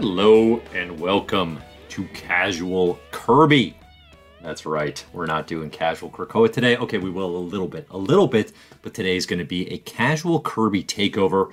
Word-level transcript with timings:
Hello 0.00 0.62
and 0.74 1.00
welcome 1.00 1.58
to 1.88 2.04
Casual 2.14 3.00
Kirby. 3.10 3.76
That's 4.40 4.64
right, 4.64 5.04
we're 5.12 5.26
not 5.26 5.48
doing 5.48 5.70
Casual 5.70 6.08
Krakoa 6.08 6.52
today. 6.52 6.76
Okay, 6.76 6.98
we 6.98 7.10
will 7.10 7.36
a 7.36 7.36
little 7.36 7.66
bit, 7.66 7.88
a 7.90 7.98
little 7.98 8.28
bit, 8.28 8.52
but 8.82 8.94
today 8.94 9.16
is 9.16 9.26
going 9.26 9.40
to 9.40 9.44
be 9.44 9.68
a 9.72 9.78
Casual 9.78 10.38
Kirby 10.40 10.84
takeover. 10.84 11.50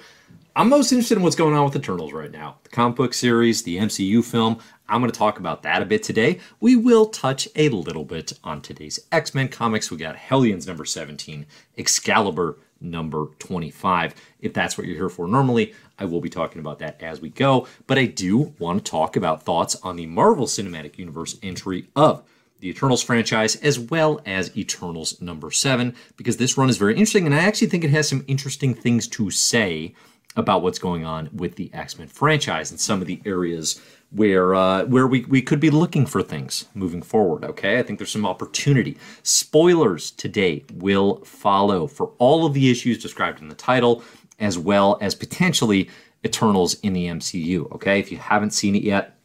I'm 0.55 0.69
most 0.69 0.91
interested 0.91 1.17
in 1.17 1.23
what's 1.23 1.35
going 1.35 1.55
on 1.55 1.63
with 1.63 1.73
the 1.73 1.79
Eternals 1.79 2.13
right 2.13 2.29
now. 2.29 2.57
The 2.61 2.69
comic 2.69 2.97
book 2.97 3.15
series, 3.15 3.63
the 3.63 3.77
MCU 3.77 4.23
film. 4.23 4.59
I'm 4.87 5.01
going 5.01 5.11
to 5.11 5.17
talk 5.17 5.39
about 5.39 5.63
that 5.63 5.81
a 5.81 5.85
bit 5.85 6.03
today. 6.03 6.39
We 6.59 6.75
will 6.75 7.07
touch 7.07 7.47
a 7.55 7.69
little 7.69 8.05
bit 8.05 8.33
on 8.43 8.61
today's 8.61 8.99
X 9.11 9.33
Men 9.33 9.47
comics. 9.47 9.89
We 9.89 9.97
got 9.97 10.17
Hellions 10.17 10.67
number 10.67 10.85
17, 10.85 11.47
Excalibur 11.79 12.59
number 12.81 13.27
25. 13.39 14.15
If 14.39 14.53
that's 14.53 14.77
what 14.77 14.87
you're 14.87 14.95
here 14.95 15.09
for 15.09 15.27
normally, 15.27 15.73
I 15.97 16.05
will 16.05 16.21
be 16.21 16.29
talking 16.29 16.59
about 16.59 16.79
that 16.79 17.01
as 17.01 17.21
we 17.21 17.29
go. 17.29 17.67
But 17.87 17.97
I 17.97 18.05
do 18.05 18.53
want 18.59 18.85
to 18.85 18.91
talk 18.91 19.15
about 19.15 19.43
thoughts 19.43 19.75
on 19.83 19.95
the 19.95 20.05
Marvel 20.05 20.45
Cinematic 20.45 20.97
Universe 20.97 21.37
entry 21.41 21.87
of 21.95 22.23
the 22.59 22.69
Eternals 22.69 23.03
franchise 23.03 23.55
as 23.57 23.79
well 23.79 24.21
as 24.25 24.55
Eternals 24.57 25.21
number 25.21 25.51
7 25.51 25.93
because 26.17 26.37
this 26.37 26.57
run 26.57 26.69
is 26.69 26.77
very 26.77 26.93
interesting 26.93 27.25
and 27.25 27.35
I 27.35 27.39
actually 27.39 27.67
think 27.67 27.83
it 27.83 27.89
has 27.89 28.07
some 28.07 28.23
interesting 28.27 28.73
things 28.73 29.07
to 29.09 29.29
say 29.29 29.93
about 30.35 30.61
what's 30.61 30.79
going 30.79 31.05
on 31.05 31.29
with 31.33 31.55
the 31.55 31.69
X-Men 31.73 32.07
franchise 32.07 32.71
and 32.71 32.79
some 32.79 33.01
of 33.01 33.07
the 33.07 33.21
areas 33.25 33.81
where 34.15 34.55
uh, 34.55 34.85
where 34.85 35.07
we, 35.07 35.25
we 35.25 35.41
could 35.41 35.59
be 35.59 35.69
looking 35.69 36.05
for 36.05 36.23
things 36.23 36.65
moving 36.73 37.01
forward. 37.01 37.43
Okay, 37.43 37.77
I 37.77 37.83
think 37.83 37.99
there's 37.99 38.11
some 38.11 38.25
opportunity. 38.25 38.97
Spoilers 39.23 40.11
today 40.11 40.63
will 40.73 41.23
follow 41.25 41.85
for 41.87 42.13
all 42.17 42.45
of 42.45 42.53
the 42.53 42.71
issues 42.71 43.01
described 43.01 43.41
in 43.41 43.49
the 43.49 43.55
title, 43.55 44.03
as 44.39 44.57
well 44.57 44.97
as 45.01 45.15
potentially 45.15 45.89
Eternals 46.25 46.75
in 46.79 46.93
the 46.93 47.07
MCU. 47.07 47.71
Okay, 47.73 47.99
if 47.99 48.11
you 48.11 48.17
haven't 48.17 48.51
seen 48.51 48.75
it 48.75 48.83
yet, 48.83 49.17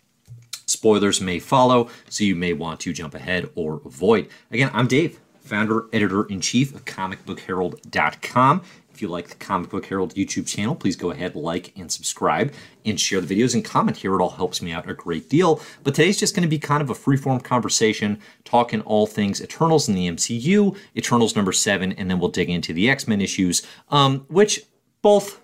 spoilers 0.67 1.21
may 1.21 1.39
follow, 1.39 1.89
so 2.09 2.25
you 2.25 2.37
may 2.37 2.53
want 2.53 2.81
to 2.81 2.93
jump 2.93 3.15
ahead 3.15 3.49
or 3.55 3.81
avoid. 3.85 4.29
Again, 4.51 4.71
I'm 4.73 4.87
Dave, 4.87 5.21
founder, 5.41 5.87
editor 5.93 6.25
in 6.25 6.41
chief 6.41 6.75
of 6.75 6.85
ComicBookHerald.com. 6.85 8.63
If 9.01 9.05
you 9.05 9.09
like 9.09 9.29
the 9.29 9.35
Comic 9.37 9.71
Book 9.71 9.87
Herald 9.87 10.15
YouTube 10.15 10.47
channel, 10.47 10.75
please 10.75 10.95
go 10.95 11.11
ahead, 11.11 11.35
like, 11.35 11.73
and 11.75 11.91
subscribe, 11.91 12.53
and 12.85 13.01
share 13.01 13.23
the 13.23 13.35
videos 13.35 13.55
and 13.55 13.65
comment 13.65 13.97
here. 13.97 14.15
It 14.15 14.21
all 14.21 14.29
helps 14.29 14.61
me 14.61 14.73
out 14.73 14.91
a 14.91 14.93
great 14.93 15.31
deal. 15.31 15.63
But 15.83 15.95
today's 15.95 16.21
just 16.21 16.35
going 16.37 16.43
to 16.43 16.51
be 16.51 16.59
kind 16.59 16.83
of 16.83 16.91
a 16.91 16.95
free-form 16.95 17.41
conversation, 17.41 18.19
talking 18.45 18.83
all 18.83 19.07
things 19.07 19.41
Eternals 19.41 19.89
in 19.89 19.95
the 19.95 20.07
MCU, 20.07 20.77
Eternals 20.95 21.35
number 21.35 21.51
seven, 21.51 21.93
and 21.93 22.11
then 22.11 22.19
we'll 22.19 22.29
dig 22.29 22.51
into 22.51 22.75
the 22.75 22.91
X-Men 22.91 23.23
issues, 23.23 23.67
um, 23.89 24.27
which 24.29 24.65
both 25.01 25.41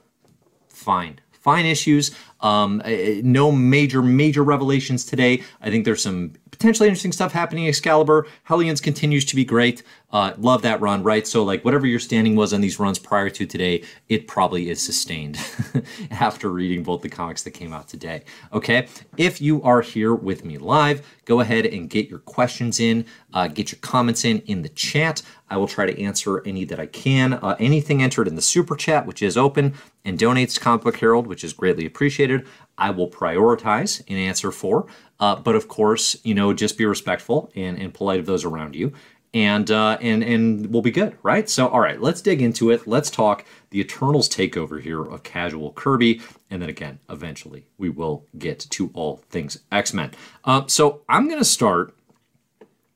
fine 0.69 1.19
fine 1.47 1.65
issues. 1.65 2.11
Um, 2.41 2.83
no 3.23 3.53
major, 3.53 4.03
major 4.03 4.43
revelations 4.43 5.05
today. 5.05 5.45
I 5.61 5.71
think 5.71 5.85
there's 5.85 6.03
some 6.03 6.33
potentially 6.59 6.89
interesting 6.89 7.13
stuff 7.13 7.33
happening 7.33 7.69
Excalibur. 7.69 8.27
Hellions 8.45 8.81
continues 8.81 9.25
to 9.27 9.37
be 9.37 9.45
great. 9.45 9.83
Uh, 10.13 10.33
love 10.39 10.63
that 10.63 10.81
run, 10.81 11.03
right? 11.03 11.27
So, 11.27 11.43
like, 11.43 11.65
whatever 11.65 11.87
your 11.87 11.99
standing 11.99 12.37
was 12.37 12.55
on 12.55 12.61
these 12.61 12.79
runs 12.79 12.99
prior 12.99 13.29
to 13.29 13.45
today, 13.45 13.85
it 14.09 14.27
probably 14.27 14.71
is 14.71 14.81
sustained 14.83 15.39
after 16.11 16.49
reading 16.49 16.83
both 16.83 17.03
the 17.03 17.09
comics 17.09 17.43
that 17.43 17.51
came 17.51 17.73
out 17.73 17.89
today. 17.89 18.23
Okay. 18.53 18.89
If 19.17 19.41
you 19.41 19.63
are 19.63 19.83
here 19.83 20.15
with 20.15 20.45
me 20.45 20.59
live, 20.59 21.07
go 21.25 21.41
ahead 21.41 21.67
and 21.67 21.91
get 21.91 22.09
your 22.09 22.21
questions 22.21 22.81
in, 22.81 23.05
uh, 23.35 23.49
get 23.49 23.73
your 23.73 23.81
comments 23.81 24.25
in 24.25 24.39
in 24.47 24.63
the 24.63 24.69
chat. 24.71 25.23
I 25.51 25.57
will 25.57 25.69
try 25.69 25.87
to 25.87 26.03
answer 26.03 26.43
any 26.47 26.65
that 26.65 26.81
I 26.81 26.87
can. 26.87 27.35
Uh, 27.35 27.57
anything 27.59 28.03
entered 28.03 28.29
in 28.29 28.37
the 28.37 28.43
super 28.43 28.77
chat, 28.77 29.07
which 29.07 29.23
is 29.23 29.37
open 29.37 29.75
and 30.07 30.19
donates 30.19 30.55
to 30.55 30.61
Comic 30.61 30.85
Book 30.85 30.97
Herald, 30.97 31.27
which 31.27 31.43
is 31.43 31.53
greatly 31.53 31.85
appreciated, 31.85 32.47
I 32.79 32.91
will 32.91 33.11
prioritize 33.11 34.03
and 34.09 34.19
answer 34.19 34.53
for. 34.53 34.87
Uh, 35.19 35.37
but 35.37 35.55
of 35.55 35.69
course, 35.69 36.17
you 36.25 36.35
know, 36.35 36.53
just 36.53 36.77
be 36.77 36.85
respectful 36.85 37.51
and, 37.55 37.79
and 37.79 37.95
polite 37.95 38.21
of 38.21 38.27
those 38.27 38.45
around 38.45 38.77
you 38.77 38.93
and 39.37 39.71
uh, 39.71 39.99
and 40.01 40.25
and 40.25 40.73
we'll 40.73 40.81
be 40.81 40.91
good, 40.91 41.15
right? 41.23 41.49
So, 41.51 41.69
all 41.69 41.81
right, 41.81 42.01
let's 42.01 42.23
dig 42.23 42.41
into 42.41 42.71
it. 42.71 42.87
Let's 42.87 43.11
talk 43.11 43.45
the 43.69 43.81
Eternals 43.81 44.31
takeover 44.31 44.81
here 44.81 45.03
of 45.03 45.25
Casual 45.25 45.73
Kirby, 45.73 46.23
and 46.51 46.63
then 46.63 46.71
again, 46.71 47.01
eventually, 47.11 47.67
we 47.77 47.91
will 47.91 48.25
get 48.39 48.61
to 48.71 48.91
all 48.95 49.19
things 49.29 49.59
X 49.71 49.93
Men. 49.93 50.13
Um, 50.45 50.71
so, 50.71 51.03
I'm 51.11 51.29
going 51.29 51.39
to 51.39 51.45
start 51.45 51.95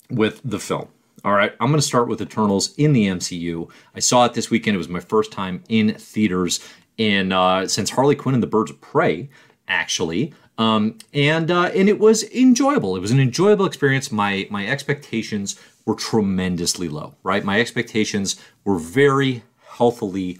with 0.08 0.40
the 0.42 0.58
film. 0.58 0.88
All 1.26 1.32
right, 1.32 1.52
I'm 1.60 1.68
going 1.68 1.80
to 1.80 1.86
start 1.86 2.08
with 2.08 2.22
Eternals 2.22 2.74
in 2.76 2.94
the 2.94 3.06
MCU. 3.06 3.70
I 3.94 4.00
saw 4.00 4.24
it 4.24 4.32
this 4.32 4.48
weekend. 4.48 4.76
It 4.76 4.78
was 4.78 4.88
my 4.88 5.00
first 5.00 5.32
time 5.32 5.62
in 5.68 5.92
theaters 5.94 6.60
in 6.96 7.32
uh, 7.32 7.68
since 7.68 7.90
Harley 7.90 8.16
Quinn 8.16 8.34
and 8.34 8.42
the 8.42 8.46
Birds 8.46 8.70
of 8.70 8.80
Prey, 8.80 9.28
actually. 9.68 10.32
Um, 10.58 10.98
and 11.14 11.50
uh, 11.50 11.70
and 11.74 11.88
it 11.88 11.98
was 11.98 12.22
enjoyable. 12.32 12.96
It 12.96 13.00
was 13.00 13.10
an 13.10 13.20
enjoyable 13.20 13.66
experience. 13.66 14.12
My 14.12 14.46
my 14.50 14.66
expectations 14.66 15.58
were 15.86 15.94
tremendously 15.94 16.88
low, 16.88 17.14
right? 17.22 17.44
My 17.44 17.60
expectations 17.60 18.36
were 18.64 18.78
very 18.78 19.42
healthily 19.66 20.38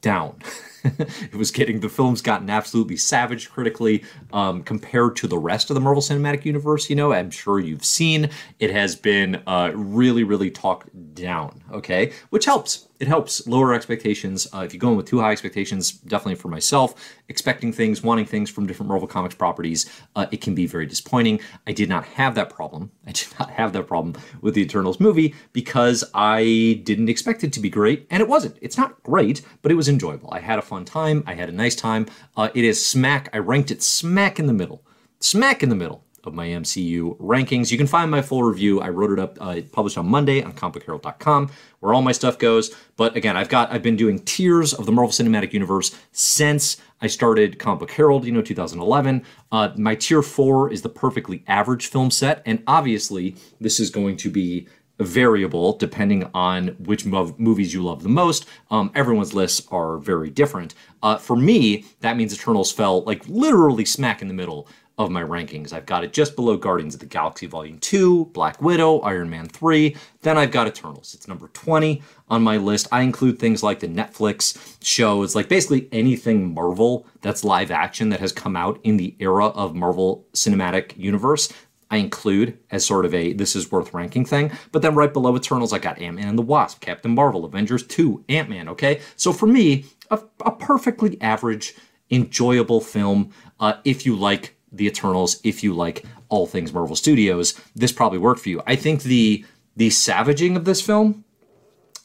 down. 0.00 0.38
it 0.84 1.34
was 1.34 1.50
getting 1.50 1.80
the 1.80 1.88
film's 1.88 2.22
gotten 2.22 2.48
absolutely 2.48 2.96
savage 2.96 3.50
critically 3.50 4.04
um, 4.32 4.62
compared 4.62 5.16
to 5.16 5.26
the 5.26 5.38
rest 5.38 5.70
of 5.70 5.74
the 5.74 5.80
Marvel 5.80 6.02
Cinematic 6.02 6.44
Universe. 6.44 6.88
You 6.88 6.96
know, 6.96 7.12
I'm 7.12 7.30
sure 7.30 7.58
you've 7.58 7.84
seen 7.84 8.30
it 8.58 8.70
has 8.70 8.96
been 8.96 9.42
uh, 9.46 9.72
really, 9.74 10.24
really 10.24 10.50
talked 10.50 10.88
down. 11.14 11.62
Okay, 11.72 12.12
which 12.30 12.44
helps 12.44 12.88
it 13.00 13.08
helps 13.08 13.46
lower 13.46 13.72
expectations. 13.72 14.46
Uh, 14.54 14.58
if 14.58 14.74
you 14.74 14.78
go 14.78 14.90
in 14.90 14.96
with 14.96 15.06
too 15.06 15.18
high 15.18 15.32
expectations, 15.32 15.90
definitely 15.92 16.34
for 16.34 16.48
myself, 16.48 16.94
expecting 17.28 17.72
things, 17.72 18.02
wanting 18.02 18.26
things 18.26 18.50
from 18.50 18.66
different 18.66 18.88
Marvel 18.88 19.08
Comics 19.08 19.34
properties, 19.34 19.90
uh, 20.14 20.26
it 20.30 20.42
can 20.42 20.54
be 20.54 20.66
very 20.66 20.84
disappointing. 20.84 21.40
I 21.66 21.72
did 21.72 21.88
not 21.88 22.04
have 22.04 22.34
that 22.34 22.50
problem. 22.50 22.92
I 23.06 23.12
did 23.12 23.28
not 23.38 23.50
have 23.50 23.72
that 23.72 23.88
problem 23.88 24.14
with 24.42 24.54
the 24.54 24.62
Eternals 24.62 25.00
movie 25.00 25.34
because 25.52 26.04
I 26.14 26.82
didn't 26.84 27.08
expect 27.08 27.42
it 27.42 27.52
to 27.54 27.60
be 27.60 27.70
great, 27.70 28.06
and 28.10 28.20
it 28.20 28.28
wasn't. 28.28 28.58
It's 28.60 28.76
not 28.76 29.02
great, 29.02 29.42
but 29.62 29.72
it 29.72 29.76
was 29.76 29.88
enjoyable. 29.88 30.28
I 30.32 30.40
had 30.40 30.58
a 30.58 30.62
fun 30.62 30.84
time. 30.84 31.24
I 31.26 31.34
had 31.34 31.48
a 31.48 31.52
nice 31.52 31.74
time. 31.74 32.06
Uh, 32.36 32.50
it 32.54 32.64
is 32.64 32.84
smack. 32.84 33.30
I 33.32 33.38
ranked 33.38 33.70
it 33.70 33.82
smack 33.82 34.38
in 34.38 34.46
the 34.46 34.52
middle. 34.52 34.84
Smack 35.20 35.62
in 35.62 35.70
the 35.70 35.74
middle 35.74 36.04
of 36.24 36.34
my 36.34 36.46
MCU 36.48 37.16
rankings. 37.18 37.70
You 37.70 37.78
can 37.78 37.86
find 37.86 38.10
my 38.10 38.22
full 38.22 38.42
review. 38.42 38.80
I 38.80 38.88
wrote 38.88 39.10
it 39.10 39.18
up, 39.18 39.38
uh, 39.40 39.60
published 39.72 39.98
on 39.98 40.06
Monday 40.06 40.42
on 40.42 40.52
comicbookherald.com, 40.52 41.50
where 41.80 41.94
all 41.94 42.02
my 42.02 42.12
stuff 42.12 42.38
goes. 42.38 42.74
But 42.96 43.16
again, 43.16 43.36
I've 43.36 43.48
got 43.48 43.72
I've 43.72 43.82
been 43.82 43.96
doing 43.96 44.18
tiers 44.20 44.72
of 44.72 44.86
the 44.86 44.92
Marvel 44.92 45.12
Cinematic 45.12 45.52
Universe 45.52 45.96
since 46.12 46.76
I 47.00 47.06
started 47.06 47.58
Comic 47.58 47.80
Book 47.80 47.90
Herald, 47.92 48.24
you 48.24 48.32
know, 48.32 48.42
2011. 48.42 49.24
Uh, 49.50 49.70
my 49.76 49.94
tier 49.94 50.22
four 50.22 50.70
is 50.70 50.82
the 50.82 50.88
perfectly 50.88 51.42
average 51.46 51.86
film 51.86 52.10
set, 52.10 52.42
and 52.44 52.62
obviously 52.66 53.36
this 53.60 53.80
is 53.80 53.90
going 53.90 54.16
to 54.18 54.30
be 54.30 54.68
variable 55.00 55.76
depending 55.76 56.28
on 56.34 56.68
which 56.78 57.04
mov- 57.04 57.38
movies 57.38 57.72
you 57.72 57.82
love 57.82 58.02
the 58.02 58.08
most. 58.08 58.46
Um, 58.70 58.90
everyone's 58.94 59.34
lists 59.34 59.66
are 59.70 59.98
very 59.98 60.30
different. 60.30 60.74
Uh, 61.02 61.16
for 61.16 61.36
me, 61.36 61.86
that 62.00 62.16
means 62.16 62.34
Eternals 62.34 62.70
fell 62.70 63.02
like 63.04 63.26
literally 63.26 63.84
smack 63.84 64.22
in 64.22 64.28
the 64.28 64.34
middle 64.34 64.68
of 65.00 65.10
my 65.10 65.22
rankings. 65.22 65.72
I've 65.72 65.86
got 65.86 66.04
it 66.04 66.12
just 66.12 66.36
below 66.36 66.56
Guardians 66.58 66.94
of 66.94 67.00
the 67.00 67.06
Galaxy 67.06 67.46
Volume 67.46 67.78
2, 67.78 68.26
Black 68.26 68.60
Widow, 68.60 69.00
Iron 69.00 69.30
Man 69.30 69.48
3. 69.48 69.96
Then 70.20 70.36
I've 70.36 70.50
got 70.50 70.66
Eternals. 70.66 71.14
It's 71.14 71.26
number 71.26 71.48
20 71.48 72.02
on 72.28 72.42
my 72.42 72.58
list. 72.58 72.86
I 72.92 73.00
include 73.00 73.38
things 73.38 73.62
like 73.62 73.80
the 73.80 73.88
Netflix 73.88 74.76
shows, 74.84 75.34
like 75.34 75.48
basically 75.48 75.88
anything 75.90 76.52
Marvel 76.52 77.06
that's 77.22 77.44
live 77.44 77.70
action 77.70 78.10
that 78.10 78.20
has 78.20 78.30
come 78.30 78.56
out 78.56 78.78
in 78.82 78.98
the 78.98 79.16
era 79.18 79.46
of 79.46 79.74
Marvel 79.74 80.26
Cinematic 80.34 80.96
Universe. 80.98 81.50
I 81.90 81.96
include 81.96 82.58
as 82.70 82.84
sort 82.84 83.06
of 83.06 83.14
a 83.14 83.32
this 83.32 83.56
is 83.56 83.72
worth 83.72 83.94
ranking 83.94 84.26
thing. 84.26 84.52
But 84.70 84.82
then 84.82 84.94
right 84.94 85.12
below 85.12 85.34
Eternals, 85.34 85.72
I 85.72 85.78
got 85.78 85.98
Ant 85.98 86.16
Man 86.16 86.28
and 86.28 86.38
the 86.38 86.42
Wasp, 86.42 86.80
Captain 86.80 87.14
Marvel, 87.14 87.46
Avengers 87.46 87.86
2, 87.86 88.26
Ant 88.28 88.50
Man, 88.50 88.68
okay? 88.68 89.00
So 89.16 89.32
for 89.32 89.46
me, 89.46 89.86
a, 90.10 90.20
a 90.44 90.52
perfectly 90.52 91.20
average, 91.22 91.74
enjoyable 92.10 92.80
film 92.80 93.32
uh, 93.60 93.74
if 93.84 94.04
you 94.04 94.14
like 94.14 94.56
the 94.72 94.86
Eternals, 94.86 95.40
if 95.44 95.62
you 95.62 95.74
like 95.74 96.04
all 96.28 96.46
things 96.46 96.72
Marvel 96.72 96.96
Studios, 96.96 97.54
this 97.74 97.92
probably 97.92 98.18
worked 98.18 98.40
for 98.40 98.48
you. 98.48 98.62
I 98.66 98.76
think 98.76 99.02
the 99.02 99.44
the 99.76 99.90
savaging 99.90 100.56
of 100.56 100.64
this 100.64 100.82
film, 100.82 101.24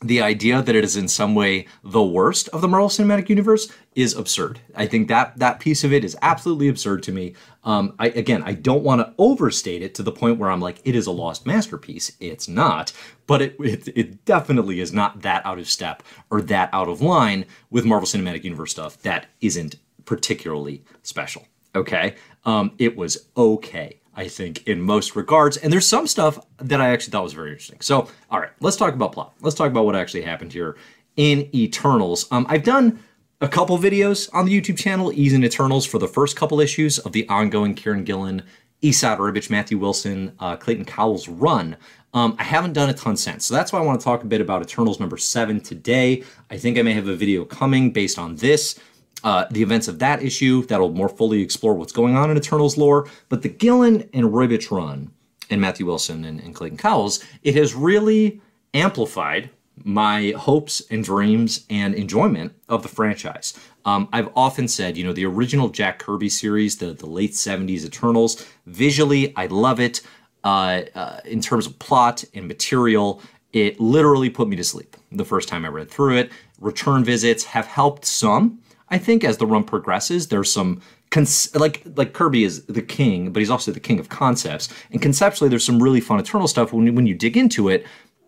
the 0.02 0.22
idea 0.22 0.62
that 0.62 0.76
it 0.76 0.84
is 0.84 0.96
in 0.96 1.08
some 1.08 1.36
way 1.36 1.66
the 1.84 2.04
worst 2.04 2.48
of 2.50 2.62
the 2.62 2.68
Marvel 2.68 2.90
Cinematic 2.90 3.28
Universe, 3.28 3.72
is 3.96 4.14
absurd. 4.14 4.60
I 4.76 4.86
think 4.86 5.08
that 5.08 5.38
that 5.40 5.60
piece 5.60 5.84
of 5.84 5.92
it 5.92 6.04
is 6.04 6.18
absolutely 6.22 6.68
absurd 6.68 7.02
to 7.04 7.12
me. 7.12 7.34
Um, 7.64 7.96
I, 7.98 8.10
again, 8.10 8.44
I 8.46 8.54
don't 8.54 8.84
want 8.84 9.02
to 9.02 9.14
overstate 9.18 9.82
it 9.82 9.96
to 9.96 10.04
the 10.04 10.12
point 10.12 10.38
where 10.38 10.52
I'm 10.52 10.62
like, 10.62 10.80
it 10.84 10.96
is 10.96 11.08
a 11.08 11.12
lost 11.12 11.46
masterpiece. 11.46 12.12
It's 12.20 12.48
not, 12.48 12.94
but 13.26 13.42
it, 13.42 13.56
it, 13.60 13.88
it 13.96 14.26
definitely 14.26 14.80
is 14.80 14.94
not 14.94 15.22
that 15.24 15.46
out 15.46 15.60
of 15.60 15.70
step 15.70 16.04
or 16.30 16.42
that 16.42 16.70
out 16.72 16.88
of 16.88 17.02
line 17.02 17.46
with 17.70 17.86
Marvel 17.86 18.08
Cinematic 18.08 18.44
Universe 18.44 18.72
stuff 18.72 19.02
that 19.02 19.28
isn't 19.42 19.76
particularly 20.06 20.84
special. 21.02 21.48
Okay, 21.76 22.16
um, 22.46 22.72
it 22.78 22.96
was 22.96 23.28
okay, 23.36 24.00
I 24.16 24.28
think, 24.28 24.68
in 24.68 24.82
most 24.82 25.16
regards. 25.16 25.58
And 25.58 25.72
there's 25.72 25.88
some 25.88 26.08
stuff 26.08 26.40
that 26.58 26.80
I 26.80 26.90
actually 26.90 27.12
thought 27.12 27.24
was 27.24 27.34
very 27.34 27.52
interesting. 27.52 27.82
So, 27.82 28.08
all 28.30 28.40
right, 28.40 28.52
let's 28.62 28.78
talk 28.78 28.94
about 28.94 29.12
plot. 29.12 29.34
Let's 29.42 29.56
talk 29.56 29.70
about 29.70 29.86
what 29.86 29.96
actually 29.96 30.22
happened 30.22 30.54
here 30.54 30.78
in 31.18 31.50
Eternals. 31.54 32.28
Um, 32.32 32.46
I've 32.50 32.64
done 32.64 33.00
a 33.42 33.48
couple 33.48 33.78
videos 33.78 34.30
on 34.34 34.46
the 34.46 34.62
YouTube 34.62 34.78
channel, 34.78 35.12
Ease 35.14 35.34
and 35.34 35.44
Eternals, 35.44 35.86
for 35.86 36.00
the 36.00 36.08
first 36.08 36.36
couple 36.36 36.60
issues 36.60 37.00
of 37.00 37.12
the 37.12 37.28
ongoing 37.28 37.76
Kieron 37.76 38.06
Gillen, 38.06 38.44
Esad 38.82 39.18
Ribic, 39.18 39.50
Matthew 39.50 39.78
Wilson, 39.78 40.34
uh, 40.40 40.56
Clayton 40.56 40.86
Cowles 40.86 41.28
run. 41.28 41.76
Um, 42.14 42.36
I 42.40 42.44
haven't 42.44 42.74
done 42.74 42.90
a 42.90 42.94
ton 42.94 43.18
since, 43.18 43.46
so 43.46 43.54
that's 43.54 43.74
why 43.74 43.80
I 43.80 43.82
want 43.82 44.00
to 44.00 44.04
talk 44.04 44.24
a 44.24 44.26
bit 44.26 44.40
about 44.40 44.62
Eternals 44.62 45.02
number 45.02 45.18
seven 45.18 45.60
today. 45.60 46.24
I 46.50 46.58
think 46.58 46.78
I 46.78 46.82
may 46.82 46.94
have 46.94 47.10
a 47.10 47.16
video 47.16 47.44
coming 47.44 47.92
based 47.92 48.18
on 48.18 48.38
this. 48.38 48.80
Uh, 49.24 49.46
the 49.50 49.64
events 49.64 49.88
of 49.88 50.00
that 50.00 50.22
issue 50.22 50.66
that'll 50.66 50.92
more 50.92 51.10
fully 51.10 51.42
explore 51.42 51.74
what's 51.74 51.94
going 51.94 52.16
on 52.16 52.30
in 52.30 52.38
Eternals 52.38 52.78
lore. 52.78 53.08
But 53.30 53.42
the 53.42 53.50
Gillen 53.50 54.08
and 54.14 54.26
Ribic 54.28 54.70
run, 54.70 55.12
and 55.50 55.62
Matthew 55.62 55.86
Wilson 55.86 56.26
and, 56.26 56.40
and 56.40 56.54
Clayton 56.54 56.78
Cowles, 56.78 57.24
it 57.44 57.56
has 57.56 57.74
really 57.74 58.42
amplified 58.74 59.50
my 59.84 60.34
hopes 60.38 60.82
and 60.90 61.04
dreams 61.04 61.66
and 61.70 61.94
enjoyment 61.96 62.54
of 62.70 62.82
the 62.82 62.90
franchise. 62.90 63.54
Um, 63.84 64.08
I've 64.14 64.30
often 64.36 64.68
said, 64.68 64.98
you 64.98 65.04
know, 65.04 65.14
the 65.14 65.26
original 65.26 65.70
Jack 65.70 66.00
Kirby 66.00 66.30
series, 66.30 66.78
the, 66.78 66.94
the 66.94 67.06
late 67.06 67.32
70s 67.32 67.86
Eternals, 67.86 68.46
visually, 68.66 69.34
I 69.36 69.48
love 69.48 69.80
it. 69.80 70.02
Uh, 70.44 70.84
uh, 70.94 71.20
in 71.26 71.42
terms 71.42 71.66
of 71.66 71.78
plot 71.80 72.24
and 72.34 72.48
material, 72.48 73.22
it 73.52 73.80
literally 73.80 74.30
put 74.30 74.48
me 74.48 74.56
to 74.56 74.64
sleep 74.64 74.96
the 75.12 75.26
first 75.26 75.50
time 75.50 75.66
I 75.66 75.70
read 75.70 75.90
through 75.90 76.18
it. 76.18 76.32
Return 76.60 77.04
visits 77.04 77.44
have 77.46 77.66
helped 77.66 78.06
some. 78.06 78.60
I 78.90 78.98
think 78.98 79.24
as 79.24 79.38
the 79.38 79.48
run 79.48 79.64
progresses, 79.64 80.28
there's 80.28 80.52
some 80.52 80.82
cons- 81.12 81.54
like 81.56 81.84
like 81.96 82.14
Kirby 82.14 82.44
is 82.44 82.66
the 82.66 82.82
king, 82.82 83.32
but 83.32 83.40
he's 83.40 83.50
also 83.50 83.72
the 83.72 83.80
king 83.80 84.00
of 84.00 84.10
concepts. 84.10 84.70
And 84.92 85.02
conceptually, 85.02 85.50
there's 85.50 85.66
some 85.66 85.82
really 85.82 86.02
fun 86.02 86.20
Eternal 86.20 86.48
stuff 86.48 86.74
when 86.74 86.94
when 86.96 87.08
you 87.08 87.16
dig 87.16 87.38
into 87.38 87.70
it. 87.70 87.86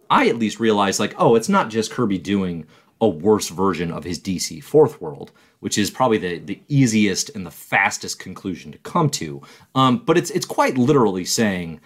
I 0.10 0.30
at 0.30 0.38
least 0.38 0.60
realize 0.60 1.00
like, 1.00 1.14
oh, 1.18 1.36
it's 1.36 1.50
not 1.50 1.70
just 1.70 1.92
Kirby 1.92 2.18
doing 2.18 2.66
a 3.00 3.08
worse 3.08 3.50
version 3.50 3.92
of 3.92 4.04
his 4.04 4.20
DC 4.20 4.64
Fourth 4.64 5.02
World, 5.02 5.32
which 5.60 5.78
is 5.78 5.92
probably 5.92 6.18
the, 6.18 6.40
the 6.40 6.62
easiest 6.68 7.30
and 7.36 7.46
the 7.46 7.52
fastest 7.52 8.20
conclusion 8.20 8.72
to 8.72 8.78
come 8.80 9.10
to. 9.12 9.42
Um, 9.76 10.00
but 10.00 10.18
it's 10.18 10.32
it's 10.32 10.46
quite 10.46 10.78
literally 10.78 11.26
saying, 11.26 11.80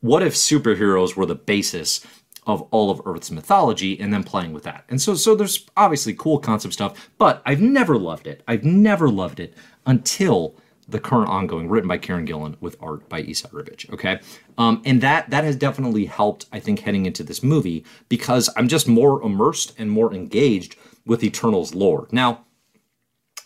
what 0.00 0.22
if 0.22 0.34
superheroes 0.34 1.16
were 1.16 1.26
the 1.26 1.34
basis 1.34 2.06
of 2.48 2.62
all 2.72 2.90
of 2.90 3.00
Earth's 3.04 3.30
mythology 3.30 4.00
and 4.00 4.12
then 4.12 4.24
playing 4.24 4.52
with 4.52 4.64
that? 4.64 4.84
And 4.88 5.00
so 5.00 5.14
so 5.14 5.36
there's 5.36 5.66
obviously 5.76 6.14
cool 6.14 6.40
concept 6.40 6.74
stuff, 6.74 7.10
but 7.18 7.42
I've 7.46 7.60
never 7.60 7.96
loved 7.96 8.26
it. 8.26 8.42
I've 8.48 8.64
never 8.64 9.08
loved 9.08 9.38
it 9.38 9.54
until 9.86 10.56
the 10.88 10.98
current 10.98 11.28
ongoing, 11.28 11.68
written 11.68 11.86
by 11.86 11.98
Kieron 11.98 12.24
Gillen 12.24 12.56
with 12.60 12.76
art 12.80 13.08
by 13.08 13.22
Esad 13.22 13.50
Ribic. 13.50 13.92
Okay, 13.92 14.20
um, 14.56 14.82
and 14.84 15.00
that 15.02 15.30
that 15.30 15.44
has 15.44 15.54
definitely 15.54 16.06
helped. 16.06 16.46
I 16.50 16.58
think 16.58 16.80
heading 16.80 17.06
into 17.06 17.22
this 17.22 17.42
movie 17.42 17.84
because 18.08 18.48
I'm 18.56 18.68
just 18.68 18.88
more 18.88 19.22
immersed 19.22 19.74
and 19.78 19.90
more 19.90 20.12
engaged 20.12 20.76
with 21.04 21.22
Eternals 21.22 21.74
lore. 21.74 22.08
Now, 22.10 22.46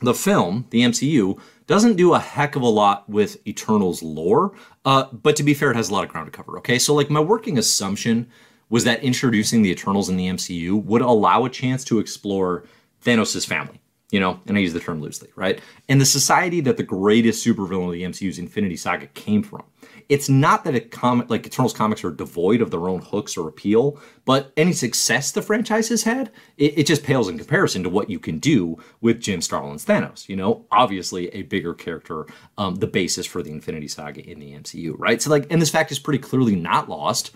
the 0.01 0.15
film, 0.15 0.67
the 0.71 0.83
MCU, 0.83 1.41
doesn't 1.67 1.97
do 1.97 2.15
a 2.15 2.19
heck 2.19 2.57
of 2.57 2.63
a 2.63 2.69
lot 2.69 3.09
with 3.09 3.45
Eternals 3.47 4.03
lore, 4.03 4.53
uh, 4.85 5.05
but 5.13 5.37
to 5.37 5.43
be 5.43 5.55
fair, 5.55 5.71
it 5.71 5.77
has 5.77 5.91
a 5.91 5.93
lot 5.93 6.05
of 6.05 6.11
ground 6.11 6.27
to 6.27 6.37
cover. 6.37 6.59
Okay, 6.59 6.79
so 6.79 6.95
like 6.95 7.11
my 7.11 7.21
working 7.21 7.59
assumption 7.59 8.29
was 8.73 8.85
that 8.85 9.05
introducing 9.05 9.61
the 9.61 9.71
Eternals 9.71 10.09
in 10.09 10.17
the 10.17 10.29
MCU 10.29 10.83
would 10.85 11.03
allow 11.03 11.45
a 11.45 11.51
chance 11.51 11.85
to 11.85 11.99
explore 11.99 12.65
Thanos' 13.05 13.47
family 13.47 13.83
you 14.13 14.21
know, 14.21 14.39
and 14.47 14.59
I 14.59 14.61
use 14.61 14.75
the 14.75 14.79
term 14.79 15.01
loosely, 15.01 15.31
right? 15.37 15.59
And 15.89 15.99
the 15.99 16.05
society 16.05 16.61
that 16.61 16.77
the 16.77 16.83
greatest 16.83 17.45
supervillain 17.45 17.87
of 17.87 17.93
the 17.93 18.03
MCU's 18.03 18.39
Infinity 18.39 18.77
Saga 18.77 19.07
came 19.07 19.43
from. 19.43 19.63
It's 20.11 20.29
not 20.29 20.65
that 20.65 20.75
a 20.75 20.81
comic 20.81 21.31
like 21.31 21.47
Eternals 21.47 21.73
comics 21.73 22.05
are 22.05 22.11
devoid 22.11 22.61
of 22.61 22.71
their 22.71 22.89
own 22.89 23.01
hooks 23.01 23.39
or 23.39 23.49
appeal, 23.49 23.99
but 24.27 24.53
any 24.59 24.75
success 24.75 25.33
the 25.33 25.41
franchise 25.41 25.89
has 25.89 26.03
had, 26.03 26.31
it, 26.59 26.81
it 26.81 26.87
just 26.87 27.05
pales 27.05 27.29
in 27.29 27.39
comparison 27.39 27.83
to 27.85 27.89
what 27.89 28.11
you 28.11 28.19
can 28.19 28.39
do 28.39 28.77
with 29.01 29.19
Jim 29.19 29.41
Starlin's 29.41 29.87
Thanos. 29.87 30.29
You 30.29 30.37
know, 30.37 30.67
obviously 30.71 31.29
a 31.29 31.43
bigger 31.43 31.73
character, 31.73 32.27
um, 32.59 32.75
the 32.75 32.87
basis 32.87 33.25
for 33.25 33.43
the 33.43 33.51
Infinity 33.51 33.89
Saga 33.89 34.29
in 34.29 34.41
the 34.41 34.53
MCU, 34.53 34.95
right? 34.99 35.23
So 35.23 35.31
like, 35.31 35.47
and 35.51 35.63
this 35.63 35.71
fact 35.71 35.91
is 35.91 35.99
pretty 35.99 36.19
clearly 36.19 36.55
not 36.55 36.91
lost 36.91 37.31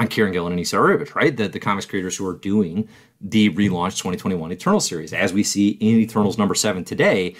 on 0.00 0.08
Kieron 0.08 0.32
Gillen 0.32 0.52
and 0.52 0.60
Esad 0.60 0.80
Ribic, 0.80 1.14
right? 1.14 1.36
The, 1.36 1.46
the 1.46 1.60
comics 1.60 1.84
creators 1.84 2.16
who 2.16 2.26
are 2.26 2.34
doing 2.34 2.88
the 3.20 3.50
relaunched 3.50 3.98
2021 3.98 4.50
Eternal 4.50 4.80
series. 4.80 5.12
As 5.12 5.34
we 5.34 5.42
see 5.42 5.70
in 5.72 5.98
Eternals 5.98 6.38
number 6.38 6.54
seven 6.54 6.84
today, 6.84 7.36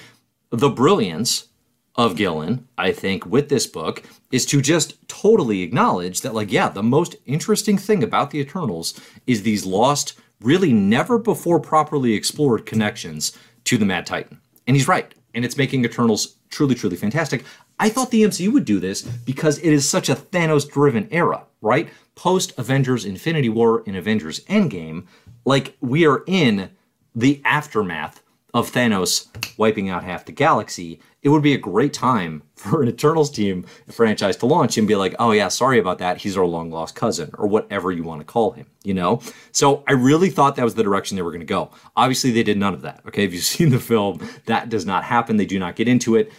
the 0.51 0.69
brilliance 0.69 1.49
of 1.95 2.17
Gillen, 2.17 2.69
I 2.77 2.93
think, 2.93 3.25
with 3.25 3.49
this 3.49 3.67
book 3.67 4.03
is 4.31 4.45
to 4.47 4.61
just 4.61 5.09
totally 5.09 5.63
acknowledge 5.63 6.21
that, 6.21 6.35
like, 6.35 6.53
yeah, 6.53 6.69
the 6.69 6.83
most 6.83 7.17
interesting 7.25 7.79
thing 7.79 8.03
about 8.03 8.31
the 8.31 8.41
Eternals 8.41 9.01
is 9.27 9.43
these 9.43 9.65
lost, 9.65 10.21
really 10.43 10.73
never 10.73 11.19
before 11.19 11.61
properly 11.61 12.13
explored 12.13 12.67
connections 12.67 13.37
to 13.65 13.79
the 13.79 13.87
Mad 13.87 14.05
Titan. 14.05 14.39
And 14.67 14.77
he's 14.77 14.87
right. 14.87 15.15
And 15.35 15.47
it's 15.47 15.57
making 15.57 15.87
Eternals 15.87 16.37
truly, 16.51 16.75
truly 16.75 16.97
fantastic. 16.97 17.43
I 17.79 17.89
thought 17.89 18.11
the 18.11 18.25
MCU 18.25 18.53
would 18.53 18.67
do 18.67 18.79
this 18.81 19.01
because 19.01 19.59
it 19.59 19.73
is 19.73 19.89
such 19.89 20.11
a 20.11 20.15
Thanos 20.15 20.71
driven 20.71 21.09
era, 21.11 21.47
right? 21.63 21.89
Post 22.15 22.53
Avengers 22.59 23.05
Infinity 23.05 23.49
War 23.49 23.83
and 23.87 23.97
Avengers 23.97 24.41
Endgame, 24.45 25.07
like 25.45 25.77
we 25.81 26.07
are 26.07 26.23
in 26.27 26.71
the 27.15 27.41
aftermath 27.45 28.23
of 28.53 28.71
Thanos 28.71 29.29
wiping 29.59 29.89
out 29.89 30.05
half 30.05 30.25
the 30.25 30.33
galaxy. 30.33 31.01
It 31.23 31.29
would 31.29 31.43
be 31.43 31.55
a 31.55 31.59
great 31.59 31.93
time 31.93 32.43
for 32.57 32.83
an 32.83 32.89
Eternals 32.89 33.31
team 33.31 33.65
franchise 33.91 34.37
to 34.39 34.47
launch 34.47 34.77
and 34.77 34.89
be 34.89 34.97
like, 34.97 35.15
oh 35.19 35.33
yeah, 35.33 35.49
sorry 35.49 35.79
about 35.79 35.99
that. 35.99 36.19
He's 36.19 36.37
our 36.37 36.45
long 36.45 36.71
lost 36.71 36.95
cousin, 36.95 37.31
or 37.39 37.47
whatever 37.47 37.93
you 37.93 38.03
want 38.03 38.21
to 38.21 38.25
call 38.25 38.53
him, 38.53 38.67
you 38.83 38.95
know? 38.95 39.21
So 39.53 39.85
I 39.87 39.93
really 39.93 40.31
thought 40.31 40.57
that 40.57 40.65
was 40.65 40.75
the 40.75 40.83
direction 40.83 41.17
they 41.17 41.23
were 41.23 41.31
going 41.31 41.41
to 41.41 41.47
go. 41.47 41.71
Obviously, 41.97 42.31
they 42.31 42.43
did 42.43 42.59
none 42.59 42.75
of 42.75 42.83
that. 42.83 43.03
Okay, 43.07 43.25
if 43.25 43.33
you've 43.33 43.45
seen 43.57 43.71
the 43.71 43.81
film, 43.81 44.21
that 44.47 44.69
does 44.69 44.85
not 44.87 45.05
happen. 45.05 45.37
They 45.37 45.47
do 45.47 45.59
not 45.59 45.77
get 45.77 45.89
into 45.89 46.17
it. 46.17 46.33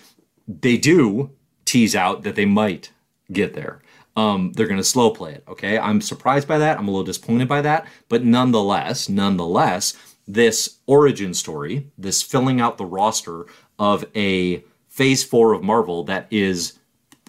They 0.47 0.77
do 0.77 1.31
tease 1.65 1.95
out 1.95 2.23
that 2.23 2.35
they 2.35 2.45
might 2.45 2.91
get 3.31 3.53
there 3.53 3.81
um, 4.16 4.52
they're 4.54 4.68
going 4.68 4.78
to 4.78 4.84
slow 4.84 5.12
play 5.12 5.34
it. 5.34 5.44
Okay, 5.48 5.78
I'm 5.78 6.02
surprised 6.02 6.48
by 6.48 6.58
that. 6.58 6.78
I'm 6.78 6.88
a 6.88 6.92
little 6.92 7.06
disappointed 7.06 7.48
by 7.48 7.62
that, 7.62 7.88
but 8.10 8.24
nonetheless, 8.24 9.08
nonetheless, 9.10 9.96
this 10.28 10.78
origin 10.86 11.33
story, 11.33 11.92
this 11.97 12.21
filling 12.21 12.62
out 12.62 12.78
the 12.78 12.85
roster 12.85 13.45
of 13.80 14.06
a 14.16 14.64
Phase 14.88 15.24
Four 15.24 15.54
of 15.54 15.64
Marvel 15.64 16.04
that 16.04 16.28
is 16.30 16.80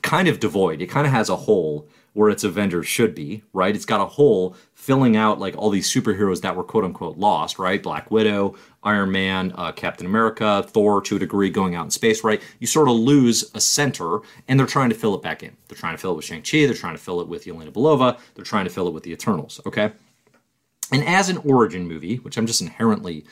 kind 0.02 0.28
of 0.28 0.40
devoid. 0.40 0.82
It 0.82 0.88
kind 0.88 1.06
of 1.06 1.12
has 1.12 1.28
a 1.28 1.36
hole 1.36 1.88
where 2.14 2.30
its 2.30 2.44
Avengers 2.44 2.86
should 2.86 3.14
be, 3.14 3.42
right? 3.52 3.74
It's 3.74 3.84
got 3.84 4.00
a 4.00 4.06
hole 4.06 4.56
filling 4.74 5.16
out 5.16 5.38
like 5.38 5.56
all 5.56 5.70
these 5.70 5.90
superheroes 5.90 6.42
that 6.42 6.54
were 6.54 6.64
quote 6.64 6.84
unquote 6.84 7.16
lost, 7.16 7.58
right? 7.58 7.82
Black 7.82 8.10
Widow, 8.10 8.54
Iron 8.82 9.10
Man, 9.10 9.52
uh, 9.56 9.72
Captain 9.72 10.06
America, 10.06 10.64
Thor 10.68 11.00
to 11.02 11.16
a 11.16 11.18
degree 11.18 11.50
going 11.50 11.74
out 11.74 11.84
in 11.84 11.90
space, 11.90 12.22
right? 12.22 12.42
You 12.58 12.66
sort 12.66 12.88
of 12.88 12.94
lose 12.96 13.50
a 13.54 13.60
center 13.60 14.20
and 14.48 14.58
they're 14.58 14.66
trying 14.66 14.90
to 14.90 14.94
fill 14.94 15.14
it 15.14 15.22
back 15.22 15.42
in. 15.42 15.56
They're 15.68 15.78
trying 15.78 15.94
to 15.94 15.98
fill 15.98 16.12
it 16.12 16.16
with 16.16 16.24
Shang-Chi, 16.24 16.66
they're 16.66 16.74
trying 16.74 16.96
to 16.96 17.02
fill 17.02 17.20
it 17.20 17.28
with 17.28 17.44
Yelena 17.44 17.72
Belova, 17.72 18.18
they're 18.34 18.44
trying 18.44 18.64
to 18.64 18.70
fill 18.70 18.88
it 18.88 18.94
with 18.94 19.04
the 19.04 19.12
Eternals, 19.12 19.60
okay? 19.66 19.92
And 20.92 21.04
as 21.04 21.30
an 21.30 21.38
origin 21.38 21.88
movie, 21.88 22.16
which 22.16 22.36
I'm 22.36 22.46
just 22.46 22.60
inherently 22.60 23.24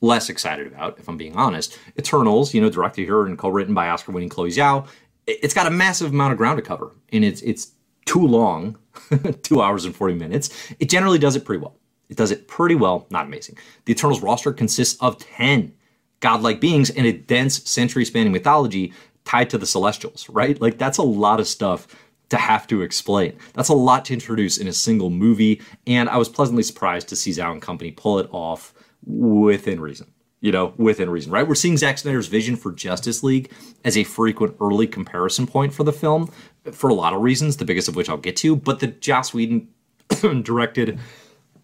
less 0.00 0.30
excited 0.30 0.66
about, 0.66 0.98
if 0.98 1.08
I'm 1.08 1.16
being 1.16 1.34
honest, 1.34 1.76
Eternals, 1.98 2.54
you 2.54 2.60
know, 2.60 2.70
directed 2.70 3.04
here 3.04 3.26
and 3.26 3.36
co-written 3.36 3.74
by 3.74 3.88
Oscar-winning 3.88 4.28
Chloe 4.28 4.50
Zhao, 4.50 4.86
it's 5.26 5.54
got 5.54 5.66
a 5.66 5.70
massive 5.70 6.12
amount 6.12 6.32
of 6.32 6.38
ground 6.38 6.56
to 6.56 6.62
cover, 6.62 6.92
and 7.12 7.24
it's 7.24 7.42
it's 7.42 7.72
too 8.10 8.26
long, 8.26 8.76
two 9.42 9.62
hours 9.62 9.84
and 9.84 9.94
40 9.94 10.14
minutes. 10.14 10.50
It 10.80 10.90
generally 10.90 11.18
does 11.18 11.36
it 11.36 11.44
pretty 11.44 11.62
well. 11.62 11.76
It 12.08 12.16
does 12.16 12.32
it 12.32 12.48
pretty 12.48 12.74
well, 12.74 13.06
not 13.08 13.26
amazing. 13.26 13.56
The 13.84 13.92
Eternals 13.92 14.20
roster 14.20 14.52
consists 14.52 15.00
of 15.00 15.16
10 15.18 15.72
godlike 16.18 16.60
beings 16.60 16.90
in 16.90 17.06
a 17.06 17.12
dense 17.12 17.62
century 17.70 18.04
spanning 18.04 18.32
mythology 18.32 18.92
tied 19.24 19.48
to 19.50 19.58
the 19.58 19.66
Celestials, 19.66 20.28
right? 20.28 20.60
Like, 20.60 20.76
that's 20.76 20.98
a 20.98 21.04
lot 21.04 21.38
of 21.38 21.46
stuff 21.46 21.86
to 22.30 22.36
have 22.36 22.66
to 22.66 22.82
explain. 22.82 23.38
That's 23.52 23.68
a 23.68 23.74
lot 23.74 24.06
to 24.06 24.12
introduce 24.12 24.58
in 24.58 24.66
a 24.66 24.72
single 24.72 25.10
movie, 25.10 25.62
and 25.86 26.08
I 26.08 26.16
was 26.16 26.28
pleasantly 26.28 26.64
surprised 26.64 27.08
to 27.10 27.16
see 27.16 27.30
Zhao 27.30 27.52
and 27.52 27.62
company 27.62 27.92
pull 27.92 28.18
it 28.18 28.28
off 28.32 28.74
within 29.06 29.80
reason 29.80 30.12
you 30.40 30.50
know, 30.52 30.72
within 30.76 31.10
reason, 31.10 31.30
right? 31.32 31.46
We're 31.46 31.54
seeing 31.54 31.76
Zack 31.76 31.98
Snyder's 31.98 32.26
vision 32.26 32.56
for 32.56 32.72
Justice 32.72 33.22
League 33.22 33.52
as 33.84 33.96
a 33.96 34.04
frequent 34.04 34.56
early 34.60 34.86
comparison 34.86 35.46
point 35.46 35.74
for 35.74 35.84
the 35.84 35.92
film 35.92 36.30
for 36.72 36.88
a 36.88 36.94
lot 36.94 37.12
of 37.12 37.20
reasons, 37.20 37.58
the 37.58 37.64
biggest 37.64 37.88
of 37.88 37.96
which 37.96 38.08
I'll 38.08 38.16
get 38.16 38.36
to. 38.36 38.56
But 38.56 38.80
the 38.80 38.86
Joss 38.86 39.34
Whedon 39.34 39.68
directed, 40.42 40.98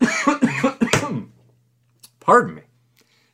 pardon 2.21 2.55
me, 2.55 2.63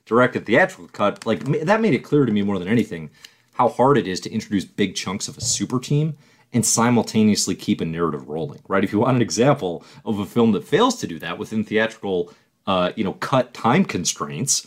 directed 0.07 0.47
theatrical 0.47 0.89
cut, 0.89 1.27
like 1.27 1.45
that 1.65 1.81
made 1.81 1.95
it 1.95 2.05
clear 2.05 2.25
to 2.25 2.33
me 2.33 2.43
more 2.43 2.59
than 2.59 2.69
anything 2.69 3.11
how 3.55 3.69
hard 3.69 3.99
it 3.99 4.07
is 4.07 4.21
to 4.21 4.31
introduce 4.31 4.65
big 4.65 4.95
chunks 4.95 5.29
of 5.29 5.37
a 5.37 5.41
super 5.41 5.79
team 5.79 6.17
and 6.53 6.65
simultaneously 6.65 7.55
keep 7.55 7.81
a 7.81 7.85
narrative 7.85 8.29
rolling, 8.29 8.61
right? 8.69 8.85
If 8.85 8.93
you 8.93 9.01
want 9.01 9.17
an 9.17 9.23
example 9.23 9.85
of 10.05 10.19
a 10.19 10.27
film 10.27 10.53
that 10.53 10.65
fails 10.65 10.97
to 11.01 11.07
do 11.07 11.19
that 11.19 11.39
within 11.39 11.65
theatrical, 11.65 12.33
uh, 12.67 12.93
you 12.97 13.05
know, 13.05 13.15
cut 13.15 13.55
time 13.55 13.85
constraints 13.85 14.67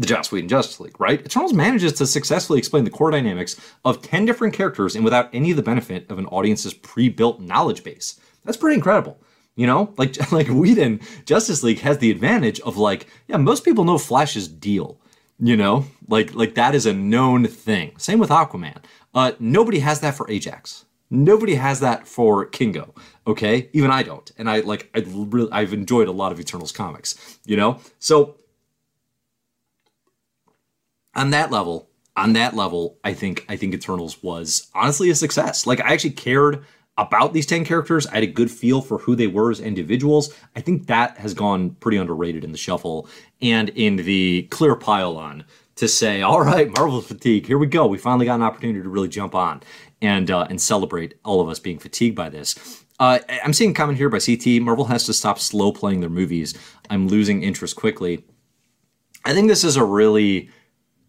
the 0.00 0.06
Joss 0.06 0.32
Whedon 0.32 0.48
Justice 0.48 0.80
League, 0.80 0.98
right? 0.98 1.20
Eternals 1.20 1.52
manages 1.52 1.92
to 1.92 2.06
successfully 2.06 2.58
explain 2.58 2.84
the 2.84 2.90
core 2.90 3.10
dynamics 3.10 3.60
of 3.84 4.00
10 4.00 4.24
different 4.24 4.54
characters 4.54 4.96
and 4.96 5.04
without 5.04 5.28
any 5.34 5.50
of 5.50 5.58
the 5.58 5.62
benefit 5.62 6.10
of 6.10 6.18
an 6.18 6.24
audience's 6.26 6.72
pre-built 6.72 7.38
knowledge 7.38 7.84
base. 7.84 8.18
That's 8.42 8.56
pretty 8.56 8.76
incredible. 8.76 9.20
You 9.56 9.66
know, 9.66 9.92
like 9.98 10.32
like 10.32 10.48
Whedon 10.48 11.00
Justice 11.26 11.62
League 11.62 11.80
has 11.80 11.98
the 11.98 12.10
advantage 12.10 12.60
of 12.60 12.78
like, 12.78 13.08
yeah, 13.28 13.36
most 13.36 13.62
people 13.62 13.84
know 13.84 13.98
Flash's 13.98 14.48
deal. 14.48 14.98
You 15.38 15.56
know, 15.56 15.84
like 16.08 16.34
like 16.34 16.54
that 16.54 16.74
is 16.74 16.86
a 16.86 16.94
known 16.94 17.46
thing. 17.46 17.92
Same 17.98 18.18
with 18.18 18.30
Aquaman. 18.30 18.78
Uh, 19.14 19.32
nobody 19.38 19.80
has 19.80 20.00
that 20.00 20.14
for 20.14 20.30
Ajax. 20.30 20.86
Nobody 21.10 21.56
has 21.56 21.80
that 21.80 22.06
for 22.06 22.46
Kingo. 22.46 22.94
Okay, 23.26 23.68
even 23.74 23.90
I 23.90 24.02
don't. 24.02 24.30
And 24.38 24.48
I 24.48 24.60
like 24.60 24.88
I 24.94 25.04
really 25.06 25.52
I've 25.52 25.74
enjoyed 25.74 26.08
a 26.08 26.12
lot 26.12 26.32
of 26.32 26.40
Eternals 26.40 26.72
comics. 26.72 27.38
You 27.44 27.56
know, 27.56 27.80
so 27.98 28.36
on 31.14 31.30
that 31.30 31.50
level, 31.50 31.90
on 32.16 32.32
that 32.34 32.54
level, 32.54 32.98
I 33.04 33.14
think 33.14 33.44
I 33.48 33.56
think 33.56 33.74
Eternals 33.74 34.22
was 34.22 34.68
honestly 34.74 35.10
a 35.10 35.14
success. 35.14 35.66
Like 35.66 35.80
I 35.80 35.92
actually 35.92 36.10
cared 36.10 36.64
about 36.98 37.32
these 37.32 37.46
10 37.46 37.64
characters. 37.64 38.06
I 38.06 38.14
had 38.14 38.24
a 38.24 38.28
good 38.28 38.50
feel 38.50 38.82
for 38.82 38.98
who 38.98 39.16
they 39.16 39.26
were 39.26 39.50
as 39.50 39.60
individuals. 39.60 40.34
I 40.54 40.60
think 40.60 40.86
that 40.86 41.16
has 41.16 41.32
gone 41.32 41.70
pretty 41.80 41.96
underrated 41.96 42.44
in 42.44 42.52
the 42.52 42.58
shuffle 42.58 43.08
and 43.40 43.70
in 43.70 43.96
the 43.96 44.42
clear 44.50 44.76
pile 44.76 45.16
on 45.16 45.44
to 45.76 45.88
say, 45.88 46.20
all 46.22 46.42
right, 46.42 46.70
Marvel 46.76 47.00
fatigue, 47.00 47.46
here 47.46 47.58
we 47.58 47.66
go. 47.66 47.86
We 47.86 47.98
finally 47.98 48.26
got 48.26 48.34
an 48.34 48.42
opportunity 48.42 48.82
to 48.82 48.88
really 48.88 49.08
jump 49.08 49.34
on 49.34 49.62
and 50.02 50.30
uh, 50.30 50.46
and 50.50 50.60
celebrate 50.60 51.14
all 51.24 51.40
of 51.40 51.48
us 51.48 51.58
being 51.58 51.78
fatigued 51.78 52.16
by 52.16 52.28
this. 52.28 52.84
Uh, 52.98 53.18
I'm 53.42 53.54
seeing 53.54 53.70
a 53.70 53.74
comment 53.74 53.96
here 53.96 54.10
by 54.10 54.18
CT. 54.18 54.60
Marvel 54.60 54.84
has 54.84 55.06
to 55.06 55.14
stop 55.14 55.38
slow 55.38 55.72
playing 55.72 56.00
their 56.00 56.10
movies. 56.10 56.54
I'm 56.90 57.08
losing 57.08 57.42
interest 57.42 57.76
quickly. 57.76 58.24
I 59.24 59.32
think 59.32 59.48
this 59.48 59.64
is 59.64 59.76
a 59.76 59.84
really 59.84 60.50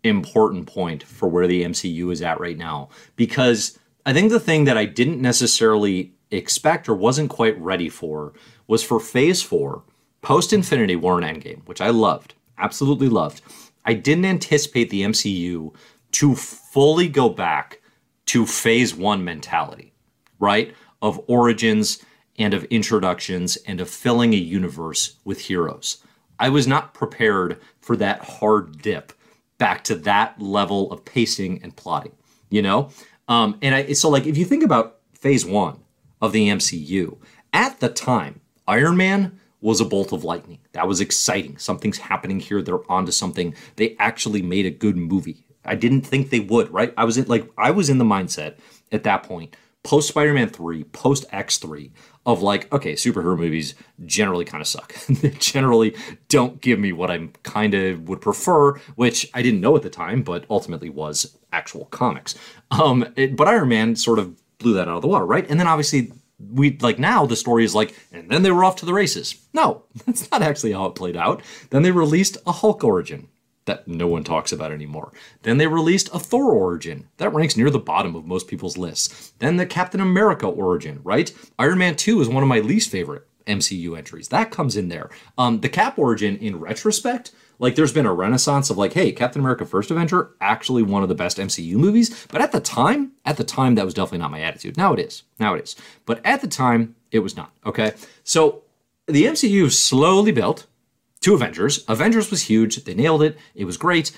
important 0.03 0.67
point 0.67 1.03
for 1.03 1.27
where 1.27 1.47
the 1.47 1.63
MCU 1.63 2.11
is 2.11 2.21
at 2.21 2.39
right 2.39 2.57
now 2.57 2.89
because 3.15 3.77
I 4.05 4.13
think 4.13 4.31
the 4.31 4.39
thing 4.39 4.63
that 4.63 4.77
I 4.77 4.85
didn't 4.85 5.21
necessarily 5.21 6.13
expect 6.31 6.89
or 6.89 6.95
wasn't 6.95 7.29
quite 7.29 7.59
ready 7.59 7.89
for 7.89 8.33
was 8.67 8.83
for 8.83 8.99
Phase 8.99 9.41
4, 9.41 9.83
post 10.21 10.53
Infinity 10.53 10.95
War 10.95 11.21
and 11.21 11.43
Endgame, 11.43 11.65
which 11.67 11.81
I 11.81 11.89
loved, 11.89 12.33
absolutely 12.57 13.09
loved. 13.09 13.41
I 13.85 13.93
didn't 13.93 14.25
anticipate 14.25 14.89
the 14.89 15.03
MCU 15.03 15.73
to 16.13 16.35
fully 16.35 17.07
go 17.07 17.29
back 17.29 17.81
to 18.27 18.45
Phase 18.45 18.95
1 18.95 19.23
mentality, 19.23 19.93
right? 20.39 20.73
Of 21.01 21.21
origins 21.27 22.03
and 22.37 22.53
of 22.53 22.63
introductions 22.65 23.57
and 23.67 23.81
of 23.81 23.89
filling 23.89 24.33
a 24.33 24.37
universe 24.37 25.17
with 25.25 25.41
heroes. 25.41 26.03
I 26.39 26.49
was 26.49 26.65
not 26.65 26.93
prepared 26.93 27.59
for 27.81 27.95
that 27.97 28.23
hard 28.23 28.81
dip 28.81 29.13
back 29.61 29.83
to 29.83 29.93
that 29.93 30.41
level 30.41 30.91
of 30.91 31.05
pacing 31.05 31.61
and 31.61 31.75
plotting, 31.75 32.13
you 32.49 32.63
know? 32.63 32.89
Um, 33.27 33.59
and 33.61 33.75
I, 33.75 33.93
so, 33.93 34.09
like, 34.09 34.25
if 34.25 34.35
you 34.35 34.43
think 34.43 34.63
about 34.63 34.97
phase 35.13 35.45
one 35.45 35.77
of 36.19 36.31
the 36.31 36.49
MCU, 36.49 37.19
at 37.53 37.79
the 37.79 37.87
time, 37.87 38.41
Iron 38.67 38.97
Man 38.97 39.39
was 39.61 39.79
a 39.79 39.85
bolt 39.85 40.11
of 40.11 40.23
lightning. 40.23 40.57
That 40.71 40.87
was 40.87 40.99
exciting. 40.99 41.59
Something's 41.59 41.99
happening 41.99 42.39
here. 42.39 42.63
They're 42.63 42.91
onto 42.91 43.11
something. 43.11 43.53
They 43.75 43.95
actually 43.99 44.41
made 44.41 44.65
a 44.65 44.71
good 44.71 44.97
movie. 44.97 45.45
I 45.63 45.75
didn't 45.75 46.01
think 46.01 46.31
they 46.31 46.39
would, 46.39 46.71
right? 46.71 46.91
I 46.97 47.03
was 47.03 47.19
in, 47.19 47.25
like, 47.25 47.47
I 47.55 47.69
was 47.69 47.87
in 47.87 47.99
the 47.99 48.03
mindset 48.03 48.55
at 48.91 49.03
that 49.03 49.21
point, 49.21 49.55
post 49.83 50.09
Spider 50.09 50.33
Man 50.33 50.49
3, 50.49 50.83
post 50.85 51.29
X3, 51.31 51.91
of 52.25 52.41
like, 52.41 52.71
okay, 52.71 52.93
superhero 52.93 53.37
movies 53.37 53.73
generally 54.05 54.45
kind 54.45 54.61
of 54.61 54.67
suck. 54.67 54.93
they 55.09 55.31
generally 55.31 55.95
don't 56.29 56.61
give 56.61 56.79
me 56.79 56.91
what 56.91 57.09
I 57.09 57.29
kind 57.43 57.73
of 57.73 58.07
would 58.07 58.21
prefer, 58.21 58.73
which 58.95 59.29
I 59.33 59.41
didn't 59.41 59.61
know 59.61 59.75
at 59.75 59.81
the 59.81 59.89
time, 59.89 60.21
but 60.21 60.45
ultimately 60.49 60.89
was 60.89 61.37
actual 61.51 61.85
comics. 61.85 62.35
Um, 62.69 63.11
it, 63.15 63.35
but 63.35 63.47
Iron 63.47 63.69
Man 63.69 63.95
sort 63.95 64.19
of 64.19 64.39
blew 64.59 64.73
that 64.75 64.87
out 64.87 64.97
of 64.97 65.01
the 65.01 65.07
water, 65.07 65.25
right? 65.25 65.49
And 65.49 65.59
then 65.59 65.67
obviously 65.67 66.11
we 66.51 66.77
like 66.77 66.99
now 66.99 67.25
the 67.25 67.35
story 67.35 67.63
is 67.63 67.75
like, 67.75 67.95
and 68.11 68.29
then 68.29 68.43
they 68.43 68.51
were 68.51 68.63
off 68.63 68.77
to 68.77 68.85
the 68.85 68.93
races. 68.93 69.35
No, 69.53 69.83
that's 70.05 70.29
not 70.31 70.43
actually 70.43 70.73
how 70.73 70.85
it 70.85 70.95
played 70.95 71.17
out. 71.17 71.41
Then 71.71 71.81
they 71.81 71.91
released 71.91 72.37
a 72.45 72.51
Hulk 72.51 72.83
origin 72.83 73.27
that 73.65 73.87
no 73.87 74.07
one 74.07 74.23
talks 74.23 74.51
about 74.51 74.71
anymore. 74.71 75.11
Then 75.43 75.57
they 75.57 75.67
released 75.67 76.09
a 76.13 76.19
Thor 76.19 76.51
origin 76.51 77.07
that 77.17 77.33
ranks 77.33 77.55
near 77.55 77.69
the 77.69 77.79
bottom 77.79 78.15
of 78.15 78.25
most 78.25 78.47
people's 78.47 78.77
lists. 78.77 79.33
Then 79.39 79.57
the 79.57 79.65
Captain 79.65 80.01
America 80.01 80.47
origin, 80.47 80.99
right? 81.03 81.31
Iron 81.59 81.77
Man 81.77 81.95
2 81.95 82.21
is 82.21 82.29
one 82.29 82.43
of 82.43 82.49
my 82.49 82.59
least 82.59 82.89
favorite 82.89 83.27
MCU 83.47 83.97
entries. 83.97 84.29
That 84.29 84.51
comes 84.51 84.75
in 84.75 84.89
there. 84.89 85.09
Um, 85.37 85.61
the 85.61 85.69
Cap 85.69 85.97
origin, 85.99 86.37
in 86.37 86.59
retrospect, 86.59 87.31
like 87.59 87.75
there's 87.75 87.93
been 87.93 88.07
a 88.07 88.13
renaissance 88.13 88.69
of 88.69 88.77
like, 88.77 88.93
hey, 88.93 89.11
Captain 89.11 89.39
America 89.39 89.65
First 89.65 89.91
Avenger, 89.91 90.31
actually 90.41 90.81
one 90.81 91.03
of 91.03 91.09
the 91.09 91.15
best 91.15 91.37
MCU 91.37 91.75
movies. 91.75 92.25
But 92.31 92.41
at 92.41 92.51
the 92.51 92.59
time, 92.59 93.11
at 93.25 93.37
the 93.37 93.43
time, 93.43 93.75
that 93.75 93.85
was 93.85 93.93
definitely 93.93 94.19
not 94.19 94.31
my 94.31 94.41
attitude. 94.41 94.77
Now 94.77 94.93
it 94.93 94.99
is. 94.99 95.23
Now 95.39 95.53
it 95.53 95.63
is. 95.63 95.75
But 96.05 96.21
at 96.25 96.41
the 96.41 96.47
time, 96.47 96.95
it 97.11 97.19
was 97.19 97.37
not. 97.37 97.51
Okay. 97.65 97.93
So 98.23 98.63
the 99.07 99.25
MCU 99.25 99.71
slowly 99.71 100.31
built 100.31 100.65
to 101.21 101.33
Avengers. 101.33 101.83
Avengers 101.87 102.29
was 102.29 102.43
huge. 102.43 102.83
They 102.83 102.93
nailed 102.93 103.23
it. 103.23 103.37
It 103.55 103.65
was 103.65 103.77
great. 103.77 104.11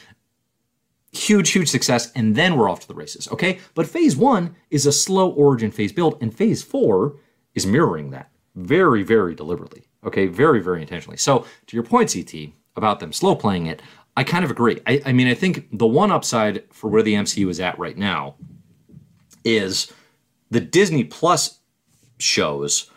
Huge, 1.12 1.52
huge 1.52 1.70
success. 1.70 2.12
And 2.14 2.36
then 2.36 2.58
we're 2.58 2.70
off 2.70 2.80
to 2.82 2.88
the 2.88 2.96
races. 2.96 3.28
Okay. 3.32 3.60
But 3.76 3.88
phase 3.88 4.16
one 4.16 4.56
is 4.70 4.86
a 4.86 4.92
slow 4.92 5.30
origin 5.30 5.72
phase 5.72 5.92
build, 5.92 6.18
and 6.22 6.36
phase 6.36 6.64
four 6.64 7.18
is 7.54 7.66
mirroring 7.66 8.10
that 8.12 8.32
very, 8.56 9.04
very 9.04 9.36
deliberately. 9.36 9.84
Okay. 10.06 10.28
Very, 10.28 10.62
very 10.62 10.82
intentionally. 10.82 11.18
So 11.18 11.46
to 11.68 11.76
your 11.76 11.84
point, 11.84 12.14
CT, 12.14 12.54
about 12.76 13.00
them 13.00 13.14
slow 13.14 13.36
playing 13.36 13.68
it, 13.68 13.82
I 14.16 14.24
kind 14.24 14.46
of 14.46 14.52
agree. 14.52 14.80
I, 14.88 15.02
I 15.06 15.14
mean, 15.14 15.28
I 15.28 15.34
think 15.34 15.68
the 15.72 15.88
one 15.88 16.12
upside 16.12 16.64
for 16.72 16.90
where 16.90 17.04
the 17.04 17.14
MCU 17.14 17.50
is 17.50 17.60
at 17.60 17.78
right 17.78 17.98
now 17.98 18.36
is 19.44 19.92
the 20.50 20.60
Disney 20.60 21.04
Plus 21.04 21.60
shows 22.20 22.90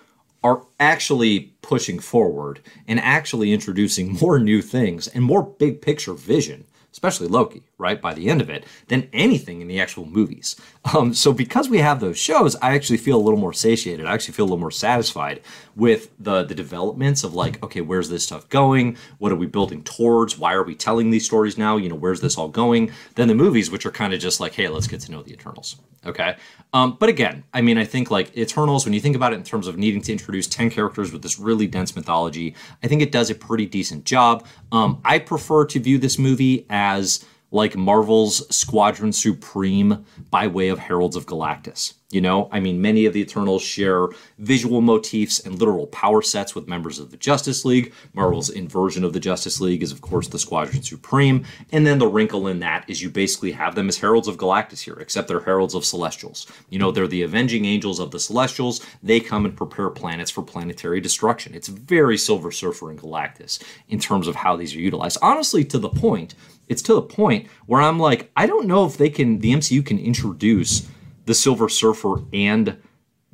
are 0.46 0.62
actually 0.78 1.52
pushing 1.60 1.98
forward 1.98 2.60
and 2.86 3.00
actually 3.00 3.52
introducing 3.52 4.12
more 4.22 4.38
new 4.38 4.62
things 4.62 5.08
and 5.08 5.24
more 5.24 5.42
big 5.42 5.82
picture 5.82 6.14
vision 6.14 6.64
especially 6.96 7.28
Loki, 7.28 7.62
right, 7.78 8.00
by 8.00 8.14
the 8.14 8.28
end 8.28 8.40
of 8.40 8.49
it, 8.49 8.64
than 8.88 9.09
anything 9.12 9.61
in 9.61 9.68
the 9.68 9.80
actual 9.80 10.06
movies. 10.06 10.56
Um, 10.95 11.12
so 11.12 11.33
because 11.33 11.68
we 11.68 11.78
have 11.78 12.00
those 12.00 12.16
shows, 12.16 12.54
I 12.56 12.75
actually 12.75 12.99
feel 12.99 13.16
a 13.16 13.23
little 13.23 13.38
more 13.38 13.52
satiated. 13.52 14.06
I 14.06 14.14
actually 14.14 14.35
feel 14.35 14.45
a 14.45 14.49
little 14.49 14.59
more 14.59 14.71
satisfied 14.71 15.40
with 15.75 16.11
the 16.18 16.45
the 16.45 16.54
developments 16.54 17.25
of 17.25 17.35
like, 17.35 17.62
okay, 17.62 17.80
where's 17.80 18.09
this 18.09 18.25
stuff 18.25 18.49
going? 18.49 18.97
What 19.18 19.33
are 19.33 19.37
we 19.37 19.47
building 19.47 19.83
towards? 19.83 20.38
Why 20.38 20.54
are 20.54 20.62
we 20.62 20.75
telling 20.75 21.11
these 21.11 21.25
stories 21.25 21.59
now? 21.59 21.76
You 21.76 21.88
know, 21.88 21.97
where's 21.97 22.21
this 22.21 22.38
all 22.38 22.49
going? 22.49 22.92
Than 23.16 23.28
the 23.28 23.35
movies, 23.35 23.71
which 23.71 23.85
are 23.85 23.90
kind 23.90 24.14
of 24.14 24.21
just 24.21 24.40
like, 24.40 24.54
hey, 24.54 24.68
let's 24.68 24.87
get 24.87 25.00
to 25.00 25.12
know 25.12 25.23
the 25.23 25.33
Eternals. 25.33 25.76
Okay. 26.06 26.37
Um, 26.73 26.97
but 26.99 27.09
again, 27.09 27.42
I 27.52 27.61
mean, 27.61 27.78
I 27.78 27.85
think 27.85 28.11
like 28.11 28.37
Eternals, 28.37 28.85
when 28.85 28.92
you 28.92 29.00
think 29.00 29.16
about 29.16 29.33
it 29.33 29.37
in 29.37 29.42
terms 29.42 29.66
of 29.66 29.76
needing 29.76 30.00
to 30.02 30.12
introduce 30.12 30.47
10 30.47 30.71
characters 30.71 31.12
with 31.12 31.23
this 31.23 31.38
really 31.38 31.66
dense 31.66 31.97
mythology, 31.97 32.54
I 32.83 32.87
think 32.87 33.02
it 33.02 33.11
does 33.12 33.30
a 33.30 33.35
pretty 33.35 33.66
decent 33.66 34.04
job. 34.04 34.47
Um, 34.71 35.00
I 35.04 35.18
prefer 35.18 35.64
to 35.66 35.80
view 35.80 35.99
this 35.99 36.18
movie 36.18 36.64
as 36.71 37.25
like 37.56 37.76
Marvel's 37.76 38.54
Squadron 38.54 39.12
Supreme 39.12 40.04
by 40.30 40.46
way 40.46 40.68
of 40.68 40.78
Heralds 40.78 41.16
of 41.16 41.26
Galactus. 41.26 41.94
You 42.10 42.20
know, 42.20 42.48
I 42.52 42.60
mean, 42.60 42.80
many 42.80 43.04
of 43.06 43.14
the 43.14 43.20
Eternals 43.20 43.62
share 43.62 44.06
visual 44.38 44.80
motifs 44.80 45.40
and 45.40 45.58
literal 45.58 45.88
power 45.88 46.22
sets 46.22 46.54
with 46.54 46.68
members 46.68 47.00
of 47.00 47.10
the 47.10 47.16
Justice 47.16 47.64
League. 47.64 47.92
Marvel's 48.14 48.48
inversion 48.48 49.02
of 49.02 49.12
the 49.12 49.18
Justice 49.18 49.60
League 49.60 49.82
is, 49.82 49.90
of 49.90 50.02
course, 50.02 50.28
the 50.28 50.38
Squadron 50.38 50.84
Supreme. 50.84 51.44
And 51.72 51.84
then 51.84 51.98
the 51.98 52.06
wrinkle 52.06 52.46
in 52.46 52.60
that 52.60 52.88
is 52.88 53.02
you 53.02 53.10
basically 53.10 53.50
have 53.52 53.75
them 53.75 53.88
as 53.88 53.98
Heralds 53.98 54.28
of 54.28 54.36
Galactus 54.36 54.82
here, 54.82 54.96
except 55.00 55.26
they're 55.26 55.40
Heralds 55.40 55.75
of 55.75 55.84
Celestials. 55.84 56.46
You 56.70 56.78
know, 56.78 56.92
they're 56.92 57.08
the 57.08 57.22
avenging 57.22 57.64
angels 57.64 57.98
of 57.98 58.12
the 58.12 58.20
Celestials. 58.20 58.86
They 59.02 59.18
come 59.18 59.44
and 59.44 59.56
prepare 59.56 59.90
planets 59.90 60.30
for 60.30 60.42
planetary 60.42 61.00
destruction. 61.00 61.54
It's 61.54 61.66
very 61.66 62.16
Silver 62.16 62.52
Surfer 62.52 62.88
and 62.88 63.00
Galactus 63.00 63.60
in 63.88 63.98
terms 63.98 64.28
of 64.28 64.36
how 64.36 64.54
these 64.54 64.76
are 64.76 64.80
utilized. 64.80 65.18
Honestly, 65.22 65.64
to 65.64 65.78
the 65.78 65.88
point, 65.88 66.36
it's 66.68 66.82
to 66.82 66.94
the 66.94 67.02
point 67.02 67.48
where 67.66 67.80
I'm 67.80 67.98
like, 67.98 68.30
I 68.36 68.46
don't 68.46 68.68
know 68.68 68.86
if 68.86 68.96
they 68.96 69.10
can, 69.10 69.40
the 69.40 69.52
MCU 69.52 69.84
can 69.84 69.98
introduce 69.98 70.88
the 71.26 71.35
Silver 71.35 71.68
Surfer 71.68 72.25
and 72.33 72.78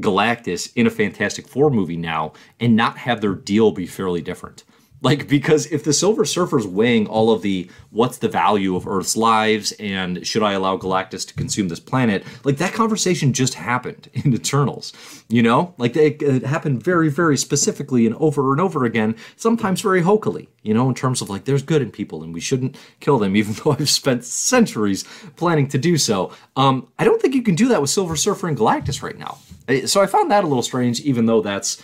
Galactus 0.01 0.73
in 0.75 0.87
a 0.87 0.91
Fantastic 0.91 1.47
Four 1.47 1.71
movie 1.71 1.97
now 1.97 2.33
and 2.59 2.75
not 2.75 2.99
have 2.99 3.21
their 3.21 3.35
deal 3.35 3.71
be 3.71 3.87
fairly 3.87 4.21
different. 4.21 4.65
Like, 5.03 5.27
because 5.27 5.67
if 5.67 5.83
the 5.83 5.93
Silver 5.93 6.25
Surfer's 6.25 6.67
weighing 6.67 7.09
all 7.09 7.33
of 7.33 7.43
the 7.43 7.69
what's 7.91 8.19
the 8.19 8.29
value 8.29 8.77
of 8.77 8.87
Earth's 8.87 9.17
lives 9.17 9.73
and 9.73 10.25
should 10.25 10.45
I 10.45 10.53
allow 10.53 10.77
Galactus 10.77 11.27
to 11.27 11.35
consume 11.35 11.69
this 11.69 11.81
planet, 11.81 12.25
like 12.45 12.59
that 12.59 12.73
conversation 12.73 13.33
just 13.33 13.55
happened 13.55 14.09
in 14.15 14.33
Eternals, 14.33 14.93
you 15.29 15.43
know? 15.43 15.75
Like, 15.77 15.97
it, 15.97 16.23
it 16.23 16.45
happened 16.45 16.85
very, 16.85 17.11
very 17.11 17.37
specifically 17.37 18.07
and 18.07 18.15
over 18.17 18.53
and 18.53 18.61
over 18.61 18.85
again, 18.85 19.17
sometimes 19.37 19.81
very 19.81 20.03
hokily, 20.03 20.47
you 20.63 20.73
know, 20.73 20.89
in 20.89 20.95
terms 20.95 21.21
of 21.21 21.29
like, 21.29 21.45
there's 21.45 21.65
good 21.65 21.83
in 21.83 21.91
people 21.91 22.23
and 22.23 22.33
we 22.33 22.41
shouldn't 22.41 22.77
kill 23.01 23.19
them, 23.19 23.35
even 23.43 23.55
though 23.55 23.73
I've 23.73 23.91
spent 23.91 24.25
centuries 24.25 25.03
planning 25.35 25.67
to 25.69 25.79
do 25.79 25.99
so. 25.99 26.33
Um, 26.55 26.89
I 26.99 27.05
don't 27.05 27.21
think 27.21 27.35
you 27.35 27.43
can 27.43 27.57
do 27.57 27.69
that 27.69 27.81
with 27.81 27.91
Silver 27.91 28.15
Surfer 28.15 28.47
and 28.47 28.57
Galactus 28.57 29.03
right 29.03 29.19
now. 29.19 29.39
So 29.87 30.01
I 30.01 30.07
found 30.07 30.31
that 30.31 30.45
a 30.45 30.47
little 30.47 30.63
strange, 30.63 31.01
even 31.01 31.27
though 31.27 31.41
that's 31.41 31.83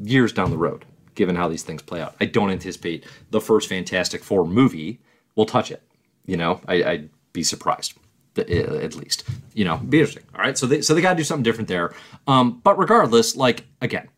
years 0.00 0.32
down 0.32 0.50
the 0.50 0.58
road 0.58 0.84
given 1.14 1.36
how 1.36 1.48
these 1.48 1.62
things 1.62 1.82
play 1.82 2.00
out. 2.00 2.14
I 2.20 2.26
don't 2.26 2.50
anticipate 2.50 3.06
the 3.30 3.40
first 3.40 3.68
Fantastic 3.68 4.22
Four 4.22 4.46
movie 4.46 5.00
will 5.34 5.46
touch 5.46 5.70
it. 5.70 5.82
You 6.26 6.36
know, 6.36 6.60
I, 6.66 6.82
would 6.82 7.10
be 7.32 7.42
surprised 7.42 7.94
at 8.36 8.94
least. 8.96 9.24
You 9.52 9.64
know, 9.64 9.76
be 9.76 10.00
interesting. 10.00 10.24
All 10.34 10.40
right, 10.40 10.56
so 10.56 10.66
they 10.66 10.80
so 10.82 10.94
they 10.94 11.00
got 11.00 11.10
to 11.10 11.16
do 11.16 11.24
something 11.24 11.42
different 11.42 11.68
there. 11.68 11.94
Um, 12.26 12.60
but 12.64 12.78
regardless, 12.78 13.36
like 13.36 13.64
again, 13.80 14.08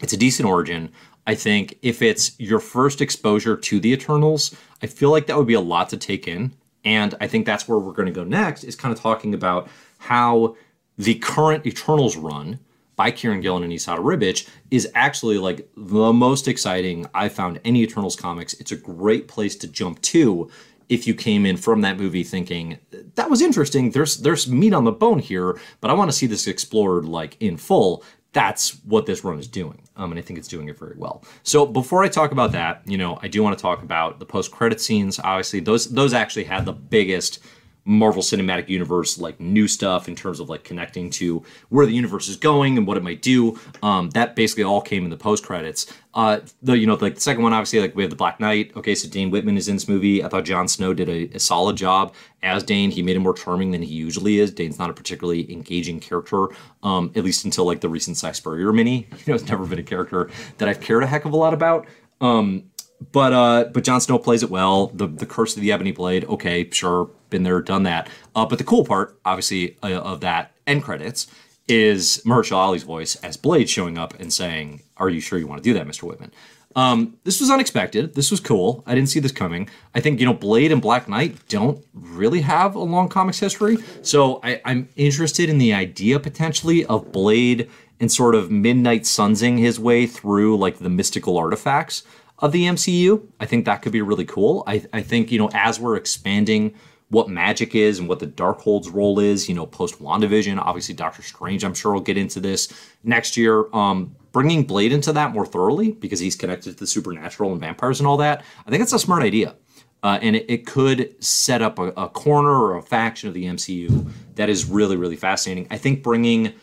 it's 0.00 0.12
a 0.12 0.16
decent 0.16 0.48
origin. 0.48 0.90
I 1.26 1.34
think 1.34 1.78
if 1.82 2.02
it's 2.02 2.38
your 2.40 2.60
first 2.60 3.00
exposure 3.00 3.56
to 3.56 3.80
the 3.80 3.92
Eternals, 3.92 4.56
I 4.82 4.86
feel 4.86 5.10
like 5.10 5.26
that 5.26 5.36
would 5.36 5.46
be 5.46 5.54
a 5.54 5.60
lot 5.60 5.88
to 5.90 5.96
take 5.96 6.26
in. 6.26 6.52
And 6.84 7.14
I 7.20 7.26
think 7.26 7.44
that's 7.44 7.68
where 7.68 7.78
we're 7.78 7.92
going 7.92 8.06
to 8.06 8.12
go 8.12 8.24
next 8.24 8.64
is 8.64 8.74
kind 8.74 8.92
of 8.92 9.00
talking 9.00 9.34
about 9.34 9.68
how 9.98 10.56
the 10.96 11.14
current 11.16 11.66
Eternals 11.66 12.16
run 12.16 12.58
by 13.00 13.10
Kieron 13.10 13.40
Gillen 13.40 13.62
and 13.62 13.72
Esad 13.72 13.96
Ribic 13.96 14.46
is 14.70 14.86
actually 14.94 15.38
like 15.38 15.66
the 15.74 16.12
most 16.12 16.46
exciting 16.46 17.06
I've 17.14 17.32
found 17.32 17.58
any 17.64 17.82
Eternals 17.82 18.14
comics. 18.14 18.52
It's 18.60 18.72
a 18.72 18.76
great 18.76 19.26
place 19.26 19.56
to 19.56 19.66
jump 19.66 20.02
to 20.02 20.50
if 20.90 21.06
you 21.06 21.14
came 21.14 21.46
in 21.46 21.56
from 21.56 21.80
that 21.80 21.96
movie 21.96 22.24
thinking 22.24 22.78
that 23.14 23.30
was 23.30 23.40
interesting. 23.40 23.92
There's 23.92 24.18
there's 24.18 24.48
meat 24.48 24.74
on 24.74 24.84
the 24.84 24.92
bone 24.92 25.18
here, 25.18 25.58
but 25.80 25.90
I 25.90 25.94
want 25.94 26.10
to 26.10 26.16
see 26.16 26.26
this 26.26 26.46
explored 26.46 27.06
like 27.06 27.38
in 27.40 27.56
full 27.56 28.04
that's 28.34 28.72
what 28.84 29.06
this 29.06 29.24
run 29.24 29.38
is 29.38 29.48
doing. 29.48 29.80
Um, 29.96 30.12
and 30.12 30.18
I 30.18 30.22
think 30.22 30.38
it's 30.38 30.46
doing 30.46 30.68
it 30.68 30.78
very 30.78 30.96
well. 30.98 31.24
So 31.42 31.64
before 31.64 32.04
I 32.04 32.08
talk 32.08 32.32
about 32.32 32.52
that, 32.52 32.82
you 32.84 32.98
know, 32.98 33.18
I 33.22 33.28
do 33.28 33.42
want 33.42 33.56
to 33.56 33.62
talk 33.62 33.82
about 33.82 34.18
the 34.18 34.26
post 34.26 34.50
credit 34.52 34.78
scenes. 34.78 35.18
Obviously, 35.18 35.60
those 35.60 35.90
those 35.90 36.12
actually 36.12 36.44
had 36.44 36.66
the 36.66 36.74
biggest 36.74 37.38
Marvel 37.84 38.22
Cinematic 38.22 38.68
Universe 38.68 39.18
like 39.18 39.40
new 39.40 39.66
stuff 39.66 40.08
in 40.08 40.14
terms 40.14 40.40
of 40.40 40.48
like 40.48 40.64
connecting 40.64 41.10
to 41.10 41.42
where 41.68 41.86
the 41.86 41.92
universe 41.92 42.28
is 42.28 42.36
going 42.36 42.76
and 42.76 42.86
what 42.86 42.96
it 42.96 43.02
might 43.02 43.22
do. 43.22 43.58
Um, 43.82 44.10
that 44.10 44.36
basically 44.36 44.64
all 44.64 44.80
came 44.80 45.04
in 45.04 45.10
the 45.10 45.16
post 45.16 45.44
credits. 45.44 45.92
Uh, 46.12 46.40
the 46.62 46.76
you 46.76 46.86
know 46.86 46.94
like 46.94 47.14
the 47.14 47.20
second 47.20 47.42
one 47.42 47.52
obviously 47.52 47.80
like 47.80 47.94
we 47.94 48.02
have 48.02 48.10
the 48.10 48.16
Black 48.16 48.40
Knight. 48.40 48.72
Okay, 48.76 48.94
so 48.94 49.08
Dane 49.08 49.30
Whitman 49.30 49.56
is 49.56 49.68
in 49.68 49.76
this 49.76 49.88
movie. 49.88 50.24
I 50.24 50.28
thought 50.28 50.44
Jon 50.44 50.68
Snow 50.68 50.92
did 50.92 51.08
a, 51.08 51.34
a 51.34 51.38
solid 51.38 51.76
job 51.76 52.14
as 52.42 52.62
Dane. 52.62 52.90
He 52.90 53.02
made 53.02 53.16
him 53.16 53.22
more 53.22 53.34
charming 53.34 53.70
than 53.70 53.82
he 53.82 53.94
usually 53.94 54.38
is. 54.38 54.50
Dane's 54.50 54.78
not 54.78 54.90
a 54.90 54.92
particularly 54.92 55.50
engaging 55.52 56.00
character, 56.00 56.48
um, 56.82 57.12
at 57.14 57.24
least 57.24 57.44
until 57.44 57.64
like 57.64 57.80
the 57.80 57.88
recent 57.88 58.16
Si 58.16 58.32
Spurrier 58.32 58.72
mini. 58.72 59.08
You 59.20 59.32
know, 59.32 59.34
it's 59.34 59.48
never 59.48 59.66
been 59.66 59.78
a 59.78 59.82
character 59.82 60.30
that 60.58 60.68
I've 60.68 60.80
cared 60.80 61.02
a 61.02 61.06
heck 61.06 61.26
of 61.26 61.32
a 61.32 61.36
lot 61.36 61.52
about. 61.52 61.86
Um, 62.22 62.64
but 63.12 63.32
uh, 63.32 63.64
but 63.72 63.84
Jon 63.84 64.00
Snow 64.00 64.18
plays 64.18 64.42
it 64.42 64.50
well. 64.50 64.88
The 64.88 65.06
the 65.06 65.26
Curse 65.26 65.56
of 65.56 65.62
the 65.62 65.72
Ebony 65.72 65.92
Blade, 65.92 66.24
okay, 66.26 66.68
sure, 66.70 67.10
been 67.30 67.42
there, 67.42 67.60
done 67.62 67.84
that. 67.84 68.08
Uh, 68.34 68.46
but 68.46 68.58
the 68.58 68.64
cool 68.64 68.84
part, 68.84 69.18
obviously, 69.24 69.76
uh, 69.82 70.00
of 70.00 70.20
that 70.20 70.52
end 70.66 70.82
credits 70.82 71.26
is 71.68 72.22
Mahershala 72.26 72.58
Ali's 72.58 72.82
voice 72.82 73.16
as 73.16 73.36
Blade 73.36 73.70
showing 73.70 73.96
up 73.96 74.18
and 74.20 74.32
saying, 74.32 74.82
"Are 74.96 75.08
you 75.08 75.20
sure 75.20 75.38
you 75.38 75.46
want 75.46 75.62
to 75.62 75.68
do 75.68 75.74
that, 75.74 75.86
Mr. 75.86 76.02
Whitman?" 76.02 76.32
Um, 76.76 77.16
this 77.24 77.40
was 77.40 77.50
unexpected. 77.50 78.14
This 78.14 78.30
was 78.30 78.38
cool. 78.38 78.84
I 78.86 78.94
didn't 78.94 79.08
see 79.08 79.18
this 79.18 79.32
coming. 79.32 79.68
I 79.94 80.00
think 80.00 80.20
you 80.20 80.26
know 80.26 80.34
Blade 80.34 80.70
and 80.70 80.80
Black 80.80 81.08
Knight 81.08 81.36
don't 81.48 81.84
really 81.92 82.42
have 82.42 82.74
a 82.74 82.80
long 82.80 83.08
comics 83.08 83.40
history, 83.40 83.78
so 84.02 84.40
I, 84.44 84.60
I'm 84.64 84.88
interested 84.96 85.48
in 85.48 85.58
the 85.58 85.72
idea 85.72 86.20
potentially 86.20 86.84
of 86.84 87.10
Blade 87.12 87.68
and 87.98 88.10
sort 88.10 88.34
of 88.34 88.50
midnight 88.50 89.06
sunsing 89.06 89.58
his 89.58 89.78
way 89.78 90.06
through 90.06 90.56
like 90.56 90.78
the 90.78 90.88
mystical 90.88 91.36
artifacts 91.36 92.02
of 92.40 92.52
the 92.52 92.64
MCU. 92.64 93.26
I 93.38 93.46
think 93.46 93.64
that 93.64 93.82
could 93.82 93.92
be 93.92 94.02
really 94.02 94.24
cool. 94.24 94.64
I, 94.66 94.84
I 94.92 95.02
think, 95.02 95.30
you 95.30 95.38
know, 95.38 95.50
as 95.52 95.78
we're 95.78 95.96
expanding 95.96 96.74
what 97.10 97.28
magic 97.28 97.74
is 97.74 97.98
and 97.98 98.08
what 98.08 98.20
the 98.20 98.26
Darkhold's 98.26 98.88
role 98.88 99.18
is, 99.18 99.48
you 99.48 99.54
know, 99.54 99.66
post 99.66 100.00
WandaVision, 100.00 100.58
obviously 100.58 100.94
Doctor 100.94 101.22
Strange, 101.22 101.64
I'm 101.64 101.74
sure 101.74 101.92
we'll 101.92 102.02
get 102.02 102.16
into 102.16 102.40
this 102.40 102.72
next 103.02 103.36
year. 103.36 103.66
Um, 103.74 104.14
bringing 104.32 104.62
Blade 104.64 104.92
into 104.92 105.12
that 105.12 105.32
more 105.32 105.44
thoroughly 105.44 105.92
because 105.92 106.20
he's 106.20 106.36
connected 106.36 106.72
to 106.72 106.78
the 106.78 106.86
supernatural 106.86 107.50
and 107.50 107.60
vampires 107.60 107.98
and 107.98 108.06
all 108.06 108.16
that, 108.18 108.44
I 108.66 108.70
think 108.70 108.82
it's 108.82 108.92
a 108.92 108.98
smart 108.98 109.22
idea. 109.22 109.56
Uh, 110.02 110.18
and 110.22 110.34
it, 110.34 110.46
it, 110.48 110.66
could 110.66 111.14
set 111.22 111.60
up 111.60 111.78
a, 111.78 111.88
a, 111.88 112.08
corner 112.08 112.48
or 112.48 112.78
a 112.78 112.82
faction 112.82 113.28
of 113.28 113.34
the 113.34 113.44
MCU 113.44 114.10
that 114.36 114.48
is 114.48 114.64
really, 114.64 114.96
really 114.96 115.16
fascinating. 115.16 115.66
I 115.70 115.76
think 115.76 116.02
bringing 116.02 116.54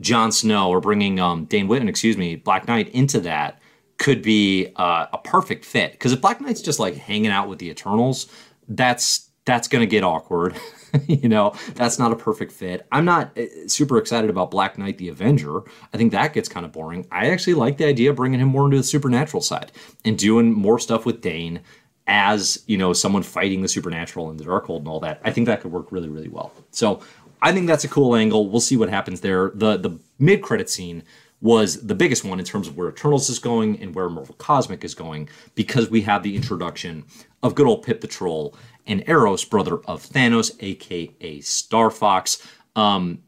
Jon 0.00 0.32
Snow 0.32 0.70
or 0.70 0.80
bringing 0.80 1.20
um, 1.20 1.44
Dane 1.44 1.68
Whitman, 1.68 1.90
excuse 1.90 2.16
me, 2.16 2.36
Black 2.36 2.66
Knight 2.66 2.88
into 2.94 3.20
that 3.20 3.60
could 3.98 4.22
be 4.22 4.72
uh, 4.76 5.06
a 5.12 5.18
perfect 5.18 5.64
fit. 5.64 5.92
Because 5.92 6.12
if 6.12 6.20
Black 6.20 6.40
Knight's 6.40 6.62
just 6.62 6.78
like 6.78 6.96
hanging 6.96 7.30
out 7.30 7.48
with 7.48 7.58
the 7.58 7.68
Eternals, 7.68 8.26
that's 8.68 9.28
that's 9.44 9.66
going 9.66 9.80
to 9.80 9.86
get 9.86 10.04
awkward. 10.04 10.54
you 11.06 11.28
know, 11.28 11.54
that's 11.74 11.98
not 11.98 12.12
a 12.12 12.16
perfect 12.16 12.52
fit. 12.52 12.86
I'm 12.92 13.04
not 13.04 13.36
uh, 13.36 13.66
super 13.66 13.96
excited 13.98 14.30
about 14.30 14.50
Black 14.50 14.76
Knight 14.78 14.98
the 14.98 15.08
Avenger. 15.08 15.60
I 15.92 15.96
think 15.96 16.12
that 16.12 16.32
gets 16.34 16.48
kind 16.48 16.66
of 16.66 16.72
boring. 16.72 17.06
I 17.10 17.30
actually 17.30 17.54
like 17.54 17.78
the 17.78 17.86
idea 17.86 18.10
of 18.10 18.16
bringing 18.16 18.40
him 18.40 18.48
more 18.48 18.66
into 18.66 18.76
the 18.76 18.82
supernatural 18.82 19.40
side 19.40 19.72
and 20.04 20.18
doing 20.18 20.52
more 20.52 20.78
stuff 20.78 21.06
with 21.06 21.22
Dane 21.22 21.60
as, 22.06 22.62
you 22.66 22.76
know, 22.76 22.92
someone 22.92 23.22
fighting 23.22 23.62
the 23.62 23.68
supernatural 23.68 24.30
and 24.30 24.38
the 24.38 24.44
Darkhold 24.44 24.80
and 24.80 24.88
all 24.88 25.00
that. 25.00 25.20
I 25.24 25.30
think 25.30 25.46
that 25.46 25.60
could 25.60 25.72
work 25.72 25.92
really, 25.92 26.08
really 26.08 26.28
well. 26.28 26.52
So 26.70 27.00
I 27.40 27.52
think 27.52 27.66
that's 27.66 27.84
a 27.84 27.88
cool 27.88 28.16
angle. 28.16 28.48
We'll 28.48 28.60
see 28.60 28.76
what 28.76 28.88
happens 28.88 29.20
there. 29.20 29.52
The 29.54 29.76
the 29.76 29.98
mid 30.18 30.42
credit 30.42 30.68
scene 30.68 31.04
was 31.40 31.86
the 31.86 31.94
biggest 31.94 32.24
one 32.24 32.38
in 32.38 32.44
terms 32.44 32.66
of 32.66 32.76
where 32.76 32.88
Eternals 32.88 33.30
is 33.30 33.38
going 33.38 33.80
and 33.80 33.94
where 33.94 34.08
Marvel 34.08 34.34
Cosmic 34.36 34.84
is 34.84 34.94
going 34.94 35.28
because 35.54 35.88
we 35.88 36.02
have 36.02 36.22
the 36.22 36.34
introduction 36.34 37.04
of 37.42 37.54
good 37.54 37.66
old 37.66 37.84
Pip 37.84 38.00
the 38.00 38.08
Troll 38.08 38.56
and 38.86 39.04
Eros, 39.08 39.44
brother 39.44 39.78
of 39.86 40.02
Thanos, 40.02 40.56
aka 40.60 41.40
Star 41.40 41.90
Fox. 41.90 42.46
Um, 42.74 43.22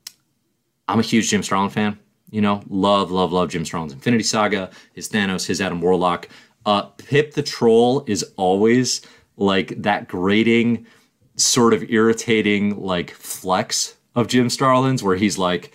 I'm 0.89 0.99
a 0.99 1.03
huge 1.03 1.31
Jim 1.31 1.43
Starlin 1.43 1.71
fan. 1.71 1.99
You 2.31 2.41
know, 2.41 2.63
love, 2.69 3.11
love, 3.11 3.33
love 3.33 3.51
Jim 3.51 3.65
Starlin's 3.65 3.93
Infinity 3.93 4.25
Saga, 4.25 4.71
his 4.93 5.09
Thanos, 5.09 5.47
his 5.47 5.61
Adam 5.61 5.81
Warlock. 5.81 6.29
Uh, 6.67 6.83
Pip 6.83 7.35
the 7.35 7.43
Troll 7.43 8.05
is 8.07 8.25
always 8.37 9.03
like 9.37 9.81
that 9.83 10.09
grating, 10.09 10.87
sort 11.37 11.75
of 11.75 11.91
irritating, 11.91 12.81
like 12.81 13.11
flex 13.13 13.97
of 14.15 14.29
Jim 14.29 14.51
Starlin's, 14.51 15.03
where 15.03 15.17
he's 15.17 15.39
like, 15.39 15.73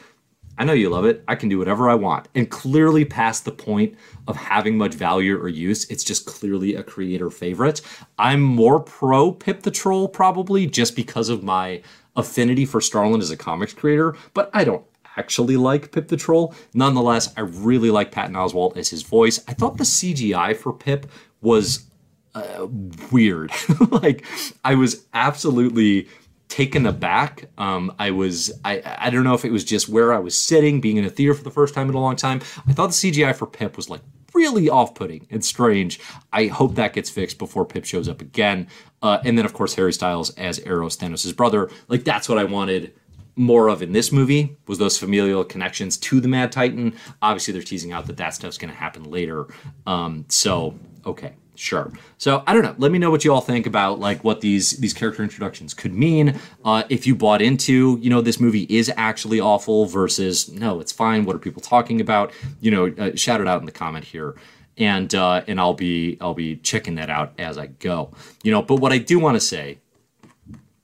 I 0.58 0.64
know 0.64 0.74
you 0.74 0.90
love 0.90 1.06
it. 1.06 1.24
I 1.28 1.36
can 1.36 1.50
do 1.50 1.60
whatever 1.60 1.90
I 1.90 1.96
want. 1.96 2.28
And 2.34 2.50
clearly 2.50 3.06
past 3.06 3.46
the 3.46 3.52
point 3.52 3.96
of 4.28 4.38
having 4.38 4.78
much 4.78 4.94
value 4.94 5.38
or 5.38 5.50
use, 5.50 5.86
it's 5.90 6.04
just 6.04 6.26
clearly 6.26 6.76
a 6.76 6.84
creator 6.84 7.30
favorite. 7.30 7.82
I'm 8.18 8.42
more 8.42 8.80
pro 8.80 9.32
Pip 9.32 9.64
the 9.64 9.72
Troll 9.72 10.08
probably 10.08 10.66
just 10.68 10.96
because 10.96 11.30
of 11.30 11.44
my 11.44 11.82
affinity 12.16 12.66
for 12.66 12.80
Starlin 12.80 13.22
as 13.22 13.32
a 13.32 13.38
comics 13.38 13.74
creator, 13.74 14.16
but 14.34 14.50
I 14.54 14.64
don't 14.64 14.86
actually 15.18 15.58
like 15.58 15.92
Pip 15.92 16.08
the 16.08 16.18
Troll. 16.18 16.54
Nonetheless, 16.74 17.34
I 17.38 17.42
really 17.42 17.92
like 17.92 18.12
Patton 18.12 18.36
Oswalt 18.36 18.78
as 18.78 18.90
his 18.90 19.04
voice. 19.04 19.44
I 19.48 19.54
thought 19.54 19.78
the 19.78 19.84
CGI 19.84 20.56
for 20.56 20.74
Pip 20.74 21.10
was 21.42 21.86
uh, 22.34 22.68
weird. 23.12 23.52
like 23.92 24.26
I 24.64 24.76
was 24.76 25.06
absolutely 25.14 26.08
taken 26.48 26.86
aback. 26.86 27.50
Um, 27.58 27.94
I 28.00 28.12
was 28.12 28.52
I 28.64 28.82
I 28.98 29.10
don't 29.10 29.24
know 29.24 29.34
if 29.34 29.46
it 29.46 29.52
was 29.52 29.64
just 29.64 29.90
where 29.90 30.14
I 30.14 30.20
was 30.20 30.38
sitting, 30.38 30.82
being 30.82 30.98
in 30.98 31.06
a 31.06 31.10
theater 31.10 31.34
for 31.34 31.44
the 31.44 31.52
first 31.52 31.74
time 31.74 31.90
in 31.90 31.96
a 31.96 32.00
long 32.00 32.16
time. 32.16 32.42
I 32.68 32.74
thought 32.74 32.88
the 32.88 33.12
CGI 33.12 33.36
for 33.36 33.48
Pip 33.48 33.78
was 33.78 33.90
like 33.90 34.02
really 34.34 34.70
off-putting 34.70 35.28
and 35.32 35.44
strange. 35.44 36.00
I 36.34 36.48
hope 36.48 36.76
that 36.76 36.94
gets 36.94 37.10
fixed 37.10 37.38
before 37.38 37.66
Pip 37.66 37.86
shows 37.86 38.10
up 38.10 38.22
again. 38.22 38.68
Uh, 39.02 39.20
and 39.24 39.38
then 39.38 39.46
of 39.46 39.54
course 39.54 39.74
Harry 39.76 39.94
Styles 39.94 40.32
as 40.32 40.60
Eros 40.66 40.98
Thanos' 40.98 41.36
brother. 41.36 41.70
Like 41.88 42.04
that's 42.04 42.28
what 42.28 42.38
I 42.38 42.44
wanted 42.44 42.94
more 43.36 43.68
of 43.68 43.82
in 43.82 43.92
this 43.92 44.12
movie 44.12 44.58
was 44.68 44.78
those 44.78 44.98
familial 44.98 45.44
connections 45.44 45.98
to 45.98 46.20
the 46.20 46.28
Mad 46.28 46.52
Titan. 46.52 46.94
Obviously, 47.22 47.54
they're 47.54 47.64
teasing 47.64 47.92
out 47.92 48.08
that 48.08 48.18
that 48.18 48.34
stuff's 48.34 48.58
going 48.58 48.72
to 48.72 48.78
happen 48.78 49.04
later. 49.04 49.48
Um, 49.86 50.26
so 50.30 50.76
okay, 51.06 51.34
Sure. 51.56 51.92
So 52.18 52.44
I 52.46 52.54
don't 52.54 52.64
know. 52.64 52.76
Let 52.78 52.92
me 52.92 53.00
know 53.00 53.10
what 53.10 53.24
you 53.24 53.34
all 53.34 53.42
think 53.42 53.66
about 53.66 54.00
like 54.00 54.24
what 54.24 54.42
these 54.42 54.72
these 54.72 54.94
character 54.94 55.24
introductions 55.24 55.74
could 55.74 55.94
mean. 55.94 56.40
Uh, 56.66 56.84
if 56.90 57.08
you 57.08 57.16
bought 57.16 57.42
into, 57.42 57.98
you 58.02 58.10
know, 58.10 58.22
this 58.22 58.40
movie 58.40 58.64
is 58.70 58.92
actually 58.98 59.40
awful 59.40 59.86
versus 59.86 60.52
no, 60.52 60.82
it's 60.82 60.92
fine. 60.92 61.24
What 61.26 61.36
are 61.36 61.40
people 61.40 61.62
talking 61.62 62.02
about? 62.02 62.34
You 62.60 62.72
know, 62.72 62.88
uh, 62.98 63.16
shout 63.16 63.40
it 63.40 63.48
out 63.48 63.62
in 63.62 63.66
the 63.66 63.72
comment 63.72 64.04
here, 64.04 64.36
and 64.78 65.14
uh, 65.16 65.44
and 65.48 65.60
I'll 65.60 65.74
be 65.74 66.18
I'll 66.20 66.34
be 66.34 66.58
checking 66.58 66.96
that 66.96 67.10
out 67.10 67.34
as 67.38 67.58
I 67.58 67.68
go. 67.68 68.12
You 68.44 68.52
know, 68.52 68.62
but 68.62 68.76
what 68.76 68.92
I 68.92 68.98
do 68.98 69.18
want 69.18 69.36
to 69.36 69.42
say, 69.42 69.80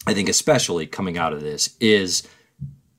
I 0.07 0.13
think 0.13 0.29
especially 0.29 0.87
coming 0.87 1.17
out 1.17 1.33
of 1.33 1.41
this 1.41 1.75
is, 1.81 2.27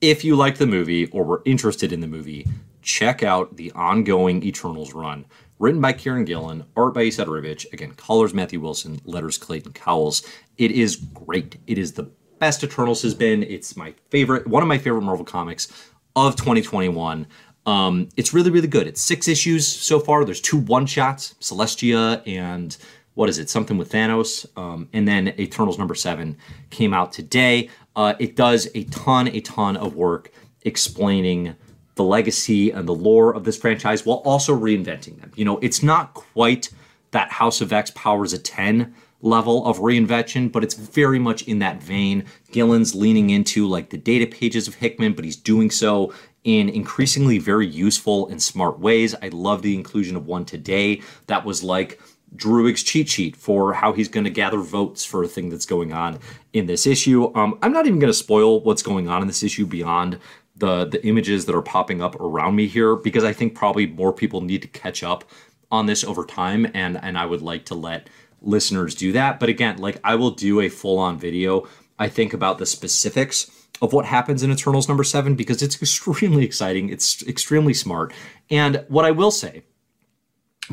if 0.03 0.25
you 0.25 0.37
like 0.37 0.59
the 0.59 0.67
movie 0.67 1.07
or 1.07 1.25
were 1.25 1.43
interested 1.47 1.91
in 1.93 2.01
the 2.01 2.07
movie, 2.07 2.47
check 2.83 3.23
out 3.23 3.57
the 3.57 3.73
ongoing 3.73 4.43
Eternals 4.43 4.93
run 4.93 5.25
written 5.63 5.81
by 5.81 5.93
Kieron 5.93 6.27
Gillen, 6.27 6.65
art 6.77 6.93
by 6.93 7.05
Ribic, 7.05 7.73
again, 7.73 7.93
colors 7.93 8.35
Matthew 8.35 8.59
Wilson, 8.61 9.01
letters 9.05 9.39
Clayton 9.39 9.73
Cowles. 9.73 10.27
It 10.59 10.73
is 10.73 10.97
great. 10.97 11.57
It 11.69 11.79
is 11.79 11.93
the 11.93 12.11
best 12.41 12.65
Eternals 12.65 13.01
has 13.03 13.15
been. 13.15 13.45
It's 13.45 13.77
my 13.77 13.95
favorite, 14.11 14.49
one 14.49 14.65
of 14.65 14.69
my 14.69 14.77
favorite 14.77 15.03
Marvel 15.03 15.25
comics 15.25 15.69
of 16.17 16.35
2021. 16.35 17.29
Um, 17.65 18.09
it's 18.17 18.35
really, 18.35 18.51
really 18.51 18.67
good. 18.67 18.89
It's 18.89 19.01
six 19.01 19.29
issues 19.29 19.65
so 19.65 20.01
far. 20.01 20.25
There's 20.25 20.41
two 20.41 20.59
one 20.59 20.85
shots, 20.85 21.37
Celestia 21.41 22.27
and 22.27 22.77
what 23.15 23.29
is 23.29 23.39
it? 23.39 23.49
Something 23.49 23.79
with 23.79 23.93
Thanos. 23.93 24.47
Um, 24.59 24.89
and 24.93 25.07
then 25.07 25.29
Eternals 25.39 25.79
number 25.79 25.95
seven 25.95 26.37
came 26.71 26.93
out 26.93 27.13
today. 27.13 27.71
Uh, 27.95 28.15
it 28.19 28.35
does 28.35 28.69
a 28.75 28.83
ton, 28.85 29.29
a 29.29 29.41
ton 29.43 29.77
of 29.77 29.95
work 29.95 30.33
explaining 30.63 31.55
the 31.95 32.05
legacy 32.05 32.71
and 32.71 32.89
the 32.89 32.95
lore 32.95 33.35
of 33.35 33.45
this 33.45 33.59
franchise 33.59 34.07
while 34.07 34.19
also 34.19 34.59
reinventing 34.59 35.21
them. 35.21 35.33
You 35.37 35.45
know, 35.45 35.59
it's 35.59 35.83
not 35.83 36.15
quite 36.15 36.71
that 37.11 37.31
House 37.31 37.61
of 37.61 37.73
X 37.73 37.91
powers 37.91 38.33
a 38.33 38.39
10 38.39 38.95
level 39.21 39.65
of 39.67 39.79
reinvention, 39.79 40.51
but 40.51 40.65
it's 40.65 40.75
very 40.75 41.19
much 41.19 41.43
in 41.43 41.61
that 41.61 41.83
vein. 41.83 42.25
Gillen's 42.51 42.95
leaning 42.95 43.31
into 43.31 43.69
like 43.69 43.91
the 43.91 43.99
data 43.99 44.27
pages 44.27 44.67
of 44.67 44.75
Hickman, 44.75 45.15
but 45.15 45.25
he's 45.25 45.37
doing 45.37 45.71
so 45.71 46.13
in 46.45 46.69
increasingly 46.69 47.39
very 47.39 47.67
useful 47.67 48.29
and 48.29 48.43
smart 48.43 48.81
ways. 48.81 49.15
I 49.23 49.29
love 49.29 49.63
the 49.63 49.75
inclusion 49.75 50.17
of 50.17 50.27
one 50.27 50.45
today 50.45 51.03
that 51.29 51.45
was 51.45 51.63
like 51.63 52.01
Druig's 52.35 52.83
cheat 52.83 53.09
sheet 53.09 53.37
for 53.37 53.75
how 53.75 53.93
he's 53.93 54.09
going 54.09 54.25
to 54.25 54.31
gather 54.31 54.59
votes 54.59 55.05
for 55.05 55.23
a 55.23 55.29
thing 55.29 55.51
that's 55.51 55.67
going 55.67 55.93
on 55.93 56.19
in 56.53 56.67
this 56.67 56.87
issue. 56.87 57.31
Um, 57.35 57.59
I'm 57.63 57.73
not 57.73 57.87
even 57.87 57.99
going 57.99 58.13
to 58.13 58.19
spoil 58.19 58.61
what's 58.61 58.83
going 58.83 59.09
on 59.09 59.21
in 59.21 59.29
this 59.29 59.43
issue 59.43 59.67
beyond 59.67 60.19
the 60.63 60.85
the 60.85 61.05
images 61.05 61.45
that 61.47 61.57
are 61.57 61.63
popping 61.63 62.01
up 62.01 62.15
around 62.21 62.55
me 62.55 62.69
here 62.69 62.95
because 62.95 63.25
I 63.25 63.33
think 63.33 63.57
probably 63.57 63.89
more 63.89 64.13
people 64.13 64.41
need 64.41 64.63
to 64.63 64.69
catch 64.69 65.03
up 65.03 65.25
on 65.73 65.87
this 65.87 66.05
over 66.05 66.25
time, 66.25 66.71
and 66.73 66.97
and 67.03 67.19
I 67.19 67.27
would 67.27 67.43
like 67.43 67.65
to 67.67 67.75
let 67.75 68.09
listeners 68.41 68.95
do 68.95 69.11
that. 69.13 69.41
But 69.41 69.49
again, 69.49 69.79
like 69.79 69.99
I 70.05 70.15
will 70.15 70.31
do 70.31 70.61
a 70.61 70.69
full 70.69 71.01
on 71.01 71.19
video. 71.19 71.67
I 71.99 72.09
think 72.09 72.33
about 72.33 72.59
the 72.59 72.67
specifics 72.67 73.51
of 73.83 73.93
what 73.93 74.05
happens 74.05 74.45
in 74.45 74.53
Eternals 74.53 74.87
number 74.87 75.03
seven 75.03 75.35
because 75.35 75.63
it's 75.63 75.83
extremely 75.83 76.45
exciting. 76.45 76.91
It's 76.91 77.27
extremely 77.27 77.75
smart. 77.75 78.13
And 78.49 78.85
what 78.87 79.05
I 79.05 79.11
will 79.11 79.33
say 79.33 79.65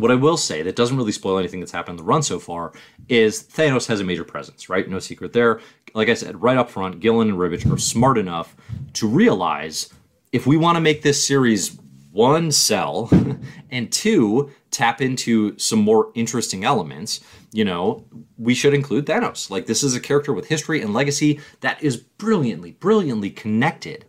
what 0.01 0.11
I 0.11 0.15
will 0.15 0.37
say 0.37 0.61
that 0.63 0.75
doesn't 0.75 0.97
really 0.97 1.11
spoil 1.11 1.37
anything 1.37 1.59
that's 1.59 1.71
happened 1.71 1.99
in 1.99 2.05
the 2.05 2.09
run 2.09 2.23
so 2.23 2.39
far 2.39 2.73
is 3.07 3.43
Thanos 3.43 3.87
has 3.87 3.99
a 3.99 4.03
major 4.03 4.23
presence, 4.23 4.69
right? 4.69 4.87
No 4.87 4.99
secret 4.99 5.33
there. 5.33 5.59
Like 5.93 6.09
I 6.09 6.13
said, 6.13 6.41
right 6.41 6.57
up 6.57 6.69
front, 6.69 6.99
Gillen 6.99 7.29
and 7.29 7.37
Ribic 7.37 7.71
are 7.71 7.77
smart 7.77 8.17
enough 8.17 8.55
to 8.93 9.07
realize 9.07 9.93
if 10.31 10.45
we 10.45 10.57
want 10.57 10.75
to 10.75 10.81
make 10.81 11.01
this 11.01 11.23
series 11.23 11.77
one 12.11 12.51
sell 12.51 13.09
and 13.71 13.91
two 13.91 14.51
tap 14.71 15.01
into 15.01 15.57
some 15.57 15.79
more 15.79 16.11
interesting 16.13 16.63
elements, 16.63 17.21
you 17.51 17.65
know, 17.65 18.05
we 18.37 18.53
should 18.53 18.73
include 18.73 19.05
Thanos. 19.05 19.49
Like 19.49 19.65
this 19.65 19.83
is 19.83 19.95
a 19.95 19.99
character 19.99 20.33
with 20.33 20.47
history 20.47 20.81
and 20.81 20.93
legacy 20.93 21.39
that 21.61 21.81
is 21.83 21.97
brilliantly, 21.97 22.71
brilliantly 22.73 23.31
connected 23.31 24.05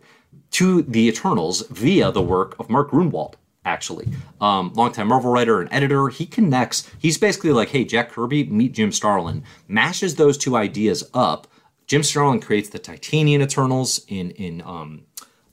to 0.51 0.81
the 0.83 1.07
Eternals 1.07 1.65
via 1.69 2.11
the 2.11 2.21
work 2.21 2.55
of 2.59 2.69
Mark 2.69 2.91
Gruenwald 2.91 3.35
actually. 3.65 4.07
Um, 4.39 4.73
longtime 4.73 5.07
Marvel 5.07 5.31
writer 5.31 5.61
and 5.61 5.71
editor. 5.71 6.09
He 6.09 6.25
connects, 6.25 6.89
he's 6.99 7.17
basically 7.17 7.51
like, 7.51 7.69
hey, 7.69 7.85
Jack 7.85 8.09
Kirby, 8.09 8.45
meet 8.45 8.73
Jim 8.73 8.91
Starlin, 8.91 9.43
mashes 9.67 10.15
those 10.15 10.37
two 10.37 10.55
ideas 10.55 11.09
up. 11.13 11.47
Jim 11.87 12.03
Starlin 12.03 12.39
creates 12.39 12.69
the 12.69 12.79
Titanian 12.79 13.41
Eternals 13.41 14.05
in, 14.07 14.31
in 14.31 14.61
um, 14.61 15.03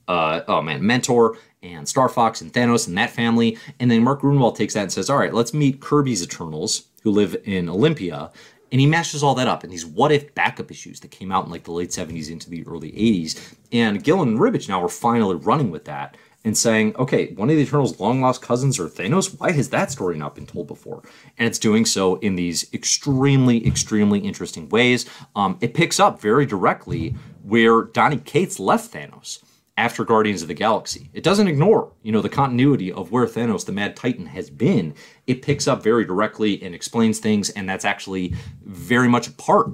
uh, 0.07 0.41
oh 0.47 0.61
man, 0.61 0.85
Mentor 0.85 1.37
and 1.61 1.87
Star 1.87 2.09
Fox 2.09 2.41
and 2.41 2.51
Thanos 2.51 2.87
and 2.87 2.97
that 2.97 3.11
family. 3.11 3.57
And 3.79 3.91
then 3.91 4.03
Mark 4.03 4.21
Gruenwald 4.21 4.55
takes 4.55 4.73
that 4.73 4.81
and 4.81 4.91
says, 4.91 5.09
all 5.09 5.17
right, 5.17 5.33
let's 5.33 5.53
meet 5.53 5.81
Kirby's 5.81 6.23
Eternals 6.23 6.87
who 7.03 7.11
live 7.11 7.35
in 7.43 7.69
Olympia. 7.69 8.31
And 8.71 8.79
he 8.79 8.87
mashes 8.87 9.23
all 9.23 9.35
that 9.35 9.47
up 9.47 9.63
in 9.63 9.69
these 9.69 9.85
what 9.85 10.11
if 10.11 10.33
backup 10.35 10.71
issues 10.71 10.99
that 11.01 11.11
came 11.11 11.31
out 11.31 11.45
in 11.45 11.51
like 11.51 11.63
the 11.63 11.71
late 11.71 11.89
70s 11.89 12.29
into 12.29 12.49
the 12.49 12.65
early 12.65 12.91
80s. 12.91 13.55
And 13.71 14.03
Gillen 14.03 14.29
and 14.29 14.39
Ribic 14.39 14.67
now 14.69 14.83
are 14.83 14.89
finally 14.89 15.35
running 15.35 15.71
with 15.71 15.85
that 15.85 16.17
and 16.45 16.57
saying, 16.57 16.95
okay, 16.95 17.33
one 17.33 17.49
of 17.49 17.57
the 17.57 17.61
Eternals' 17.61 17.99
long 17.99 18.21
lost 18.21 18.41
cousins 18.41 18.79
are 18.79 18.87
Thanos. 18.87 19.37
Why 19.39 19.51
has 19.51 19.69
that 19.69 19.91
story 19.91 20.17
not 20.17 20.35
been 20.35 20.45
told 20.45 20.67
before? 20.67 21.03
And 21.37 21.47
it's 21.47 21.59
doing 21.59 21.85
so 21.85 22.15
in 22.15 22.35
these 22.35 22.73
extremely, 22.73 23.65
extremely 23.67 24.19
interesting 24.19 24.69
ways. 24.69 25.05
Um, 25.35 25.57
it 25.59 25.73
picks 25.73 25.99
up 25.99 26.21
very 26.21 26.45
directly 26.45 27.15
where 27.43 27.83
Donny 27.83 28.17
Cates 28.17 28.59
left 28.59 28.93
Thanos 28.93 29.43
after 29.75 30.03
Guardians 30.05 30.41
of 30.41 30.47
the 30.47 30.53
Galaxy. 30.53 31.09
It 31.13 31.23
doesn't 31.23 31.47
ignore, 31.47 31.91
you 32.03 32.11
know, 32.11 32.21
the 32.21 32.29
continuity 32.29 32.91
of 32.91 33.11
where 33.11 33.25
Thanos, 33.25 33.65
the 33.65 33.71
Mad 33.71 33.95
Titan, 33.95 34.25
has 34.27 34.49
been. 34.49 34.93
It 35.27 35.41
picks 35.41 35.67
up 35.67 35.83
very 35.83 36.05
directly 36.05 36.61
and 36.61 36.73
explains 36.73 37.19
things, 37.19 37.49
and 37.49 37.67
that's 37.67 37.85
actually 37.85 38.33
very 38.63 39.07
much 39.07 39.27
a 39.27 39.31
part 39.31 39.71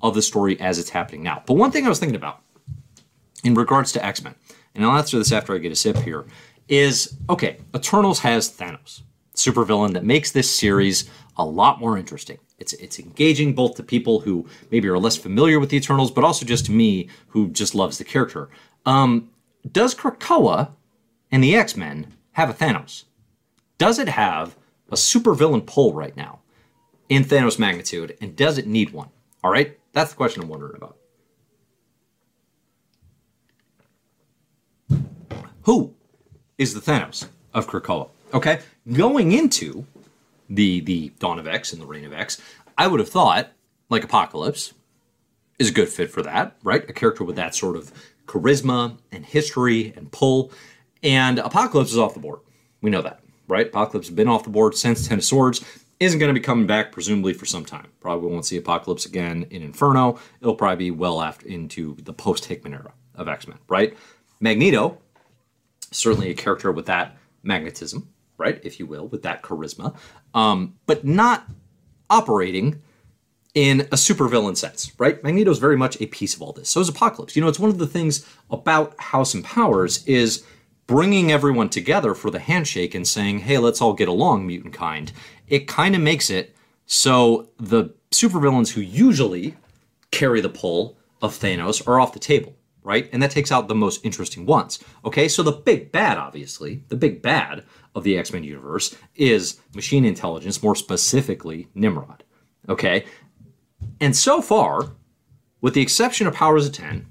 of 0.00 0.14
the 0.14 0.22
story 0.22 0.58
as 0.60 0.78
it's 0.78 0.90
happening 0.90 1.22
now. 1.22 1.42
But 1.46 1.54
one 1.54 1.70
thing 1.70 1.86
I 1.86 1.88
was 1.88 1.98
thinking 1.98 2.16
about 2.16 2.40
in 3.44 3.54
regards 3.54 3.92
to 3.92 4.04
X 4.04 4.22
Men 4.22 4.34
and 4.78 4.86
I'll 4.86 4.96
answer 4.96 5.18
this 5.18 5.32
after 5.32 5.54
I 5.54 5.58
get 5.58 5.72
a 5.72 5.76
sip 5.76 5.96
here, 5.96 6.24
is 6.68 7.18
okay, 7.28 7.58
Eternals 7.74 8.20
has 8.20 8.48
Thanos, 8.48 9.02
supervillain 9.34 9.92
that 9.94 10.04
makes 10.04 10.30
this 10.30 10.54
series 10.54 11.10
a 11.36 11.44
lot 11.44 11.80
more 11.80 11.98
interesting. 11.98 12.38
It's 12.58 12.74
it's 12.74 13.00
engaging 13.00 13.54
both 13.54 13.74
to 13.74 13.82
people 13.82 14.20
who 14.20 14.46
maybe 14.70 14.88
are 14.88 14.98
less 14.98 15.16
familiar 15.16 15.58
with 15.58 15.70
the 15.70 15.76
Eternals, 15.76 16.12
but 16.12 16.22
also 16.22 16.46
just 16.46 16.66
to 16.66 16.72
me 16.72 17.08
who 17.28 17.48
just 17.48 17.74
loves 17.74 17.98
the 17.98 18.04
character. 18.04 18.50
Um, 18.86 19.30
does 19.70 19.96
Krakoa 19.96 20.70
and 21.32 21.42
the 21.42 21.56
X 21.56 21.76
Men 21.76 22.14
have 22.32 22.48
a 22.48 22.54
Thanos? 22.54 23.04
Does 23.78 23.98
it 23.98 24.08
have 24.08 24.56
a 24.90 24.94
supervillain 24.94 25.66
pull 25.66 25.92
right 25.92 26.16
now 26.16 26.38
in 27.08 27.24
Thanos 27.24 27.58
magnitude, 27.58 28.16
and 28.20 28.36
does 28.36 28.58
it 28.58 28.66
need 28.68 28.92
one? 28.92 29.08
All 29.42 29.50
right, 29.50 29.76
that's 29.92 30.10
the 30.10 30.16
question 30.16 30.42
I'm 30.42 30.48
wondering 30.48 30.76
about. 30.76 30.97
Who 35.62 35.94
is 36.56 36.74
the 36.74 36.80
Thanos 36.80 37.28
of 37.54 37.66
Krakoa. 37.68 38.08
Okay, 38.34 38.60
going 38.92 39.32
into 39.32 39.86
the 40.48 40.80
the 40.80 41.12
Dawn 41.18 41.38
of 41.38 41.46
X 41.46 41.72
and 41.72 41.80
the 41.80 41.86
Reign 41.86 42.04
of 42.04 42.12
X, 42.12 42.40
I 42.76 42.86
would 42.86 43.00
have 43.00 43.08
thought 43.08 43.52
like 43.88 44.04
Apocalypse 44.04 44.74
is 45.58 45.70
a 45.70 45.72
good 45.72 45.88
fit 45.88 46.10
for 46.10 46.22
that, 46.22 46.56
right? 46.62 46.88
A 46.88 46.92
character 46.92 47.24
with 47.24 47.36
that 47.36 47.54
sort 47.54 47.76
of 47.76 47.92
charisma 48.26 48.96
and 49.10 49.24
history 49.24 49.92
and 49.96 50.12
pull. 50.12 50.52
And 51.02 51.38
Apocalypse 51.38 51.92
is 51.92 51.98
off 51.98 52.14
the 52.14 52.20
board. 52.20 52.40
We 52.80 52.90
know 52.90 53.02
that, 53.02 53.20
right? 53.48 53.66
Apocalypse 53.66 54.08
has 54.08 54.14
been 54.14 54.28
off 54.28 54.44
the 54.44 54.50
board 54.50 54.76
since 54.76 55.08
Ten 55.08 55.18
of 55.18 55.24
Swords. 55.24 55.64
Isn't 55.98 56.20
going 56.20 56.32
to 56.32 56.40
be 56.40 56.44
coming 56.44 56.66
back, 56.66 56.92
presumably, 56.92 57.32
for 57.32 57.44
some 57.44 57.64
time. 57.64 57.88
Probably 57.98 58.30
won't 58.30 58.46
see 58.46 58.56
Apocalypse 58.56 59.04
again 59.04 59.46
in 59.50 59.62
Inferno. 59.62 60.20
It'll 60.40 60.54
probably 60.54 60.76
be 60.76 60.90
well 60.92 61.20
after 61.20 61.48
into 61.48 61.96
the 62.02 62.12
post 62.12 62.44
Hickman 62.44 62.74
era 62.74 62.92
of 63.16 63.26
X 63.26 63.48
Men, 63.48 63.58
right? 63.68 63.96
Magneto 64.38 64.98
certainly 65.90 66.30
a 66.30 66.34
character 66.34 66.72
with 66.72 66.86
that 66.86 67.16
magnetism, 67.42 68.08
right, 68.36 68.60
if 68.62 68.78
you 68.78 68.86
will, 68.86 69.08
with 69.08 69.22
that 69.22 69.42
charisma, 69.42 69.96
um, 70.34 70.74
but 70.86 71.04
not 71.04 71.46
operating 72.10 72.82
in 73.54 73.80
a 73.80 73.96
supervillain 73.96 74.56
sense, 74.56 74.92
right? 74.98 75.22
Magneto 75.24 75.50
is 75.50 75.58
very 75.58 75.76
much 75.76 76.00
a 76.00 76.06
piece 76.06 76.34
of 76.34 76.42
all 76.42 76.52
this. 76.52 76.68
So 76.68 76.80
is 76.80 76.88
Apocalypse. 76.88 77.34
You 77.34 77.42
know, 77.42 77.48
it's 77.48 77.58
one 77.58 77.70
of 77.70 77.78
the 77.78 77.86
things 77.86 78.26
about 78.50 78.98
House 79.00 79.34
and 79.34 79.44
Powers 79.44 80.06
is 80.06 80.44
bringing 80.86 81.32
everyone 81.32 81.68
together 81.68 82.14
for 82.14 82.30
the 82.30 82.38
handshake 82.38 82.94
and 82.94 83.06
saying, 83.06 83.40
"Hey, 83.40 83.58
let's 83.58 83.82
all 83.82 83.94
get 83.94 84.08
along, 84.08 84.46
mutant 84.46 84.74
kind." 84.74 85.12
It 85.48 85.66
kind 85.66 85.94
of 85.94 86.00
makes 86.00 86.30
it 86.30 86.54
so 86.86 87.50
the 87.58 87.94
supervillains 88.10 88.70
who 88.70 88.80
usually 88.80 89.54
carry 90.10 90.40
the 90.40 90.48
pull 90.48 90.96
of 91.20 91.38
Thanos 91.38 91.86
are 91.86 92.00
off 92.00 92.12
the 92.12 92.18
table 92.18 92.54
right? 92.88 93.10
And 93.12 93.22
that 93.22 93.30
takes 93.30 93.52
out 93.52 93.68
the 93.68 93.74
most 93.74 94.02
interesting 94.02 94.46
ones. 94.46 94.82
Okay, 95.04 95.28
so 95.28 95.42
the 95.42 95.52
big 95.52 95.92
bad, 95.92 96.16
obviously, 96.16 96.84
the 96.88 96.96
big 96.96 97.20
bad 97.20 97.64
of 97.94 98.02
the 98.02 98.16
X 98.16 98.32
Men 98.32 98.44
universe 98.44 98.96
is 99.14 99.60
machine 99.74 100.06
intelligence, 100.06 100.62
more 100.62 100.74
specifically 100.74 101.68
Nimrod. 101.74 102.24
Okay, 102.66 103.04
and 104.00 104.16
so 104.16 104.40
far, 104.40 104.92
with 105.60 105.74
the 105.74 105.82
exception 105.82 106.26
of 106.26 106.32
Powers 106.32 106.66
of 106.66 106.72
10, 106.72 107.06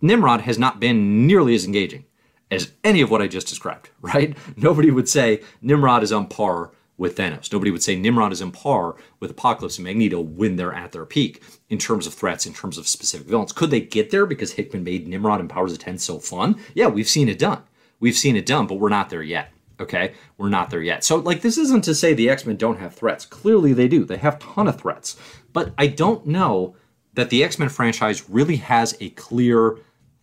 Nimrod 0.00 0.40
has 0.40 0.58
not 0.58 0.80
been 0.80 1.26
nearly 1.26 1.54
as 1.54 1.66
engaging 1.66 2.06
as 2.50 2.72
any 2.82 3.02
of 3.02 3.10
what 3.10 3.20
I 3.20 3.28
just 3.28 3.48
described, 3.48 3.90
right? 4.00 4.34
Nobody 4.56 4.90
would 4.90 5.10
say 5.10 5.42
Nimrod 5.60 6.02
is 6.02 6.12
on 6.12 6.26
par 6.26 6.72
with 6.98 7.16
Thanos. 7.16 7.50
Nobody 7.52 7.70
would 7.70 7.82
say 7.82 7.96
Nimrod 7.96 8.32
is 8.32 8.42
in 8.42 8.50
par 8.50 8.96
with 9.20 9.30
Apocalypse 9.30 9.78
and 9.78 9.84
Magneto 9.84 10.20
when 10.20 10.56
they're 10.56 10.74
at 10.74 10.92
their 10.92 11.06
peak 11.06 11.42
in 11.70 11.78
terms 11.78 12.06
of 12.06 12.12
threats, 12.12 12.44
in 12.44 12.52
terms 12.52 12.76
of 12.76 12.88
specific 12.88 13.26
villains. 13.26 13.52
Could 13.52 13.70
they 13.70 13.80
get 13.80 14.10
there 14.10 14.26
because 14.26 14.52
Hickman 14.52 14.84
made 14.84 15.06
Nimrod 15.06 15.40
and 15.40 15.48
Powers 15.48 15.72
of 15.72 15.78
10 15.78 15.96
so 15.98 16.18
fun? 16.18 16.60
Yeah, 16.74 16.88
we've 16.88 17.08
seen 17.08 17.28
it 17.28 17.38
done. 17.38 17.62
We've 18.00 18.16
seen 18.16 18.36
it 18.36 18.46
done, 18.46 18.66
but 18.66 18.74
we're 18.74 18.88
not 18.90 19.08
there 19.08 19.22
yet. 19.22 19.52
Okay, 19.80 20.14
we're 20.36 20.48
not 20.48 20.70
there 20.70 20.82
yet. 20.82 21.04
So, 21.04 21.16
like, 21.16 21.40
this 21.40 21.56
isn't 21.56 21.84
to 21.84 21.94
say 21.94 22.12
the 22.12 22.28
X 22.28 22.44
Men 22.44 22.56
don't 22.56 22.80
have 22.80 22.94
threats. 22.94 23.24
Clearly, 23.24 23.72
they 23.72 23.86
do. 23.86 24.04
They 24.04 24.16
have 24.16 24.40
ton 24.40 24.66
of 24.66 24.80
threats. 24.80 25.16
But 25.52 25.72
I 25.78 25.86
don't 25.86 26.26
know 26.26 26.74
that 27.14 27.30
the 27.30 27.44
X 27.44 27.60
Men 27.60 27.68
franchise 27.68 28.28
really 28.28 28.56
has 28.56 28.96
a 29.00 29.10
clear 29.10 29.78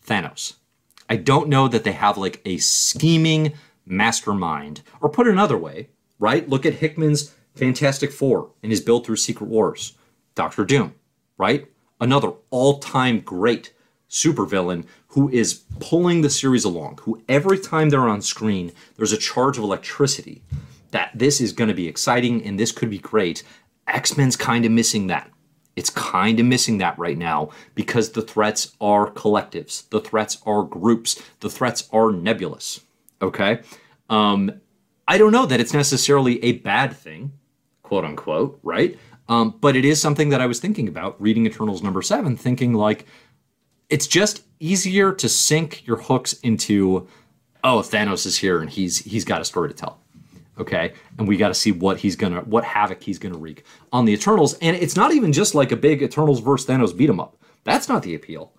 Thanos. 0.05 0.55
I 1.09 1.15
don't 1.15 1.47
know 1.47 1.69
that 1.69 1.85
they 1.85 1.93
have 1.93 2.17
like 2.17 2.41
a 2.43 2.57
scheming 2.57 3.53
mastermind. 3.85 4.81
Or 4.99 5.09
put 5.09 5.27
another 5.27 5.57
way, 5.57 5.89
right? 6.19 6.47
Look 6.47 6.65
at 6.65 6.75
Hickman's 6.75 7.34
Fantastic 7.56 8.12
Four 8.12 8.51
and 8.62 8.71
his 8.71 8.82
build 8.82 9.06
through 9.06 9.17
Secret 9.17 9.47
Wars. 9.47 9.93
Doctor 10.36 10.65
Doom, 10.65 10.93
right? 11.38 11.67
Another 11.99 12.34
all 12.51 12.80
time 12.80 13.21
great 13.21 13.73
supervillain 14.10 14.86
who 15.10 15.30
is 15.30 15.63
pulling 15.80 16.21
the 16.21 16.30
series 16.30 16.65
along, 16.65 16.99
who 17.04 17.21
every 17.28 17.58
time 17.58 17.89
they're 17.89 18.01
on 18.01 18.21
screen, 18.21 18.71
there's 18.97 19.13
a 19.13 19.17
charge 19.17 19.58
of 19.58 19.63
electricity 19.63 20.43
that 20.91 21.12
this 21.15 21.41
is 21.41 21.54
going 21.54 21.69
to 21.69 21.73
be 21.73 21.88
exciting 21.88 22.43
and 22.43 22.60
this 22.60 22.71
could 22.71 22.89
be 22.89 22.99
great. 22.99 23.43
X 23.88 24.17
Men's 24.17 24.36
kind 24.36 24.65
of 24.65 24.71
missing 24.71 25.08
that. 25.08 25.32
It's 25.75 25.89
kind 25.89 26.39
of 26.39 26.45
missing 26.45 26.78
that 26.78 26.97
right 26.97 27.17
now 27.17 27.49
because 27.75 28.12
the 28.12 28.21
threats 28.21 28.73
are 28.80 29.12
collectives, 29.12 29.89
the 29.89 29.99
threats 29.99 30.38
are 30.45 30.63
groups, 30.63 31.21
the 31.41 31.49
threats 31.49 31.89
are 31.91 32.12
nebulous. 32.12 32.82
Okay? 33.21 33.62
Um, 34.10 34.62
I 35.07 35.17
don't 35.17 35.31
know 35.31 35.45
that 35.45 35.59
it's 35.59 35.73
necessarily 35.73 36.43
a 36.43 36.53
bad 36.53 36.95
thing, 36.95 37.31
quote 37.83 38.05
unquote, 38.05 38.59
right? 38.63 38.97
Um, 39.27 39.55
but 39.59 39.75
it 39.75 39.85
is 39.85 40.01
something 40.01 40.29
that 40.29 40.41
I 40.41 40.45
was 40.45 40.59
thinking 40.59 40.87
about 40.87 41.19
reading 41.21 41.45
Eternals 41.45 41.83
number 41.83 42.01
seven, 42.01 42.35
thinking 42.35 42.73
like 42.73 43.05
it's 43.89 44.07
just 44.07 44.43
easier 44.59 45.11
to 45.13 45.29
sink 45.29 45.85
your 45.85 45.97
hooks 45.97 46.33
into, 46.33 47.07
oh, 47.63 47.79
Thanos 47.79 48.25
is 48.25 48.37
here 48.37 48.61
and 48.61 48.69
he's 48.69 48.99
he's 48.99 49.25
got 49.25 49.41
a 49.41 49.45
story 49.45 49.69
to 49.69 49.75
tell. 49.75 49.99
Okay, 50.57 50.93
and 51.17 51.27
we 51.27 51.35
got 51.35 51.49
to 51.49 51.53
see 51.53 51.71
what 51.73 51.99
he's 51.99 52.15
gonna, 52.15 52.41
what 52.41 52.63
havoc 52.63 53.03
he's 53.03 53.19
gonna 53.19 53.37
wreak 53.37 53.65
on 53.91 54.05
the 54.05 54.13
Eternals. 54.13 54.53
And 54.61 54.75
it's 54.77 54.95
not 54.95 55.11
even 55.11 55.33
just 55.33 55.53
like 55.53 55.71
a 55.71 55.75
big 55.75 56.01
Eternals 56.01 56.39
versus 56.39 56.67
Thanos 56.67 56.95
beat 56.95 57.09
'em 57.09 57.19
up. 57.19 57.37
That's 57.65 57.89
not 57.89 58.03
the 58.03 58.15
appeal. 58.15 58.53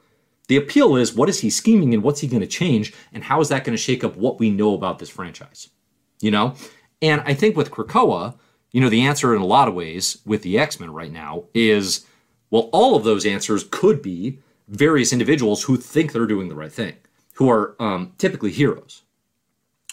The 0.48 0.56
appeal 0.56 0.96
is 0.96 1.14
what 1.14 1.28
is 1.28 1.40
he 1.40 1.50
scheming 1.50 1.94
and 1.94 2.02
what's 2.02 2.20
he 2.20 2.28
to 2.40 2.46
change 2.46 2.92
and 3.12 3.24
how 3.24 3.40
is 3.40 3.48
that 3.48 3.64
to 3.76 3.82
shake 3.82 4.04
up 4.04 4.16
what 4.16 4.38
we 4.38 4.50
know 4.50 4.74
about 4.74 4.98
this 4.98 5.09
franchise? 5.09 5.68
You 6.20 6.31
know? 6.31 6.55
And 7.02 7.20
I 7.22 7.35
think 7.35 7.57
with 7.57 7.70
Krakoa, 7.70 8.35
you 8.70 8.81
know, 8.81 8.88
the 8.88 9.02
answer 9.02 9.35
in 9.35 9.40
a 9.40 9.46
lot 9.46 9.68
of 9.68 9.74
ways 9.74 10.18
with 10.24 10.42
the 10.42 10.59
X 10.59 10.81
Men 10.81 10.92
right 10.92 11.12
now 11.12 11.44
is 11.55 12.07
well, 12.50 12.68
all 12.72 12.96
of 12.96 13.05
those 13.05 13.26
answers 13.26 13.64
could 13.70 14.02
be 14.02 14.38
various 14.68 15.12
individuals 15.12 15.64
who 15.64 15.76
think 15.76 16.12
they're 16.12 16.26
doing 16.26 16.48
the 16.48 16.55
right 16.55 16.72
thing, 16.72 16.94
who 17.35 17.50
are 17.50 17.74
um, 17.81 18.12
typically 18.18 18.50
heroes, 18.50 19.02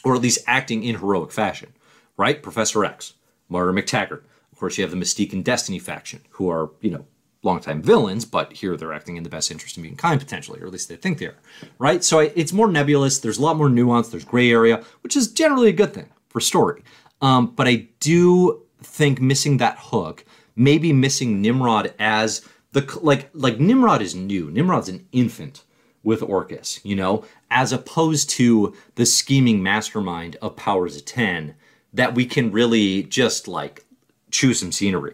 or 0.04 0.16
at 0.16 0.22
least 0.22 0.44
acting 0.48 0.84
in 0.84 1.00
heroic 1.00 1.32
fashion, 1.32 1.74
right? 2.18 2.44
Professor 2.44 2.84
X, 2.86 3.14
Moira 3.50 3.74
McTaggart. 3.74 4.24
Of 4.52 4.60
course, 4.60 4.78
you 4.78 4.84
have 4.84 4.92
the 4.92 4.98
Mystique 4.98 5.34
and 5.34 5.44
Destiny 5.44 5.80
faction, 5.80 6.22
who 6.32 6.50
are, 6.50 6.72
you 6.82 6.92
know, 6.92 7.06
longtime 7.44 7.82
villains, 7.82 8.26
but 8.26 8.54
here 8.54 8.76
they're 8.76 8.94
acting 8.94 9.18
in 9.18 9.24
the 9.24 9.30
best 9.30 9.52
interest 9.52 9.78
of 9.78 9.84
mutant 9.84 10.00
kind 10.00 10.20
potentially, 10.20 10.60
or 10.62 10.66
at 10.66 10.72
least 10.72 10.90
they 10.90 10.96
think 10.96 11.18
they 11.18 11.28
are, 11.28 11.38
right? 11.78 12.04
So 12.04 12.20
it's 12.20 12.54
more 12.54 12.72
nebulous. 12.72 13.20
There's 13.20 13.38
a 13.38 13.42
lot 13.42 13.58
more 13.58 13.70
nuance. 13.70 14.10
There's 14.10 14.26
gray 14.26 14.50
area, 14.50 14.84
which 15.02 15.16
is 15.16 15.32
generally 15.32 15.70
a 15.70 15.74
good 15.74 15.94
thing 15.94 16.10
for 16.30 16.40
story. 16.40 16.84
Um, 17.22 17.48
but 17.48 17.68
I 17.68 17.88
do 18.00 18.64
think 18.82 19.22
missing 19.22 19.58
that 19.58 19.78
hook, 19.80 20.26
maybe 20.56 20.94
missing 20.94 21.42
Nimrod 21.42 21.94
as 22.00 22.48
the 22.72 23.00
like 23.02 23.30
like 23.34 23.60
Nimrod 23.60 24.02
is 24.02 24.16
new. 24.16 24.50
Nimrod's 24.50 24.90
an 24.90 25.08
infant 25.12 25.64
with 26.04 26.22
Orchis, 26.22 26.82
you 26.84 26.96
know, 26.96 27.24
as 27.50 27.72
opposed 27.72 28.30
to 28.32 28.74
the 28.96 29.06
scheming 29.06 29.64
mastermind 29.64 30.36
of 30.42 30.56
Powers 30.56 30.98
of 30.98 31.06
Ten 31.06 31.56
that 31.94 32.16
we 32.16 32.26
can 32.26 32.52
really 32.52 33.04
just 33.04 33.48
like 33.48 33.86
chew 34.32 34.54
some 34.54 34.72
scenery 34.72 35.14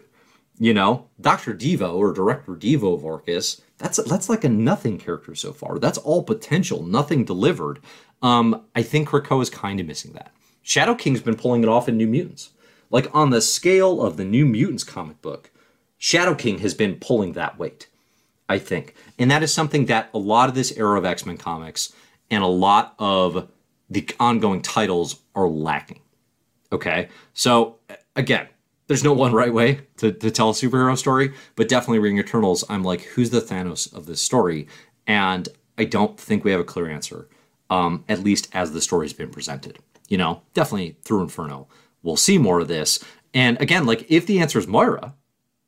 you 0.60 0.74
know, 0.74 1.06
Dr. 1.18 1.54
Devo 1.54 1.94
or 1.96 2.12
Director 2.12 2.52
Devo 2.52 3.02
Orchis, 3.02 3.62
that's 3.78 3.96
that's 4.04 4.28
like 4.28 4.44
a 4.44 4.48
nothing 4.48 4.98
character 4.98 5.34
so 5.34 5.54
far. 5.54 5.78
That's 5.78 5.96
all 5.96 6.22
potential, 6.22 6.84
nothing 6.84 7.24
delivered. 7.24 7.80
Um, 8.22 8.66
I 8.76 8.82
think 8.82 9.08
Krakoa 9.08 9.40
is 9.42 9.48
kind 9.48 9.80
of 9.80 9.86
missing 9.86 10.12
that. 10.12 10.32
Shadow 10.62 10.94
King's 10.94 11.22
been 11.22 11.36
pulling 11.36 11.62
it 11.62 11.68
off 11.70 11.88
in 11.88 11.96
New 11.96 12.06
Mutants. 12.06 12.50
Like 12.90 13.12
on 13.14 13.30
the 13.30 13.40
scale 13.40 14.02
of 14.02 14.18
the 14.18 14.24
New 14.24 14.44
Mutants 14.44 14.84
comic 14.84 15.22
book, 15.22 15.50
Shadow 15.96 16.34
King 16.34 16.58
has 16.58 16.74
been 16.74 16.96
pulling 16.96 17.32
that 17.32 17.58
weight, 17.58 17.88
I 18.46 18.58
think. 18.58 18.94
And 19.18 19.30
that 19.30 19.42
is 19.42 19.54
something 19.54 19.86
that 19.86 20.10
a 20.12 20.18
lot 20.18 20.50
of 20.50 20.54
this 20.54 20.76
era 20.76 20.98
of 20.98 21.06
X 21.06 21.24
Men 21.24 21.38
comics 21.38 21.94
and 22.30 22.42
a 22.42 22.48
lot 22.48 22.94
of 22.98 23.48
the 23.88 24.06
ongoing 24.20 24.60
titles 24.60 25.20
are 25.34 25.48
lacking. 25.48 26.02
Okay? 26.70 27.08
So, 27.32 27.78
again, 28.14 28.48
there's 28.90 29.04
no 29.04 29.12
one 29.12 29.32
right 29.32 29.54
way 29.54 29.82
to, 29.98 30.10
to 30.10 30.32
tell 30.32 30.50
a 30.50 30.52
superhero 30.52 30.98
story, 30.98 31.32
but 31.54 31.68
definitely 31.68 32.00
Ring 32.00 32.18
Eternals, 32.18 32.64
I'm 32.68 32.82
like, 32.82 33.02
who's 33.02 33.30
the 33.30 33.40
Thanos 33.40 33.94
of 33.94 34.06
this 34.06 34.20
story? 34.20 34.66
And 35.06 35.48
I 35.78 35.84
don't 35.84 36.18
think 36.18 36.42
we 36.42 36.50
have 36.50 36.58
a 36.58 36.64
clear 36.64 36.90
answer, 36.90 37.28
um, 37.70 38.04
at 38.08 38.24
least 38.24 38.48
as 38.52 38.72
the 38.72 38.80
story's 38.80 39.12
been 39.12 39.30
presented. 39.30 39.78
You 40.08 40.18
know, 40.18 40.42
definitely 40.54 40.96
through 41.02 41.22
Inferno, 41.22 41.68
we'll 42.02 42.16
see 42.16 42.36
more 42.36 42.58
of 42.58 42.66
this. 42.66 42.98
And 43.32 43.60
again, 43.60 43.86
like 43.86 44.10
if 44.10 44.26
the 44.26 44.40
answer 44.40 44.58
is 44.58 44.66
Moira, 44.66 45.14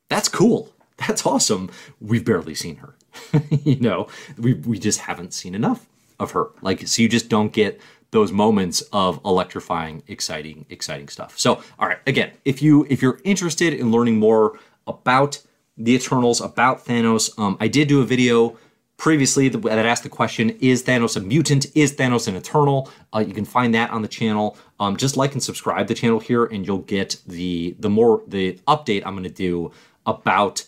that's 0.09 0.27
cool. 0.27 0.73
That's 1.07 1.25
awesome. 1.25 1.71
We've 1.99 2.23
barely 2.23 2.53
seen 2.53 2.75
her. 2.77 2.95
you 3.49 3.79
know, 3.79 4.07
we 4.37 4.53
we 4.53 4.77
just 4.77 4.99
haven't 4.99 5.33
seen 5.33 5.55
enough 5.55 5.87
of 6.19 6.31
her. 6.31 6.49
Like, 6.61 6.87
so 6.87 7.01
you 7.01 7.09
just 7.09 7.29
don't 7.29 7.51
get 7.51 7.81
those 8.13 8.31
moments 8.31 8.81
of 8.93 9.19
electrifying, 9.25 10.03
exciting, 10.07 10.65
exciting 10.69 11.09
stuff. 11.09 11.37
So, 11.37 11.61
all 11.77 11.87
right, 11.89 11.99
again, 12.07 12.31
if 12.45 12.61
you 12.61 12.87
if 12.89 13.01
you're 13.01 13.19
interested 13.25 13.73
in 13.73 13.91
learning 13.91 14.19
more 14.19 14.57
about 14.87 15.41
the 15.75 15.95
Eternals, 15.95 16.39
about 16.39 16.85
Thanos, 16.85 17.37
um, 17.37 17.57
I 17.59 17.67
did 17.67 17.89
do 17.89 18.01
a 18.01 18.05
video 18.05 18.57
previously 18.95 19.49
that 19.49 19.85
asked 19.85 20.03
the 20.03 20.09
question: 20.09 20.51
Is 20.61 20.83
Thanos 20.83 21.17
a 21.17 21.19
mutant? 21.19 21.65
Is 21.75 21.95
Thanos 21.95 22.27
an 22.27 22.35
Eternal? 22.35 22.89
Uh, 23.13 23.19
you 23.19 23.33
can 23.33 23.45
find 23.45 23.73
that 23.75 23.89
on 23.89 24.01
the 24.01 24.07
channel. 24.07 24.57
Um, 24.79 24.95
just 24.95 25.17
like 25.17 25.33
and 25.33 25.43
subscribe 25.43 25.87
the 25.87 25.95
channel 25.95 26.19
here, 26.19 26.45
and 26.45 26.65
you'll 26.65 26.77
get 26.79 27.17
the 27.27 27.75
the 27.79 27.89
more 27.89 28.23
the 28.27 28.53
update 28.67 29.03
I'm 29.05 29.13
going 29.13 29.23
to 29.23 29.29
do 29.29 29.71
about. 30.05 30.65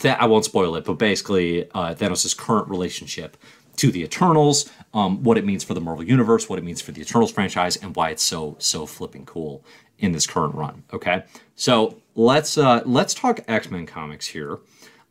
That 0.00 0.22
I 0.22 0.24
won't 0.24 0.46
spoil 0.46 0.76
it, 0.76 0.86
but 0.86 0.94
basically 0.94 1.70
uh, 1.72 1.94
current 1.94 2.68
relationship 2.70 3.36
to 3.76 3.90
the 3.90 4.02
Eternals, 4.02 4.70
um, 4.94 5.22
what 5.24 5.36
it 5.36 5.44
means 5.44 5.62
for 5.64 5.74
the 5.74 5.80
Marvel 5.80 6.04
Universe, 6.04 6.48
what 6.48 6.58
it 6.58 6.64
means 6.64 6.80
for 6.80 6.92
the 6.92 7.02
Eternals 7.02 7.32
franchise, 7.32 7.76
and 7.76 7.94
why 7.94 8.10
it's 8.10 8.22
so 8.22 8.56
so 8.58 8.86
flipping 8.86 9.26
cool 9.26 9.64
in 9.98 10.12
this 10.12 10.26
current 10.26 10.54
run. 10.54 10.84
Okay, 10.92 11.24
so 11.56 12.00
let's 12.14 12.56
uh, 12.56 12.82
let's 12.86 13.12
talk 13.12 13.40
X 13.48 13.70
Men 13.70 13.84
comics 13.86 14.28
here. 14.28 14.60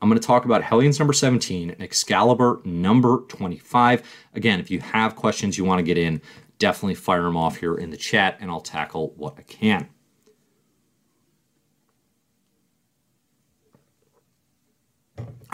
I'm 0.01 0.09
going 0.09 0.19
to 0.19 0.27
talk 0.27 0.43
about 0.43 0.63
Hellions 0.63 0.99
number 0.99 1.13
17 1.13 1.69
and 1.69 1.81
Excalibur 1.81 2.59
number 2.65 3.19
25. 3.29 4.03
Again, 4.33 4.59
if 4.59 4.69
you 4.69 4.81
have 4.81 5.15
questions 5.15 5.57
you 5.57 5.63
want 5.63 5.79
to 5.79 5.83
get 5.83 5.97
in, 5.97 6.21
definitely 6.59 6.95
fire 6.95 7.23
them 7.23 7.37
off 7.37 7.55
here 7.57 7.75
in 7.75 7.89
the 7.89 7.95
chat, 7.95 8.37
and 8.41 8.51
I'll 8.51 8.59
tackle 8.59 9.13
what 9.15 9.35
I 9.37 9.43
can. 9.43 9.87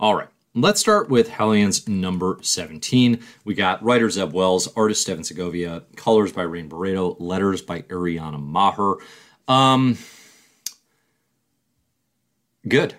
All 0.00 0.16
right. 0.16 0.28
Let's 0.60 0.78
start 0.78 1.08
with 1.08 1.30
Hellions 1.30 1.88
number 1.88 2.36
17. 2.42 3.22
We 3.46 3.54
got 3.54 3.82
writer 3.82 4.10
Zeb 4.10 4.34
Wells, 4.34 4.68
artist 4.76 5.00
Stephen 5.00 5.24
Segovia, 5.24 5.84
colors 5.96 6.34
by 6.34 6.42
Rain 6.42 6.68
Beredo, 6.68 7.16
letters 7.18 7.62
by 7.62 7.80
Ariana 7.82 8.38
Maher. 8.38 8.96
Um, 9.48 9.96
good. 12.68 12.94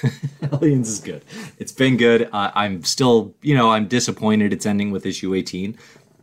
Hellions 0.50 0.88
is 0.88 0.98
good. 0.98 1.24
It's 1.56 1.70
been 1.70 1.96
good. 1.96 2.28
Uh, 2.32 2.50
I'm 2.52 2.82
still, 2.82 3.36
you 3.42 3.54
know, 3.54 3.70
I'm 3.70 3.86
disappointed 3.86 4.52
it's 4.52 4.66
ending 4.66 4.90
with 4.90 5.06
issue 5.06 5.36
18. 5.36 5.78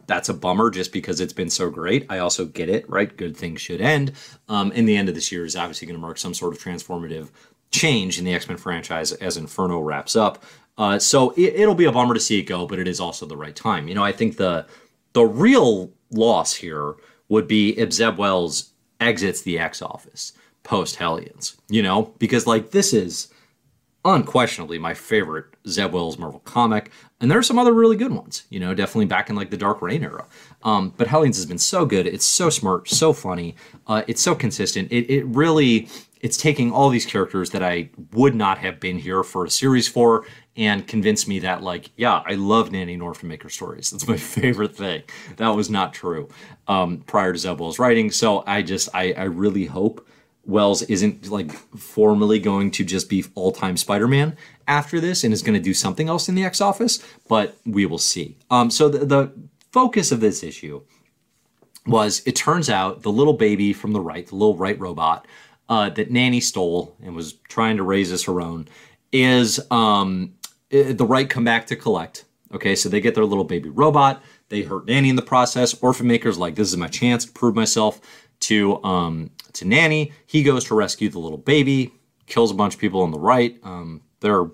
That's 0.08 0.27
a 0.27 0.34
bummer 0.34 0.69
just 0.69 0.91
because 0.91 1.21
it's 1.21 1.32
been 1.32 1.49
so 1.49 1.69
great. 1.69 2.06
I 2.10 2.17
also 2.17 2.43
get 2.43 2.67
it, 2.67 2.89
right? 2.89 3.15
Good 3.15 3.38
things 3.38 3.62
should 3.62 3.80
end. 3.80 4.12
Um, 4.49 4.73
and 4.75 4.89
the 4.89 4.97
end 4.97 5.08
of 5.08 5.15
this 5.15 5.32
year 5.32 5.45
is 5.45 5.56
obviously 5.56 5.88
going 5.88 5.95
to 5.95 6.01
mark 6.01 6.17
some 6.17 6.34
sort 6.34 6.54
of 6.54 6.62
transformative 6.62 7.30
change 7.71 8.19
in 8.19 8.25
the 8.25 8.34
X 8.34 8.47
Men 8.47 8.58
franchise 8.58 9.13
as 9.13 9.38
Inferno 9.38 9.80
wraps 9.80 10.15
up. 10.15 10.43
Uh, 10.77 10.97
so 10.97 11.34
it, 11.38 11.67
will 11.67 11.75
be 11.75 11.86
a 11.86 11.91
bummer 11.91 12.13
to 12.13 12.19
see 12.19 12.39
it 12.39 12.43
go, 12.43 12.65
but 12.65 12.79
it 12.79 12.88
is 12.88 12.99
also 12.99 13.25
the 13.25 13.38
right 13.38 13.55
time. 13.55 13.88
You 13.88 13.95
know, 13.95 14.03
I 14.03 14.12
think 14.12 14.38
the 14.38 14.65
the 15.13 15.25
real 15.25 15.91
loss 16.12 16.53
here 16.53 16.95
would 17.29 17.47
be 17.47 17.77
if 17.77 17.91
Zeb 17.93 18.17
Wells 18.17 18.71
exits 18.99 19.41
the 19.41 19.60
X 19.60 19.81
office 19.81 20.34
post 20.63 20.95
Hellions. 20.95 21.57
You 21.69 21.84
know, 21.84 22.13
because 22.19 22.47
like 22.47 22.71
this 22.71 22.93
is 22.93 23.27
unquestionably 24.03 24.79
my 24.79 24.93
favorite 24.93 25.45
Zeb 25.67 25.93
Wells 25.93 26.17
Marvel 26.17 26.39
comic, 26.39 26.91
and 27.19 27.29
there 27.29 27.38
are 27.38 27.43
some 27.43 27.60
other 27.60 27.73
really 27.73 27.97
good 27.97 28.12
ones. 28.12 28.43
You 28.49 28.60
know, 28.60 28.73
definitely 28.73 29.05
back 29.05 29.29
in 29.29 29.36
like 29.36 29.51
the 29.51 29.57
Dark 29.57 29.81
Reign 29.81 30.03
era. 30.03 30.25
Um, 30.63 30.93
but 30.97 31.07
Hellions 31.07 31.38
has 31.38 31.45
been 31.45 31.57
so 31.57 31.86
good. 31.86 32.07
It's 32.07 32.25
so 32.25 32.49
smart, 32.49 32.89
so 32.89 33.13
funny. 33.13 33.55
Uh, 33.88 34.03
it's 34.07 34.21
so 34.21 34.36
consistent. 34.36 34.91
It 34.91 35.10
it 35.12 35.25
really 35.25 35.89
it's 36.21 36.38
taking 36.38 36.71
all 36.71 36.89
these 36.89 37.05
characters 37.05 37.49
that 37.49 37.63
I 37.63 37.89
would 38.13 38.36
not 38.36 38.60
have 38.60 38.79
been 38.79 38.99
here 38.99 39.23
for 39.23 39.45
a 39.45 39.49
series 39.49 39.88
for 39.88 40.25
and 40.57 40.85
convinced 40.85 41.27
me 41.27 41.39
that 41.39 41.63
like 41.63 41.91
yeah 41.95 42.21
i 42.25 42.33
love 42.33 42.71
nanny 42.71 42.93
n' 42.93 43.01
orphan 43.01 43.29
maker 43.29 43.49
stories. 43.49 43.91
That's 43.91 44.07
my 44.07 44.17
favorite 44.37 44.75
thing. 44.75 45.03
That 45.37 45.49
was 45.49 45.69
not 45.69 45.93
true 45.93 46.29
um, 46.67 46.99
prior 46.99 47.33
to 47.33 47.39
zeb 47.39 47.59
wells 47.59 47.79
writing. 47.79 48.11
So 48.11 48.43
i 48.45 48.61
just 48.61 48.89
I, 48.93 49.13
I 49.13 49.23
really 49.23 49.65
hope 49.65 50.07
wells 50.45 50.81
isn't 50.83 51.29
like 51.29 51.51
formally 51.77 52.39
going 52.39 52.71
to 52.71 52.83
just 52.83 53.09
be 53.09 53.23
all-time 53.35 53.77
spider-man 53.77 54.35
after 54.67 54.99
this 54.99 55.23
and 55.23 55.31
is 55.33 55.43
going 55.43 55.53
to 55.53 55.63
do 55.63 55.73
something 55.73 56.09
else 56.09 56.27
in 56.27 56.35
the 56.35 56.43
x 56.43 56.59
office 56.59 57.03
but 57.27 57.57
we 57.65 57.85
will 57.85 57.97
see. 57.97 58.37
Um, 58.49 58.69
so 58.69 58.89
the, 58.89 59.05
the 59.05 59.31
focus 59.71 60.11
of 60.11 60.19
this 60.19 60.43
issue 60.43 60.81
was 61.85 62.21
it 62.25 62.35
turns 62.35 62.69
out 62.69 63.01
the 63.03 63.11
little 63.11 63.33
baby 63.33 63.73
from 63.73 63.93
the 63.93 64.01
right 64.01 64.27
the 64.27 64.35
little 64.35 64.57
right 64.57 64.79
robot 64.79 65.27
uh, 65.69 65.89
that 65.89 66.11
nanny 66.11 66.41
stole 66.41 66.95
and 67.01 67.15
was 67.15 67.33
trying 67.47 67.77
to 67.77 67.83
raise 67.83 68.11
as 68.11 68.23
her 68.25 68.41
own 68.41 68.67
is 69.11 69.59
um, 69.71 70.33
the 70.71 71.05
right 71.05 71.29
come 71.29 71.43
back 71.43 71.67
to 71.67 71.75
collect. 71.75 72.25
Okay, 72.53 72.75
so 72.75 72.89
they 72.89 72.99
get 72.99 73.15
their 73.15 73.25
little 73.25 73.43
baby 73.43 73.69
robot. 73.69 74.21
They 74.49 74.63
hurt 74.63 74.86
Nanny 74.86 75.10
in 75.10 75.15
the 75.15 75.21
process. 75.21 75.73
Orphan 75.81 76.07
Maker's 76.07 76.38
like, 76.38 76.55
this 76.55 76.67
is 76.67 76.75
my 76.77 76.88
chance 76.88 77.25
to 77.25 77.31
prove 77.31 77.55
myself 77.55 78.01
to 78.41 78.84
um, 78.84 79.31
to 79.53 79.65
Nanny. 79.65 80.12
He 80.25 80.43
goes 80.43 80.65
to 80.65 80.75
rescue 80.75 81.10
the 81.10 81.19
little 81.19 81.38
baby, 81.38 81.93
kills 82.25 82.51
a 82.51 82.53
bunch 82.53 82.73
of 82.73 82.79
people 82.79 83.01
on 83.01 83.12
the 83.12 83.19
right. 83.19 83.57
Um, 83.63 84.01
they're 84.19 84.47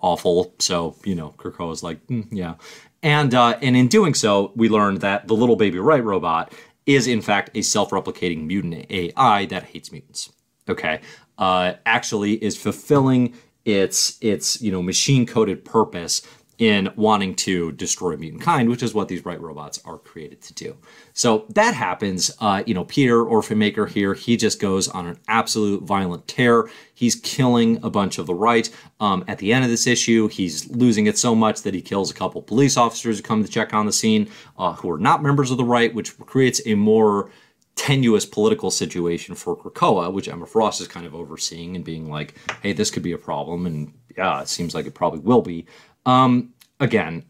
awful. 0.00 0.54
So 0.58 0.96
you 1.04 1.14
know, 1.14 1.34
Krakoa 1.36 1.72
is 1.72 1.82
like, 1.82 2.06
mm, 2.06 2.26
yeah, 2.30 2.54
and 3.02 3.34
uh, 3.34 3.58
and 3.60 3.76
in 3.76 3.88
doing 3.88 4.14
so, 4.14 4.52
we 4.54 4.68
learned 4.68 5.00
that 5.00 5.26
the 5.26 5.34
little 5.34 5.56
baby 5.56 5.78
right 5.78 6.02
robot 6.02 6.52
is 6.86 7.06
in 7.06 7.20
fact 7.20 7.50
a 7.54 7.62
self-replicating 7.62 8.46
mutant 8.46 8.86
AI 8.90 9.46
that 9.46 9.64
hates 9.64 9.92
mutants. 9.92 10.32
Okay, 10.68 11.00
uh, 11.38 11.74
actually 11.86 12.42
is 12.44 12.56
fulfilling 12.56 13.34
its 13.68 14.16
its 14.22 14.60
you 14.62 14.72
know 14.72 14.82
machine 14.82 15.26
coded 15.26 15.64
purpose 15.64 16.22
in 16.56 16.92
wanting 16.96 17.36
to 17.36 17.70
destroy 17.72 18.16
mutant 18.16 18.42
kind, 18.42 18.68
which 18.68 18.82
is 18.82 18.92
what 18.92 19.06
these 19.06 19.24
right 19.24 19.40
robots 19.40 19.80
are 19.84 19.96
created 19.96 20.42
to 20.42 20.52
do. 20.54 20.76
So 21.12 21.44
that 21.50 21.74
happens. 21.74 22.32
Uh, 22.40 22.64
you 22.66 22.74
know, 22.74 22.84
Peter 22.84 23.22
Orphan 23.22 23.58
Maker 23.58 23.86
here, 23.86 24.14
he 24.14 24.36
just 24.36 24.58
goes 24.58 24.88
on 24.88 25.06
an 25.06 25.20
absolute 25.28 25.84
violent 25.84 26.26
tear. 26.26 26.68
He's 26.92 27.14
killing 27.14 27.78
a 27.84 27.90
bunch 27.90 28.18
of 28.18 28.26
the 28.26 28.34
right. 28.34 28.68
Um, 28.98 29.24
at 29.28 29.38
the 29.38 29.52
end 29.52 29.62
of 29.62 29.70
this 29.70 29.86
issue, 29.86 30.26
he's 30.26 30.68
losing 30.70 31.06
it 31.06 31.16
so 31.16 31.36
much 31.36 31.62
that 31.62 31.74
he 31.74 31.80
kills 31.80 32.10
a 32.10 32.14
couple 32.14 32.42
police 32.42 32.76
officers 32.76 33.18
who 33.18 33.22
come 33.22 33.44
to 33.44 33.48
check 33.48 33.72
on 33.72 33.86
the 33.86 33.92
scene, 33.92 34.28
uh, 34.58 34.72
who 34.72 34.90
are 34.90 34.98
not 34.98 35.22
members 35.22 35.52
of 35.52 35.58
the 35.58 35.64
right, 35.64 35.94
which 35.94 36.18
creates 36.18 36.60
a 36.66 36.74
more 36.74 37.30
tenuous 37.78 38.26
political 38.26 38.72
situation 38.72 39.36
for 39.36 39.56
Krakoa, 39.56 40.12
which 40.12 40.28
Emma 40.28 40.46
Frost 40.46 40.80
is 40.80 40.88
kind 40.88 41.06
of 41.06 41.14
overseeing 41.14 41.76
and 41.76 41.84
being 41.84 42.10
like, 42.10 42.34
hey, 42.60 42.72
this 42.72 42.90
could 42.90 43.04
be 43.04 43.12
a 43.12 43.18
problem. 43.18 43.66
And 43.66 43.94
yeah, 44.16 44.42
it 44.42 44.48
seems 44.48 44.74
like 44.74 44.84
it 44.86 44.94
probably 44.94 45.20
will 45.20 45.42
be. 45.42 45.64
Um, 46.04 46.52
again, 46.80 47.24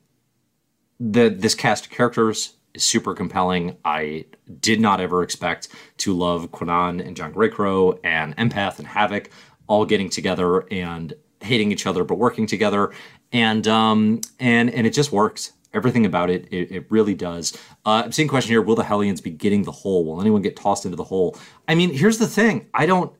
the 0.98 1.28
this 1.28 1.54
cast 1.54 1.84
of 1.84 1.92
characters 1.92 2.54
is 2.72 2.82
super 2.82 3.14
compelling. 3.14 3.76
I 3.84 4.24
did 4.60 4.80
not 4.80 5.00
ever 5.00 5.22
expect 5.22 5.68
to 5.98 6.14
love 6.14 6.50
Kwannon 6.50 7.06
and 7.06 7.14
John 7.14 7.34
Greycrow 7.34 8.00
and 8.02 8.34
Empath 8.38 8.78
and 8.78 8.88
Havoc 8.88 9.30
all 9.66 9.84
getting 9.84 10.08
together 10.08 10.66
and 10.72 11.12
hating 11.40 11.70
each 11.70 11.86
other 11.86 12.04
but 12.04 12.16
working 12.16 12.46
together, 12.46 12.90
and 13.32 13.68
um, 13.68 14.22
and 14.40 14.70
and 14.70 14.86
it 14.86 14.94
just 14.94 15.12
works. 15.12 15.52
Everything 15.74 16.06
about 16.06 16.30
it, 16.30 16.46
it, 16.50 16.70
it 16.72 16.86
really 16.90 17.14
does. 17.14 17.52
Uh, 17.84 18.02
I'm 18.04 18.12
seeing 18.12 18.28
a 18.28 18.30
question 18.30 18.50
here: 18.50 18.62
Will 18.62 18.74
the 18.74 18.84
Hellions 18.84 19.20
be 19.20 19.30
getting 19.30 19.64
the 19.64 19.72
hole? 19.72 20.04
Will 20.04 20.20
anyone 20.20 20.42
get 20.42 20.56
tossed 20.56 20.84
into 20.84 20.96
the 20.96 21.04
hole? 21.04 21.36
I 21.66 21.74
mean, 21.74 21.92
here's 21.92 22.18
the 22.18 22.26
thing: 22.26 22.68
I 22.72 22.86
don't, 22.86 23.12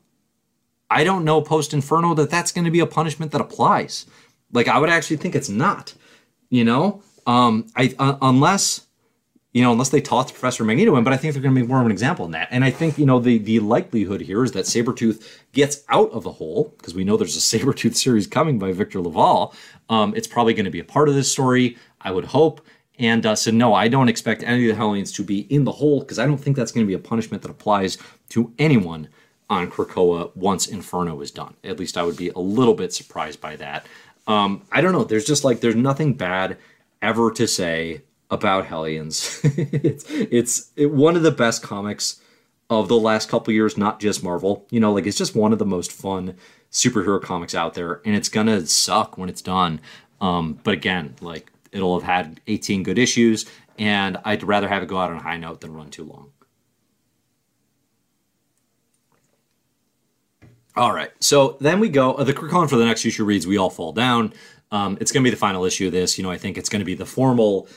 I 0.89 1.03
don't 1.03 1.23
know 1.23 1.41
post 1.41 1.73
Inferno 1.73 2.15
that 2.15 2.29
that's 2.29 2.51
going 2.51 2.65
to 2.65 2.71
be 2.71 2.79
a 2.79 2.87
punishment 2.87 3.31
that 3.33 3.41
applies. 3.41 4.07
Like 4.51 4.67
I 4.67 4.79
would 4.79 4.89
actually 4.89 5.17
think 5.17 5.35
it's 5.35 5.49
not. 5.49 5.93
You 6.49 6.63
know, 6.63 7.03
um, 7.27 7.67
I 7.75 7.93
uh, 7.99 8.17
unless 8.21 8.87
you 9.53 9.63
know 9.63 9.71
unless 9.71 9.89
they 9.89 10.01
toss 10.01 10.31
Professor 10.31 10.63
Magneto 10.63 10.95
in, 10.95 11.03
but 11.03 11.13
I 11.13 11.17
think 11.17 11.33
they're 11.33 11.41
going 11.41 11.55
to 11.55 11.61
make 11.61 11.69
more 11.69 11.79
of 11.79 11.85
an 11.85 11.91
example 11.91 12.25
in 12.25 12.31
that. 12.31 12.49
And 12.51 12.63
I 12.63 12.71
think 12.71 12.97
you 12.97 13.05
know 13.05 13.19
the 13.19 13.37
the 13.37 13.59
likelihood 13.59 14.21
here 14.21 14.43
is 14.43 14.51
that 14.53 14.65
Sabretooth 14.65 15.25
gets 15.53 15.83
out 15.89 16.11
of 16.11 16.23
the 16.23 16.31
hole 16.31 16.73
because 16.77 16.93
we 16.93 17.03
know 17.03 17.17
there's 17.17 17.35
a 17.35 17.39
Sabretooth 17.57 17.95
series 17.95 18.27
coming 18.27 18.59
by 18.59 18.71
Victor 18.71 19.01
LaValle. 19.01 19.53
Um, 19.89 20.13
it's 20.15 20.27
probably 20.27 20.53
going 20.53 20.65
to 20.65 20.71
be 20.71 20.79
a 20.79 20.85
part 20.85 21.09
of 21.09 21.15
this 21.15 21.31
story. 21.31 21.77
I 22.01 22.11
would 22.11 22.25
hope. 22.25 22.61
And 22.99 23.25
uh, 23.25 23.35
so, 23.35 23.49
no, 23.51 23.73
I 23.73 23.87
don't 23.87 24.09
expect 24.09 24.43
any 24.43 24.69
of 24.69 24.75
the 24.75 24.75
Hellions 24.75 25.13
to 25.13 25.23
be 25.23 25.39
in 25.53 25.63
the 25.63 25.71
hole 25.71 26.01
because 26.01 26.19
I 26.19 26.25
don't 26.25 26.37
think 26.37 26.57
that's 26.57 26.73
going 26.73 26.85
to 26.85 26.87
be 26.87 26.93
a 26.93 26.99
punishment 26.99 27.41
that 27.43 27.49
applies 27.49 27.97
to 28.29 28.53
anyone 28.59 29.07
on 29.49 29.71
Krakoa 29.71 30.35
once 30.35 30.67
Inferno 30.67 31.19
is 31.21 31.31
done. 31.31 31.55
At 31.63 31.79
least 31.79 31.97
I 31.97 32.03
would 32.03 32.17
be 32.17 32.29
a 32.29 32.39
little 32.39 32.73
bit 32.73 32.93
surprised 32.93 33.39
by 33.39 33.55
that. 33.55 33.87
Um, 34.27 34.63
I 34.71 34.81
don't 34.81 34.91
know. 34.91 35.05
There's 35.05 35.25
just 35.25 35.45
like 35.45 35.61
there's 35.61 35.75
nothing 35.75 36.13
bad 36.13 36.57
ever 37.01 37.31
to 37.31 37.47
say 37.47 38.01
about 38.29 38.65
Hellions. 38.65 39.41
it's 39.43 40.05
it's 40.09 40.71
it, 40.75 40.91
one 40.91 41.15
of 41.15 41.23
the 41.23 41.31
best 41.31 41.63
comics 41.63 42.21
of 42.69 42.87
the 42.87 42.99
last 42.99 43.29
couple 43.29 43.53
years, 43.53 43.77
not 43.77 43.99
just 43.99 44.23
Marvel. 44.23 44.65
You 44.69 44.79
know, 44.79 44.93
like 44.93 45.07
it's 45.07 45.17
just 45.17 45.35
one 45.35 45.53
of 45.53 45.59
the 45.59 45.65
most 45.65 45.91
fun 45.91 46.35
superhero 46.71 47.21
comics 47.21 47.55
out 47.55 47.73
there, 47.73 48.01
and 48.05 48.15
it's 48.15 48.29
gonna 48.29 48.65
suck 48.65 49.17
when 49.17 49.29
it's 49.29 49.41
done. 49.41 49.81
Um, 50.21 50.59
but 50.63 50.73
again, 50.73 51.15
like 51.21 51.51
it'll 51.71 51.99
have 51.99 52.07
had 52.07 52.41
18 52.47 52.83
good 52.83 52.97
issues, 52.99 53.45
and 53.77 54.17
I'd 54.25 54.43
rather 54.43 54.67
have 54.67 54.83
it 54.83 54.87
go 54.87 54.97
out 54.97 55.11
on 55.11 55.17
a 55.17 55.21
high 55.21 55.37
note 55.37 55.61
than 55.61 55.73
run 55.73 55.89
too 55.89 56.03
long. 56.03 56.31
All 60.75 60.93
right. 60.93 61.11
So 61.19 61.57
then 61.59 61.79
we 61.79 61.89
go. 61.89 62.13
Uh, 62.13 62.23
the 62.23 62.33
Krakoan 62.33 62.69
for 62.69 62.77
the 62.77 62.85
next 62.85 63.05
issue 63.05 63.25
reads 63.25 63.45
"We 63.45 63.57
All 63.57 63.69
Fall 63.69 63.91
Down." 63.91 64.33
Um, 64.71 64.97
it's 65.01 65.11
going 65.11 65.23
to 65.23 65.27
be 65.27 65.31
the 65.31 65.39
final 65.39 65.65
issue 65.65 65.87
of 65.87 65.91
this. 65.91 66.17
You 66.17 66.23
know, 66.23 66.31
I 66.31 66.37
think 66.37 66.57
it's 66.57 66.69
going 66.69 66.79
to 66.79 66.85
be 66.85 66.93
the 66.93 67.05
formal 67.05 67.67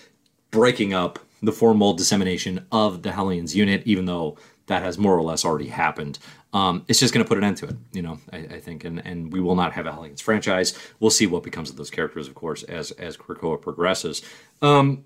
breaking 0.53 0.95
up, 0.95 1.19
the 1.43 1.51
formal 1.51 1.93
dissemination 1.93 2.65
of 2.71 3.03
the 3.03 3.11
Hellions 3.11 3.57
unit, 3.57 3.83
even 3.85 4.05
though 4.05 4.38
that 4.67 4.83
has 4.83 4.97
more 4.97 5.17
or 5.17 5.23
less 5.23 5.45
already 5.45 5.67
happened. 5.67 6.21
Um, 6.53 6.85
it's 6.87 7.01
just 7.01 7.12
going 7.12 7.25
to 7.25 7.29
put 7.29 7.38
an 7.38 7.45
end 7.45 7.57
to 7.57 7.67
it, 7.67 7.77
you 7.93 8.03
know. 8.03 8.21
I, 8.33 8.37
I, 8.37 8.61
think, 8.61 8.85
and 8.85 9.05
and 9.05 9.33
we 9.33 9.41
will 9.41 9.57
not 9.57 9.73
have 9.73 9.87
a 9.87 9.93
Hellions 9.93 10.21
franchise. 10.21 10.79
We'll 11.01 11.11
see 11.11 11.27
what 11.27 11.43
becomes 11.43 11.71
of 11.71 11.77
those 11.77 11.91
characters, 11.91 12.29
of 12.29 12.35
course, 12.35 12.62
as 12.62 12.93
as 12.93 13.17
Krakoa 13.17 13.61
progresses. 13.61 14.23
Um, 14.61 15.05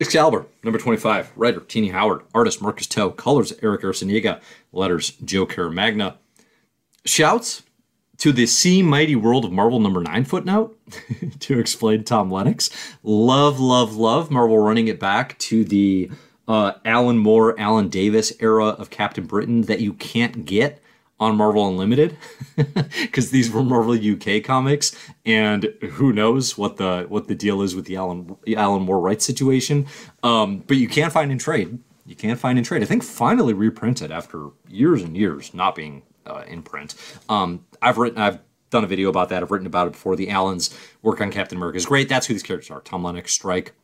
Excalibur, 0.00 0.46
number 0.64 0.78
25, 0.78 1.32
writer 1.36 1.60
Tini 1.60 1.90
Howard, 1.90 2.22
artist 2.34 2.60
Marcus 2.60 2.88
To, 2.88 3.12
colors 3.12 3.52
Eric 3.62 3.82
Arciniega, 3.82 4.40
letters 4.72 5.12
Joe 5.24 5.46
Caramagna. 5.46 6.16
Shouts 7.04 7.62
to 8.24 8.32
the 8.32 8.46
sea 8.46 8.80
Mighty 8.80 9.14
World 9.14 9.44
of 9.44 9.52
Marvel 9.52 9.78
number 9.78 10.00
nine 10.00 10.24
footnote 10.24 10.78
to 11.40 11.58
explain 11.58 12.04
Tom 12.04 12.30
Lennox. 12.30 12.70
Love, 13.02 13.60
love, 13.60 13.96
love 13.96 14.30
Marvel 14.30 14.58
running 14.60 14.88
it 14.88 14.98
back 14.98 15.38
to 15.40 15.62
the 15.62 16.10
uh, 16.48 16.72
Alan 16.86 17.18
Moore, 17.18 17.54
Alan 17.60 17.90
Davis 17.90 18.32
era 18.40 18.68
of 18.68 18.88
Captain 18.88 19.26
Britain 19.26 19.60
that 19.64 19.80
you 19.80 19.92
can't 19.92 20.46
get 20.46 20.82
on 21.20 21.36
Marvel 21.36 21.68
Unlimited 21.68 22.16
because 23.02 23.30
these 23.30 23.50
were 23.50 23.62
Marvel 23.62 23.92
UK 23.92 24.42
comics, 24.42 24.96
and 25.26 25.64
who 25.90 26.10
knows 26.10 26.56
what 26.56 26.78
the 26.78 27.04
what 27.10 27.28
the 27.28 27.34
deal 27.34 27.60
is 27.60 27.76
with 27.76 27.84
the 27.84 27.96
Alan 27.96 28.34
Alan 28.56 28.84
Moore 28.84 29.00
rights 29.00 29.26
situation. 29.26 29.86
Um, 30.22 30.64
but 30.66 30.78
you 30.78 30.88
can't 30.88 31.12
find 31.12 31.30
in 31.30 31.36
trade. 31.36 31.78
You 32.06 32.16
can't 32.16 32.40
find 32.40 32.56
in 32.56 32.64
trade. 32.64 32.82
I 32.82 32.86
think 32.86 33.02
finally 33.02 33.52
reprinted 33.52 34.10
after 34.10 34.48
years 34.66 35.02
and 35.02 35.14
years 35.14 35.52
not 35.52 35.74
being 35.74 36.04
uh, 36.26 36.44
in 36.46 36.62
print. 36.62 36.94
Um, 37.28 37.64
I've 37.82 37.98
written, 37.98 38.18
I've 38.18 38.38
done 38.70 38.84
a 38.84 38.88
video 38.88 39.08
about 39.08 39.28
that. 39.28 39.42
I've 39.42 39.50
written 39.50 39.66
about 39.66 39.86
it 39.86 39.92
before. 39.92 40.16
The 40.16 40.30
Allens 40.30 40.76
work 41.02 41.20
on 41.20 41.30
Captain 41.30 41.56
America 41.56 41.76
is 41.76 41.86
great. 41.86 42.08
That's 42.08 42.26
who 42.26 42.34
these 42.34 42.42
characters 42.42 42.70
are. 42.70 42.80
Tom 42.80 43.04
Lennox, 43.04 43.32
Strike. 43.32 43.74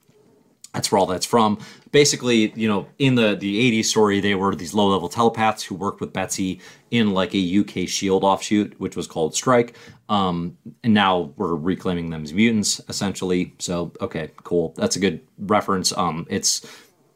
That's 0.74 0.92
where 0.92 1.00
all 1.00 1.06
that's 1.06 1.26
from. 1.26 1.58
Basically, 1.90 2.52
you 2.54 2.68
know, 2.68 2.86
in 3.00 3.16
the 3.16 3.34
the 3.34 3.80
80s 3.80 3.86
story, 3.86 4.20
they 4.20 4.36
were 4.36 4.54
these 4.54 4.72
low-level 4.72 5.08
telepaths 5.08 5.64
who 5.64 5.74
worked 5.74 6.00
with 6.00 6.12
Betsy 6.12 6.60
in 6.92 7.12
like 7.12 7.34
a 7.34 7.58
UK 7.58 7.88
Shield 7.88 8.22
offshoot, 8.22 8.78
which 8.78 8.94
was 8.94 9.08
called 9.08 9.34
Strike. 9.34 9.76
Um, 10.08 10.56
and 10.84 10.94
now 10.94 11.32
we're 11.36 11.56
reclaiming 11.56 12.10
them 12.10 12.22
as 12.22 12.32
mutants, 12.32 12.80
essentially. 12.88 13.52
So, 13.58 13.92
okay, 14.00 14.30
cool. 14.44 14.72
That's 14.76 14.94
a 14.94 15.00
good 15.00 15.20
reference. 15.38 15.92
Um, 15.96 16.24
it's 16.30 16.64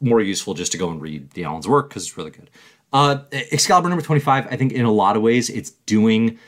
more 0.01 0.19
useful 0.19 0.53
just 0.53 0.73
to 0.73 0.77
go 0.77 0.89
and 0.89 1.01
read 1.01 1.31
the 1.31 1.45
Allen's 1.45 1.67
work 1.67 1.89
because 1.89 2.03
it's 2.03 2.17
really 2.17 2.31
good. 2.31 2.49
Uh, 2.95 3.25
Excalibur 3.51 3.89
number 3.89 4.01
25, 4.01 4.47
I 4.49 4.55
think 4.55 4.71
in 4.71 4.85
a 4.85 4.91
lot 4.91 5.17
of 5.17 5.21
ways 5.21 5.49
it's 5.49 5.71
doing 5.71 6.39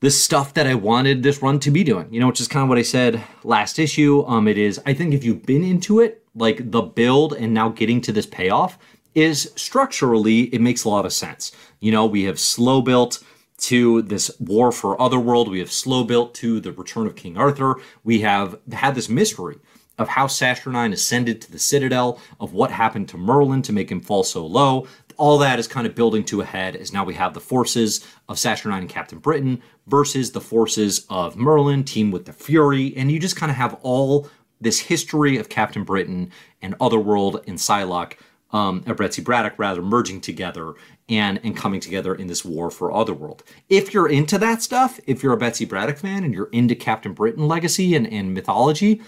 the 0.00 0.10
stuff 0.10 0.52
that 0.54 0.66
I 0.66 0.74
wanted 0.74 1.22
this 1.22 1.40
run 1.40 1.60
to 1.60 1.70
be 1.70 1.84
doing, 1.84 2.12
you 2.12 2.18
know, 2.18 2.26
which 2.26 2.40
is 2.40 2.48
kind 2.48 2.64
of 2.64 2.68
what 2.68 2.76
I 2.76 2.82
said 2.82 3.22
last 3.44 3.78
issue. 3.78 4.24
Um, 4.26 4.48
it 4.48 4.58
is, 4.58 4.80
I 4.84 4.94
think 4.94 5.14
if 5.14 5.22
you've 5.22 5.46
been 5.46 5.62
into 5.62 6.00
it, 6.00 6.24
like 6.34 6.72
the 6.72 6.82
build 6.82 7.34
and 7.34 7.54
now 7.54 7.68
getting 7.68 8.00
to 8.00 8.10
this 8.10 8.26
payoff 8.26 8.80
is 9.14 9.52
structurally, 9.54 10.52
it 10.52 10.60
makes 10.60 10.82
a 10.82 10.88
lot 10.88 11.06
of 11.06 11.12
sense. 11.12 11.52
You 11.78 11.92
know, 11.92 12.04
we 12.04 12.24
have 12.24 12.40
slow 12.40 12.82
built 12.82 13.22
to 13.58 14.02
this 14.02 14.28
war 14.40 14.72
for 14.72 15.00
Otherworld. 15.00 15.48
We 15.48 15.60
have 15.60 15.70
slow 15.70 16.02
built 16.02 16.34
to 16.34 16.58
the 16.58 16.72
return 16.72 17.06
of 17.06 17.14
King 17.14 17.38
Arthur. 17.38 17.76
We 18.02 18.22
have 18.22 18.58
had 18.72 18.96
this 18.96 19.08
mystery 19.08 19.58
of 19.98 20.08
how 20.08 20.26
Saturnine 20.26 20.92
ascended 20.92 21.40
to 21.40 21.50
the 21.50 21.58
Citadel, 21.58 22.20
of 22.40 22.52
what 22.52 22.70
happened 22.70 23.08
to 23.08 23.16
Merlin 23.16 23.62
to 23.62 23.72
make 23.72 23.90
him 23.90 24.00
fall 24.00 24.24
so 24.24 24.46
low, 24.46 24.86
all 25.16 25.38
that 25.38 25.58
is 25.58 25.68
kind 25.68 25.86
of 25.86 25.94
building 25.94 26.24
to 26.24 26.40
a 26.40 26.44
head 26.44 26.76
as 26.76 26.92
now 26.92 27.04
we 27.04 27.14
have 27.14 27.34
the 27.34 27.40
forces 27.40 28.06
of 28.28 28.38
Saturnine 28.38 28.80
and 28.80 28.88
Captain 28.88 29.18
Britain 29.18 29.62
versus 29.86 30.32
the 30.32 30.40
forces 30.40 31.06
of 31.10 31.36
Merlin, 31.36 31.84
team 31.84 32.10
with 32.10 32.24
the 32.24 32.32
Fury, 32.32 32.94
and 32.96 33.10
you 33.10 33.18
just 33.18 33.36
kind 33.36 33.50
of 33.50 33.56
have 33.56 33.78
all 33.82 34.28
this 34.60 34.80
history 34.80 35.36
of 35.38 35.48
Captain 35.48 35.84
Britain 35.84 36.30
and 36.62 36.74
Otherworld 36.80 37.42
and 37.46 37.58
Psylocke, 37.58 38.14
um, 38.52 38.82
or 38.86 38.94
Betsy 38.94 39.22
Braddock 39.22 39.54
rather, 39.58 39.82
merging 39.82 40.20
together 40.20 40.74
and 41.08 41.40
and 41.44 41.56
coming 41.56 41.80
together 41.80 42.14
in 42.14 42.26
this 42.26 42.44
war 42.44 42.70
for 42.70 42.92
Otherworld. 42.92 43.42
If 43.68 43.92
you're 43.92 44.08
into 44.08 44.38
that 44.38 44.62
stuff, 44.62 44.98
if 45.06 45.22
you're 45.22 45.34
a 45.34 45.38
Betsy 45.38 45.64
Braddock 45.64 45.98
fan 45.98 46.24
and 46.24 46.32
you're 46.32 46.48
into 46.52 46.74
Captain 46.74 47.12
Britain 47.12 47.46
legacy 47.46 47.94
and, 47.94 48.06
and 48.12 48.34
mythology, 48.34 49.00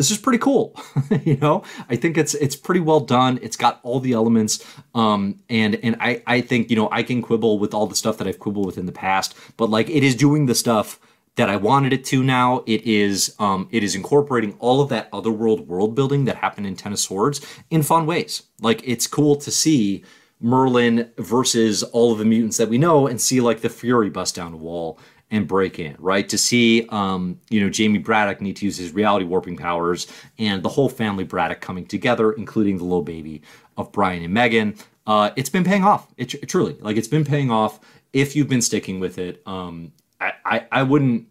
this 0.00 0.10
is 0.10 0.16
pretty 0.16 0.38
cool. 0.38 0.74
you 1.24 1.36
know, 1.36 1.62
I 1.90 1.96
think 1.96 2.16
it's 2.16 2.32
it's 2.32 2.56
pretty 2.56 2.80
well 2.80 3.00
done. 3.00 3.38
It's 3.42 3.56
got 3.56 3.80
all 3.82 4.00
the 4.00 4.14
elements, 4.14 4.64
um, 4.94 5.38
and 5.50 5.74
and 5.82 5.94
I 6.00 6.22
I 6.26 6.40
think 6.40 6.70
you 6.70 6.76
know 6.76 6.88
I 6.90 7.02
can 7.02 7.20
quibble 7.20 7.58
with 7.58 7.74
all 7.74 7.86
the 7.86 7.94
stuff 7.94 8.16
that 8.16 8.26
I've 8.26 8.38
quibbled 8.38 8.64
with 8.64 8.78
in 8.78 8.86
the 8.86 8.92
past, 8.92 9.36
but 9.58 9.68
like 9.68 9.90
it 9.90 10.02
is 10.02 10.14
doing 10.14 10.46
the 10.46 10.54
stuff 10.54 10.98
that 11.36 11.50
I 11.50 11.56
wanted 11.56 11.92
it 11.92 12.02
to 12.06 12.22
now. 12.22 12.64
It 12.66 12.82
is 12.84 13.36
um, 13.38 13.68
it 13.70 13.84
is 13.84 13.94
incorporating 13.94 14.56
all 14.58 14.80
of 14.80 14.88
that 14.88 15.10
other 15.12 15.30
world 15.30 15.68
world 15.68 15.94
building 15.94 16.24
that 16.24 16.36
happened 16.36 16.66
in 16.66 16.76
Ten 16.76 16.94
of 16.94 16.98
Swords 16.98 17.44
in 17.68 17.82
fun 17.82 18.06
ways. 18.06 18.44
Like 18.62 18.80
it's 18.82 19.06
cool 19.06 19.36
to 19.36 19.50
see 19.50 20.02
Merlin 20.40 21.10
versus 21.18 21.82
all 21.82 22.10
of 22.10 22.18
the 22.18 22.24
mutants 22.24 22.56
that 22.56 22.70
we 22.70 22.78
know 22.78 23.06
and 23.06 23.20
see 23.20 23.42
like 23.42 23.60
the 23.60 23.68
Fury 23.68 24.08
bust 24.08 24.34
down 24.34 24.54
a 24.54 24.56
wall 24.56 24.98
and 25.30 25.46
break 25.46 25.78
in, 25.78 25.94
right? 25.98 26.28
To 26.28 26.36
see, 26.36 26.86
um, 26.88 27.38
you 27.50 27.60
know, 27.60 27.70
Jamie 27.70 27.98
Braddock 27.98 28.40
need 28.40 28.56
to 28.56 28.64
use 28.64 28.76
his 28.76 28.92
reality 28.92 29.24
warping 29.24 29.56
powers 29.56 30.06
and 30.38 30.62
the 30.62 30.68
whole 30.68 30.88
family 30.88 31.24
Braddock 31.24 31.60
coming 31.60 31.86
together, 31.86 32.32
including 32.32 32.78
the 32.78 32.84
little 32.84 33.02
baby 33.02 33.42
of 33.76 33.92
Brian 33.92 34.24
and 34.24 34.34
Megan. 34.34 34.74
Uh, 35.06 35.30
it's 35.36 35.50
been 35.50 35.64
paying 35.64 35.84
off. 35.84 36.08
It, 36.16 36.26
truly, 36.48 36.76
like, 36.80 36.96
it's 36.96 37.08
been 37.08 37.24
paying 37.24 37.50
off 37.50 37.80
if 38.12 38.34
you've 38.34 38.48
been 38.48 38.62
sticking 38.62 38.98
with 38.98 39.18
it. 39.18 39.42
Um, 39.46 39.92
I, 40.20 40.32
I, 40.44 40.66
I 40.72 40.82
wouldn't, 40.82 41.26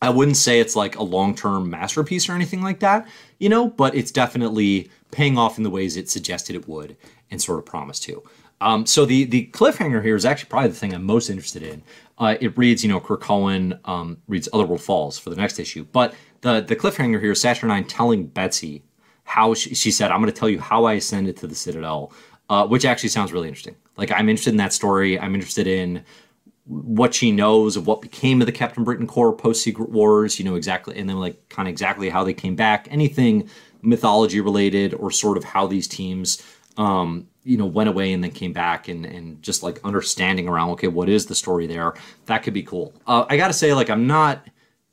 I 0.00 0.10
wouldn't 0.10 0.36
say 0.36 0.60
it's 0.60 0.76
like 0.76 0.96
a 0.96 1.02
long 1.02 1.34
term 1.34 1.70
masterpiece 1.70 2.28
or 2.28 2.32
anything 2.32 2.62
like 2.62 2.80
that, 2.80 3.08
you 3.38 3.48
know, 3.48 3.68
but 3.68 3.94
it's 3.94 4.12
definitely 4.12 4.90
paying 5.10 5.38
off 5.38 5.56
in 5.56 5.64
the 5.64 5.70
ways 5.70 5.96
it 5.96 6.08
suggested 6.08 6.54
it 6.54 6.68
would 6.68 6.96
and 7.30 7.40
sort 7.40 7.58
of 7.58 7.66
promised 7.66 8.04
to. 8.04 8.22
Um, 8.60 8.86
so 8.86 9.04
the 9.04 9.24
the 9.24 9.46
cliffhanger 9.52 10.02
here 10.02 10.16
is 10.16 10.24
actually 10.24 10.48
probably 10.48 10.70
the 10.70 10.76
thing 10.76 10.94
I'm 10.94 11.04
most 11.04 11.30
interested 11.30 11.62
in. 11.62 11.82
Uh, 12.18 12.36
it 12.40 12.56
reads, 12.58 12.82
you 12.82 12.90
know, 12.90 13.00
Krakoan 13.00 13.78
um, 13.84 14.18
reads 14.26 14.48
Otherworld 14.52 14.80
Falls 14.80 15.18
for 15.18 15.30
the 15.30 15.36
next 15.36 15.58
issue, 15.58 15.86
but 15.92 16.14
the 16.40 16.60
the 16.60 16.76
cliffhanger 16.76 17.20
here 17.20 17.32
is 17.32 17.40
Saturnine 17.40 17.84
telling 17.84 18.26
Betsy 18.26 18.82
how 19.24 19.54
she, 19.54 19.74
she 19.74 19.90
said, 19.90 20.10
"I'm 20.10 20.20
going 20.20 20.32
to 20.32 20.38
tell 20.38 20.48
you 20.48 20.60
how 20.60 20.84
I 20.84 20.94
ascended 20.94 21.36
to 21.38 21.46
the 21.46 21.54
Citadel," 21.54 22.12
uh, 22.48 22.66
which 22.66 22.84
actually 22.84 23.10
sounds 23.10 23.32
really 23.32 23.48
interesting. 23.48 23.76
Like 23.96 24.10
I'm 24.10 24.28
interested 24.28 24.50
in 24.50 24.56
that 24.58 24.72
story. 24.72 25.18
I'm 25.18 25.34
interested 25.34 25.66
in 25.66 26.04
what 26.64 27.14
she 27.14 27.32
knows 27.32 27.76
of 27.76 27.86
what 27.86 28.02
became 28.02 28.40
of 28.42 28.46
the 28.46 28.52
Captain 28.52 28.84
Britain 28.84 29.06
Corps 29.06 29.32
post 29.32 29.62
Secret 29.62 29.90
Wars. 29.90 30.38
You 30.38 30.44
know 30.44 30.56
exactly, 30.56 30.98
and 30.98 31.08
then 31.08 31.18
like 31.18 31.48
kind 31.48 31.68
of 31.68 31.72
exactly 31.72 32.08
how 32.08 32.24
they 32.24 32.34
came 32.34 32.56
back. 32.56 32.88
Anything 32.90 33.48
mythology 33.82 34.40
related, 34.40 34.92
or 34.94 35.10
sort 35.10 35.36
of 35.36 35.44
how 35.44 35.66
these 35.66 35.86
teams. 35.86 36.42
Um, 36.76 37.26
you 37.48 37.56
know 37.56 37.64
went 37.64 37.88
away 37.88 38.12
and 38.12 38.22
then 38.22 38.30
came 38.30 38.52
back 38.52 38.88
and 38.88 39.06
and 39.06 39.42
just 39.42 39.62
like 39.62 39.80
understanding 39.82 40.48
around 40.48 40.70
okay 40.70 40.86
what 40.86 41.08
is 41.08 41.26
the 41.26 41.34
story 41.34 41.66
there? 41.66 41.94
That 42.26 42.42
could 42.42 42.54
be 42.54 42.62
cool. 42.62 42.92
Uh, 43.06 43.24
i 43.28 43.36
gotta 43.36 43.54
say 43.54 43.72
like 43.72 43.88
i'm 43.88 44.06
not 44.06 44.46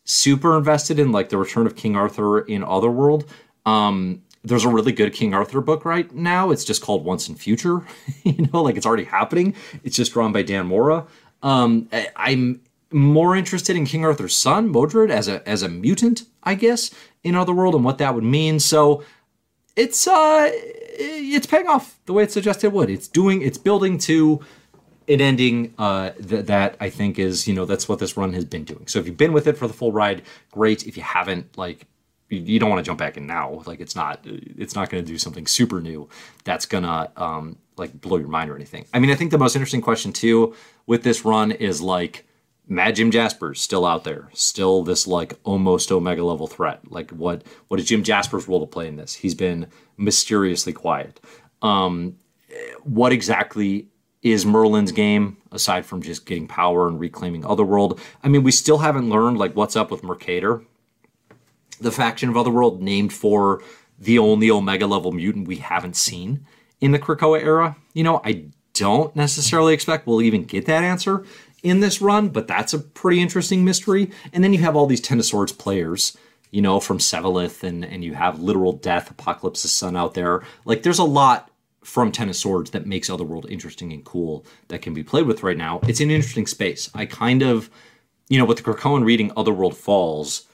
super 0.05 0.57
invested 0.57 0.97
in 0.99 1.11
like 1.11 1.29
the 1.29 1.37
return 1.37 1.67
of 1.67 1.75
king 1.75 1.95
arthur 1.95 2.41
in 2.41 2.63
otherworld 2.63 3.25
um 3.65 4.21
there's 4.43 4.63
a 4.63 4.69
really 4.69 4.91
good 4.91 5.11
king 5.11 5.33
arthur 5.33 5.59
book 5.59 5.85
right 5.85 6.13
now. 6.13 6.51
It's 6.51 6.63
just 6.63 6.83
called 6.83 7.03
once 7.03 7.27
and 7.27 7.37
future 7.39 7.81
you 8.23 8.47
know 8.47 8.61
like 8.61 8.77
it's 8.77 8.85
already 8.85 9.05
happening. 9.05 9.55
It's 9.83 9.97
just 9.97 10.13
drawn 10.13 10.31
by 10.31 10.43
dan 10.43 10.67
mora. 10.67 11.05
Um 11.43 11.89
I, 11.91 12.07
i'm 12.15 12.61
more 12.91 13.35
interested 13.35 13.75
in 13.75 13.85
king 13.85 14.05
arthur's 14.05 14.37
son 14.37 14.69
Mordred 14.69 15.11
as 15.11 15.27
a 15.27 15.47
as 15.49 15.63
a 15.63 15.67
mutant 15.67 16.23
i 16.43 16.53
guess 16.55 16.91
in 17.23 17.35
otherworld 17.35 17.75
and 17.75 17.83
what 17.83 17.97
that 17.97 18.15
would 18.15 18.23
mean. 18.23 18.59
So 18.59 19.03
it's 19.75 20.07
uh 20.07 20.51
it's 20.97 21.45
paying 21.47 21.67
off 21.67 21.99
the 22.05 22.13
way 22.13 22.23
it 22.23 22.31
suggested 22.31 22.67
it 22.67 22.73
would. 22.73 22.89
It's 22.89 23.07
doing 23.07 23.41
it's 23.41 23.57
building 23.57 23.97
to 23.99 24.41
an 25.07 25.21
ending 25.21 25.73
uh, 25.77 26.11
th- 26.11 26.45
that 26.45 26.77
I 26.79 26.89
think 26.89 27.19
is 27.19 27.47
you 27.47 27.53
know 27.53 27.65
that's 27.65 27.87
what 27.87 27.99
this 27.99 28.17
run 28.17 28.33
has 28.33 28.45
been 28.45 28.63
doing. 28.63 28.87
So 28.87 28.99
if 28.99 29.07
you've 29.07 29.17
been 29.17 29.33
with 29.33 29.47
it 29.47 29.57
for 29.57 29.67
the 29.67 29.73
full 29.73 29.91
ride, 29.91 30.23
great. 30.51 30.87
If 30.87 30.97
you 30.97 31.03
haven't, 31.03 31.57
like 31.57 31.87
you, 32.29 32.39
you 32.39 32.59
don't 32.59 32.69
want 32.69 32.83
to 32.83 32.87
jump 32.87 32.99
back 32.99 33.17
in 33.17 33.27
now. 33.27 33.63
Like 33.65 33.79
it's 33.79 33.95
not 33.95 34.19
it's 34.25 34.75
not 34.75 34.89
going 34.89 35.03
to 35.03 35.07
do 35.07 35.17
something 35.17 35.47
super 35.47 35.81
new 35.81 36.09
that's 36.43 36.65
gonna 36.65 37.11
um, 37.17 37.57
like 37.77 37.99
blow 38.01 38.17
your 38.17 38.29
mind 38.29 38.49
or 38.49 38.55
anything. 38.55 38.85
I 38.93 38.99
mean, 38.99 39.11
I 39.11 39.15
think 39.15 39.31
the 39.31 39.37
most 39.37 39.55
interesting 39.55 39.81
question 39.81 40.13
too 40.13 40.55
with 40.85 41.03
this 41.03 41.25
run 41.25 41.51
is 41.51 41.81
like 41.81 42.25
Mad 42.67 42.95
Jim 42.95 43.11
Jasper's 43.11 43.61
still 43.61 43.85
out 43.85 44.03
there, 44.03 44.29
still 44.33 44.83
this 44.83 45.05
like 45.05 45.37
almost 45.43 45.91
omega 45.91 46.23
level 46.23 46.47
threat. 46.47 46.91
Like 46.91 47.11
what 47.11 47.43
what 47.67 47.79
is 47.79 47.85
Jim 47.85 48.03
Jasper's 48.03 48.47
role 48.47 48.59
to 48.59 48.65
play 48.65 48.87
in 48.87 48.95
this? 48.95 49.13
He's 49.13 49.35
been 49.35 49.67
mysteriously 49.97 50.73
quiet. 50.73 51.19
Um, 51.61 52.17
what 52.83 53.11
exactly 53.11 53.87
is 54.21 54.45
Merlin's 54.45 54.91
game 54.91 55.37
aside 55.51 55.85
from 55.85 56.01
just 56.01 56.25
getting 56.25 56.47
power 56.47 56.87
and 56.87 56.99
reclaiming 56.99 57.45
Otherworld? 57.45 57.99
I 58.23 58.29
mean, 58.29 58.43
we 58.43 58.51
still 58.51 58.79
haven't 58.79 59.09
learned 59.09 59.37
like 59.37 59.55
what's 59.55 59.75
up 59.75 59.91
with 59.91 60.03
Mercator, 60.03 60.63
the 61.79 61.91
faction 61.91 62.29
of 62.29 62.37
Otherworld 62.37 62.81
named 62.81 63.13
for 63.13 63.61
the 63.99 64.17
only 64.17 64.49
omega 64.49 64.87
level 64.87 65.11
mutant 65.11 65.47
we 65.47 65.57
haven't 65.57 65.95
seen 65.95 66.45
in 66.81 66.91
the 66.91 66.99
Krakoa 66.99 67.41
era. 67.41 67.77
You 67.93 68.03
know, 68.03 68.21
I 68.25 68.45
don't 68.73 69.15
necessarily 69.15 69.73
expect 69.73 70.05
we'll 70.05 70.21
even 70.21 70.43
get 70.43 70.65
that 70.65 70.83
answer 70.83 71.23
in 71.65 71.79
this 71.79 71.99
run, 71.99 72.29
but 72.29 72.47
that's 72.47 72.73
a 72.73 72.79
pretty 72.79 73.19
interesting 73.19 73.65
mystery. 73.65 74.11
And 74.31 74.43
then 74.43 74.53
you 74.53 74.59
have 74.59 74.75
all 74.75 74.85
these 74.85 75.01
Ten 75.01 75.17
of 75.17 75.25
Swords 75.25 75.51
players, 75.51 76.15
you 76.51 76.61
know, 76.61 76.79
from 76.79 76.99
Sevalith, 76.99 77.63
and, 77.63 77.83
and 77.83 78.03
you 78.03 78.13
have 78.13 78.39
Literal 78.39 78.73
Death, 78.73 79.09
Apocalypse's 79.09 79.71
Son 79.71 79.97
out 79.97 80.13
there. 80.13 80.43
Like, 80.63 80.83
there's 80.83 80.99
a 80.99 81.03
lot 81.03 81.49
from 81.83 82.11
Ten 82.11 82.29
of 82.29 82.35
Swords 82.35 82.69
that 82.71 82.85
makes 82.85 83.09
Otherworld 83.09 83.47
interesting 83.49 83.91
and 83.91 84.05
cool 84.05 84.45
that 84.67 84.83
can 84.83 84.93
be 84.93 85.03
played 85.03 85.25
with 85.25 85.41
right 85.41 85.57
now. 85.57 85.79
It's 85.87 85.99
an 85.99 86.11
interesting 86.11 86.45
space. 86.45 86.89
I 86.93 87.07
kind 87.07 87.41
of, 87.41 87.71
you 88.29 88.37
know, 88.37 88.45
with 88.45 88.57
the 88.57 88.63
Krakoan 88.63 89.03
reading 89.03 89.31
Otherworld 89.35 89.75
Falls, 89.75 90.47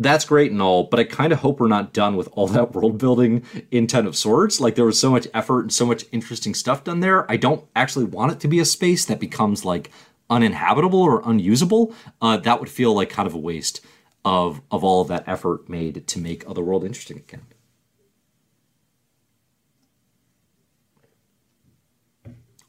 that's 0.00 0.24
great 0.24 0.50
and 0.50 0.62
all, 0.62 0.84
but 0.84 0.98
I 0.98 1.04
kind 1.04 1.30
of 1.30 1.40
hope 1.40 1.60
we're 1.60 1.68
not 1.68 1.92
done 1.92 2.16
with 2.16 2.28
all 2.32 2.46
that 2.48 2.72
world 2.72 2.96
building 2.96 3.44
in 3.70 3.86
Ten 3.86 4.06
of 4.06 4.16
Swords. 4.16 4.58
Like 4.58 4.74
there 4.74 4.86
was 4.86 4.98
so 4.98 5.10
much 5.10 5.28
effort 5.34 5.60
and 5.60 5.72
so 5.72 5.84
much 5.84 6.06
interesting 6.10 6.54
stuff 6.54 6.84
done 6.84 7.00
there. 7.00 7.30
I 7.30 7.36
don't 7.36 7.64
actually 7.76 8.06
want 8.06 8.32
it 8.32 8.40
to 8.40 8.48
be 8.48 8.60
a 8.60 8.64
space 8.64 9.04
that 9.04 9.20
becomes 9.20 9.64
like 9.64 9.90
uninhabitable 10.30 11.02
or 11.02 11.20
unusable, 11.24 11.92
uh, 12.22 12.36
that 12.38 12.60
would 12.60 12.70
feel 12.70 12.94
like 12.94 13.10
kind 13.10 13.26
of 13.26 13.34
a 13.34 13.38
waste 13.38 13.84
of 14.24 14.62
of 14.70 14.84
all 14.84 15.00
of 15.02 15.08
that 15.08 15.24
effort 15.26 15.68
made 15.68 16.06
to 16.06 16.18
make 16.18 16.48
Otherworld 16.48 16.84
interesting 16.84 17.18
again. 17.18 17.42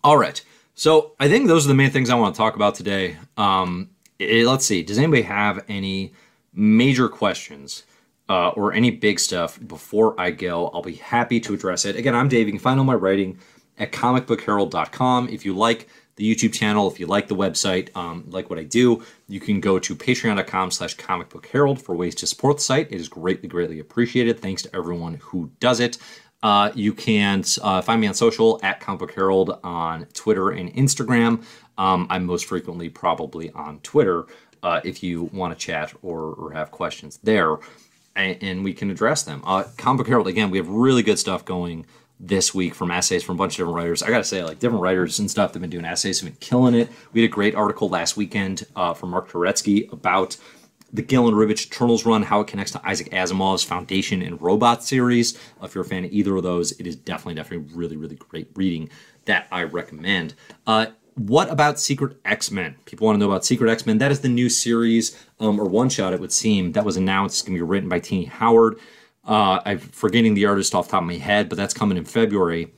All 0.03 0.17
right, 0.17 0.43
so 0.73 1.13
I 1.19 1.29
think 1.29 1.47
those 1.47 1.65
are 1.65 1.67
the 1.67 1.75
main 1.75 1.91
things 1.91 2.09
I 2.09 2.15
want 2.15 2.33
to 2.33 2.37
talk 2.37 2.55
about 2.55 2.73
today. 2.73 3.17
Um, 3.37 3.91
it, 4.17 4.47
let's 4.47 4.65
see, 4.65 4.81
does 4.81 4.97
anybody 4.97 5.21
have 5.23 5.63
any 5.67 6.13
major 6.53 7.07
questions? 7.07 7.83
Uh, 8.29 8.49
or 8.51 8.71
any 8.71 8.89
big 8.89 9.19
stuff 9.19 9.59
before 9.67 10.17
I 10.17 10.31
go, 10.31 10.69
I'll 10.69 10.81
be 10.81 10.93
happy 10.95 11.41
to 11.41 11.53
address 11.53 11.83
it. 11.83 11.97
Again, 11.97 12.15
I'm 12.15 12.29
Dave. 12.29 12.47
You 12.47 12.53
can 12.53 12.61
find 12.61 12.79
all 12.79 12.85
my 12.85 12.93
writing 12.93 13.37
at 13.77 13.91
comicbookherald.com. 13.91 15.27
If 15.27 15.43
you 15.43 15.53
like 15.53 15.89
the 16.15 16.35
YouTube 16.35 16.53
channel. 16.53 16.89
If 16.89 16.99
you 16.99 17.07
like 17.07 17.27
the 17.27 17.35
website, 17.35 17.95
um, 17.95 18.25
like 18.27 18.49
what 18.49 18.59
I 18.59 18.63
do, 18.63 19.03
you 19.27 19.39
can 19.39 19.59
go 19.59 19.79
to 19.79 19.95
patreon.com 19.95 20.71
slash 20.71 20.93
comic 20.95 21.29
book 21.29 21.47
herald 21.47 21.81
for 21.81 21.95
ways 21.95 22.15
to 22.15 22.27
support 22.27 22.57
the 22.57 22.63
site. 22.63 22.91
It 22.91 22.99
is 22.99 23.07
greatly, 23.07 23.47
greatly 23.47 23.79
appreciated. 23.79 24.39
Thanks 24.39 24.61
to 24.63 24.75
everyone 24.75 25.15
who 25.15 25.51
does 25.59 25.79
it. 25.79 25.97
Uh, 26.43 26.71
you 26.73 26.93
can 26.93 27.43
uh, 27.61 27.81
find 27.81 28.01
me 28.01 28.07
on 28.07 28.13
social 28.13 28.59
at 28.63 28.79
Comic 28.79 28.99
Book 28.99 29.13
Herald 29.13 29.59
on 29.63 30.05
Twitter 30.13 30.49
and 30.49 30.73
Instagram. 30.73 31.43
Um, 31.77 32.07
I'm 32.09 32.25
most 32.25 32.45
frequently 32.45 32.89
probably 32.89 33.51
on 33.51 33.79
Twitter 33.81 34.25
uh, 34.63 34.81
if 34.83 35.03
you 35.03 35.23
want 35.33 35.57
to 35.57 35.65
chat 35.65 35.93
or, 36.01 36.33
or 36.33 36.51
have 36.51 36.71
questions 36.71 37.19
there, 37.23 37.57
and, 38.15 38.37
and, 38.41 38.63
we 38.63 38.73
can 38.73 38.91
address 38.91 39.23
them. 39.23 39.41
Uh, 39.45 39.63
Comic 39.77 39.99
Book 39.99 40.07
Herald, 40.07 40.27
again, 40.27 40.51
we 40.51 40.57
have 40.57 40.67
really 40.67 41.01
good 41.01 41.17
stuff 41.17 41.45
going 41.45 41.85
this 42.23 42.53
week 42.53 42.75
from 42.75 42.91
essays 42.91 43.23
from 43.23 43.35
a 43.35 43.37
bunch 43.37 43.53
of 43.53 43.57
different 43.57 43.75
writers. 43.75 44.03
I 44.03 44.09
gotta 44.09 44.23
say, 44.23 44.43
like 44.43 44.59
different 44.59 44.83
writers 44.83 45.17
and 45.19 45.29
stuff 45.29 45.51
that 45.51 45.55
have 45.55 45.61
been 45.61 45.71
doing 45.71 45.85
essays 45.85 46.21
have 46.21 46.29
been 46.29 46.37
killing 46.39 46.75
it. 46.75 46.87
We 47.13 47.21
had 47.21 47.29
a 47.29 47.33
great 47.33 47.55
article 47.55 47.89
last 47.89 48.15
weekend 48.15 48.65
uh, 48.75 48.93
from 48.93 49.09
Mark 49.09 49.29
Turetsky 49.29 49.91
about 49.91 50.37
the 50.93 51.01
Gillen 51.01 51.33
Ribic 51.33 51.65
Eternals 51.65 52.05
run, 52.05 52.21
how 52.21 52.41
it 52.41 52.47
connects 52.47 52.73
to 52.73 52.87
Isaac 52.87 53.09
Asimov's 53.11 53.63
Foundation 53.63 54.21
and 54.21 54.41
Robot 54.41 54.83
series. 54.83 55.35
Uh, 55.61 55.65
if 55.65 55.73
you're 55.73 55.83
a 55.83 55.87
fan 55.87 56.05
of 56.05 56.11
either 56.11 56.35
of 56.35 56.43
those, 56.43 56.73
it 56.73 56.85
is 56.85 56.95
definitely, 56.95 57.35
definitely 57.35 57.73
really, 57.73 57.97
really 57.97 58.15
great 58.15 58.49
reading 58.55 58.89
that 59.25 59.47
I 59.51 59.63
recommend. 59.63 60.35
Uh, 60.67 60.87
what 61.15 61.49
about 61.49 61.79
Secret 61.79 62.17
X 62.23 62.51
Men? 62.51 62.75
People 62.85 63.05
want 63.05 63.15
to 63.15 63.19
know 63.19 63.31
about 63.31 63.45
Secret 63.45 63.71
X 63.71 63.85
Men. 63.85 63.97
That 63.97 64.11
is 64.11 64.21
the 64.21 64.29
new 64.29 64.49
series, 64.49 65.17
um, 65.39 65.59
or 65.59 65.65
one 65.65 65.89
shot, 65.89 66.13
it 66.13 66.19
would 66.19 66.31
seem, 66.31 66.73
that 66.73 66.85
was 66.85 66.97
announced. 66.97 67.35
It's 67.35 67.41
going 67.41 67.57
to 67.57 67.63
be 67.63 67.67
written 67.67 67.89
by 67.89 67.99
Tini 67.99 68.25
Howard. 68.25 68.79
Uh, 69.25 69.59
I'm 69.65 69.79
forgetting 69.79 70.33
the 70.33 70.45
artist 70.45 70.73
off 70.73 70.87
the 70.87 70.91
top 70.91 71.01
of 71.01 71.07
my 71.07 71.15
head, 71.15 71.49
but 71.49 71.57
that's 71.57 71.73
coming 71.73 71.97
in 71.97 72.05
February. 72.05 72.73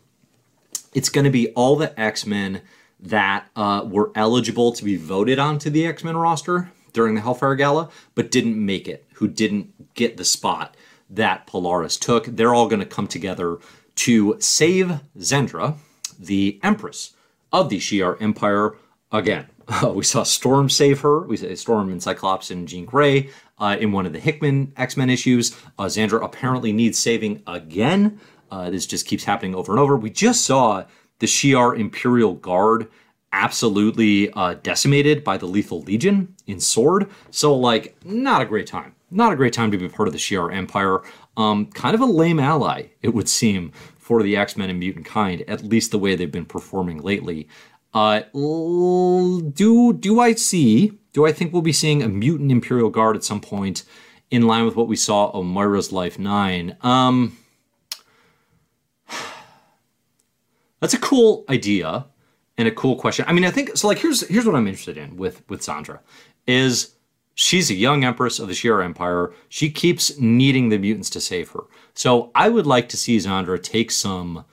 It's 0.94 1.10
going 1.10 1.26
to 1.26 1.32
be 1.32 1.50
all 1.50 1.76
the 1.76 1.98
X 2.00 2.26
Men 2.26 2.62
that 3.00 3.50
uh, 3.56 3.86
were 3.88 4.12
eligible 4.16 4.72
to 4.74 4.84
be 4.84 4.96
voted 4.96 5.39
onto 5.39 5.70
the 5.70 5.86
X 5.86 6.04
Men 6.04 6.18
roster 6.18 6.72
during 6.91 7.16
the 7.16 7.22
Hellfire 7.22 7.56
Gala, 7.56 7.89
but 8.16 8.32
didn't 8.32 8.64
make 8.64 8.88
it, 8.88 9.06
who 9.16 9.28
didn't 9.28 9.96
get 9.96 10.18
the 10.18 10.26
spot 10.26 10.76
that 11.10 11.48
Polaris 11.48 11.98
took. 11.98 12.26
They're 12.26 12.54
all 12.54 12.68
going 12.68 12.80
to 12.80 12.86
come 12.86 13.08
together 13.08 13.58
to 13.96 14.36
save 14.39 15.00
Xandra, 15.18 15.76
the 16.20 16.60
Empress 16.64 17.14
of 17.52 17.70
the 17.70 17.80
Shi'ar 17.80 18.22
Empire, 18.22 18.76
again. 19.12 19.48
Uh, 19.68 19.91
we 19.96 20.04
saw 20.04 20.24
Storm 20.24 20.70
save 20.70 21.02
her. 21.02 21.22
We 21.22 21.38
saw 21.38 21.54
Storm 21.56 21.89
and 21.89 22.02
Cyclops 22.02 22.52
and 22.52 22.68
Jean 22.68 22.86
Grey 22.86 23.30
uh, 23.64 23.78
in 23.80 23.93
one 23.93 24.05
of 24.05 24.11
the 24.11 24.20
Hickman 24.20 24.74
X 24.76 24.97
Men 24.97 25.09
issues. 25.09 25.55
Uh, 25.80 25.86
Xandra 25.86 26.24
apparently 26.24 26.74
needs 26.74 26.99
saving 26.99 27.41
again. 27.47 28.20
Uh, 28.51 28.70
this 28.70 28.86
just 28.86 29.07
keeps 29.07 29.24
happening 29.24 29.55
over 29.55 29.72
and 29.72 29.80
over. 29.80 29.95
We 29.95 30.09
just 30.09 30.45
saw 30.45 30.84
the 31.20 31.28
Shi'ar 31.28 31.80
Imperial 31.80 32.34
Guard 32.34 32.89
absolutely 33.32 34.32
uh, 34.34 34.55
decimated 34.55 35.24
by 35.24 35.38
the 35.38 35.45
Lethal 35.45 35.82
Legion 35.82 36.36
in 36.45 36.59
Sword. 36.59 37.09
So, 37.32 37.55
like, 37.55 37.95
not 38.05 38.41
a 38.41 38.45
great 38.45 38.68
time. 38.68 38.93
Not 39.09 39.32
a 39.32 39.36
great 39.36 39.53
time 39.53 39.72
to 39.72 39.78
be 39.78 39.88
part 39.88 40.09
of 40.09 40.14
the 40.14 40.20
Shi'ar 40.20 40.53
Empire. 40.53 41.01
Um, 41.38 41.68
kind 41.68 41.95
of 41.95 42.01
a 42.01 42.05
lame 42.05 42.39
ally, 42.39 42.88
it 43.01 43.14
would 43.14 43.30
seem, 43.30 43.72
for 43.97 44.22
the 44.22 44.36
X 44.36 44.57
Men 44.57 44.70
and 44.70 44.80
mutant 44.80 45.05
kind, 45.05 45.41
at 45.47 45.64
least 45.64 45.91
the 45.91 45.99
way 45.99 46.16
they've 46.16 46.30
been 46.30 46.45
performing 46.45 47.01
lately. 47.01 47.47
Uh, 47.93 48.22
do 48.34 49.93
do 49.97 50.20
I 50.20 50.34
see? 50.34 50.99
Do 51.14 51.26
I 51.26 51.32
think 51.32 51.53
we'll 51.53 51.61
be 51.61 51.72
seeing 51.72 52.01
a 52.01 52.09
mutant 52.09 52.51
Imperial 52.51 52.89
Guard 52.89 53.16
at 53.16 53.24
some 53.24 53.39
point, 53.39 53.84
in 54.32 54.47
line 54.47 54.66
with 54.66 54.76
what 54.76 54.88
we 54.88 54.95
saw 54.95 55.28
on 55.28 55.45
Moira's 55.45 55.91
Life 55.91 56.18
Nine? 56.18 56.76
Um, 56.82 57.38
that's 60.80 60.95
a 60.95 60.99
cool 60.99 61.45
idea 61.49 62.07
and 62.57 62.68
a 62.68 62.72
cool 62.72 62.95
question. 62.95 63.26
I 63.28 63.34
mean, 63.34 63.45
I 63.45 63.51
think 63.51 63.78
so. 63.78 63.88
Like, 63.88 63.99
here's 63.99 64.28
here's 64.28 64.45
what 64.45 64.55
I'm 64.55 64.68
interested 64.68 64.97
in 64.97 65.16
with 65.16 65.47
with 65.49 65.61
Xandra 65.61 65.99
is 66.47 66.95
she's 67.36 67.70
a 67.70 67.76
young 67.76 68.03
empress 68.03 68.39
of 68.39 68.47
the 68.47 68.53
Shi'ar 68.53 68.84
Empire. 68.84 69.34
She 69.49 69.70
keeps 69.70 70.20
needing 70.20 70.70
the 70.70 70.78
mutants 70.78 71.09
to 71.11 71.22
save 71.22 71.49
her. 71.51 71.61
So 71.93 72.32
I 72.36 72.49
would 72.49 72.66
like 72.66 72.89
to 72.89 72.97
see 72.97 73.18
Xandra 73.18 73.61
take 73.61 73.91
some 73.91 74.45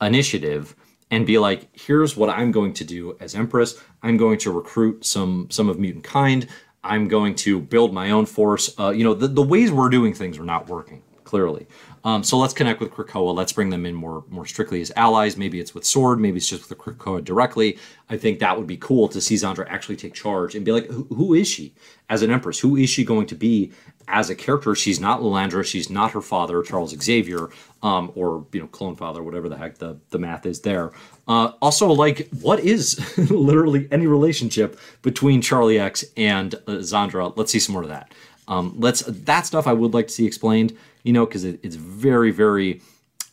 initiative 0.00 0.74
and 1.10 1.26
be 1.26 1.38
like, 1.38 1.68
here's 1.72 2.16
what 2.16 2.30
I'm 2.30 2.52
going 2.52 2.74
to 2.74 2.84
do 2.84 3.16
as 3.20 3.34
empress. 3.34 3.80
I'm 4.02 4.16
going 4.16 4.38
to 4.38 4.50
recruit 4.50 5.04
some 5.04 5.48
some 5.50 5.68
of 5.68 5.78
mutant 5.78 6.04
kind. 6.04 6.46
I'm 6.84 7.08
going 7.08 7.34
to 7.36 7.60
build 7.60 7.92
my 7.92 8.10
own 8.10 8.26
force. 8.26 8.74
Uh, 8.78 8.90
you 8.90 9.04
know, 9.04 9.14
the, 9.14 9.28
the 9.28 9.42
ways 9.42 9.72
we're 9.72 9.88
doing 9.88 10.14
things 10.14 10.38
are 10.38 10.44
not 10.44 10.68
working 10.68 11.02
clearly. 11.24 11.66
Um, 12.04 12.22
so 12.22 12.38
let's 12.38 12.54
connect 12.54 12.80
with 12.80 12.90
Krakoa. 12.90 13.34
Let's 13.34 13.52
bring 13.52 13.68
them 13.70 13.84
in 13.84 13.94
more 13.94 14.24
more 14.28 14.46
strictly 14.46 14.80
as 14.80 14.92
allies. 14.96 15.36
Maybe 15.36 15.60
it's 15.60 15.74
with 15.74 15.84
Sword. 15.84 16.20
Maybe 16.20 16.38
it's 16.38 16.48
just 16.48 16.68
with 16.68 16.78
Krakoa 16.78 17.22
directly. 17.22 17.78
I 18.08 18.16
think 18.16 18.38
that 18.38 18.56
would 18.56 18.66
be 18.66 18.78
cool 18.78 19.08
to 19.08 19.20
see 19.20 19.34
Xandra 19.34 19.66
actually 19.68 19.96
take 19.96 20.14
charge 20.14 20.54
and 20.54 20.64
be 20.64 20.72
like, 20.72 20.86
who, 20.86 21.04
who 21.04 21.34
is 21.34 21.48
she 21.48 21.74
as 22.08 22.22
an 22.22 22.30
empress? 22.30 22.58
Who 22.60 22.76
is 22.76 22.88
she 22.88 23.04
going 23.04 23.26
to 23.26 23.34
be 23.34 23.72
as 24.08 24.30
a 24.30 24.34
character? 24.34 24.74
She's 24.74 24.98
not 24.98 25.20
Lilandra. 25.20 25.64
She's 25.64 25.90
not 25.90 26.12
her 26.12 26.20
father, 26.20 26.62
Charles 26.62 26.90
Xavier, 27.00 27.48
um, 27.82 28.10
or 28.14 28.46
you 28.52 28.60
know, 28.60 28.66
clone 28.66 28.96
father, 28.96 29.22
whatever 29.22 29.48
the 29.48 29.56
heck 29.56 29.78
the 29.78 29.98
the 30.10 30.18
math 30.18 30.46
is 30.46 30.60
there. 30.62 30.90
Uh, 31.26 31.52
also, 31.60 31.88
like, 31.88 32.28
what 32.40 32.60
is 32.60 33.18
literally 33.30 33.86
any 33.90 34.06
relationship 34.06 34.78
between 35.02 35.42
Charlie 35.42 35.78
X 35.78 36.04
and 36.16 36.54
uh, 36.54 36.80
Xandra? 36.80 37.36
Let's 37.36 37.52
see 37.52 37.58
some 37.60 37.74
more 37.74 37.82
of 37.82 37.88
that. 37.88 38.12
Um, 38.48 38.74
let's 38.78 39.02
that 39.02 39.46
stuff 39.46 39.66
I 39.66 39.74
would 39.74 39.92
like 39.92 40.06
to 40.08 40.12
see 40.12 40.26
explained 40.26 40.76
you 41.08 41.14
know, 41.14 41.24
because 41.24 41.44
it, 41.44 41.60
it's 41.62 41.76
very, 41.76 42.30
very 42.30 42.82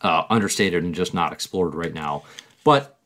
uh, 0.01 0.23
understated 0.29 0.83
and 0.83 0.95
just 0.95 1.13
not 1.13 1.33
explored 1.33 1.75
right 1.75 1.93
now. 1.93 2.23
But 2.63 2.97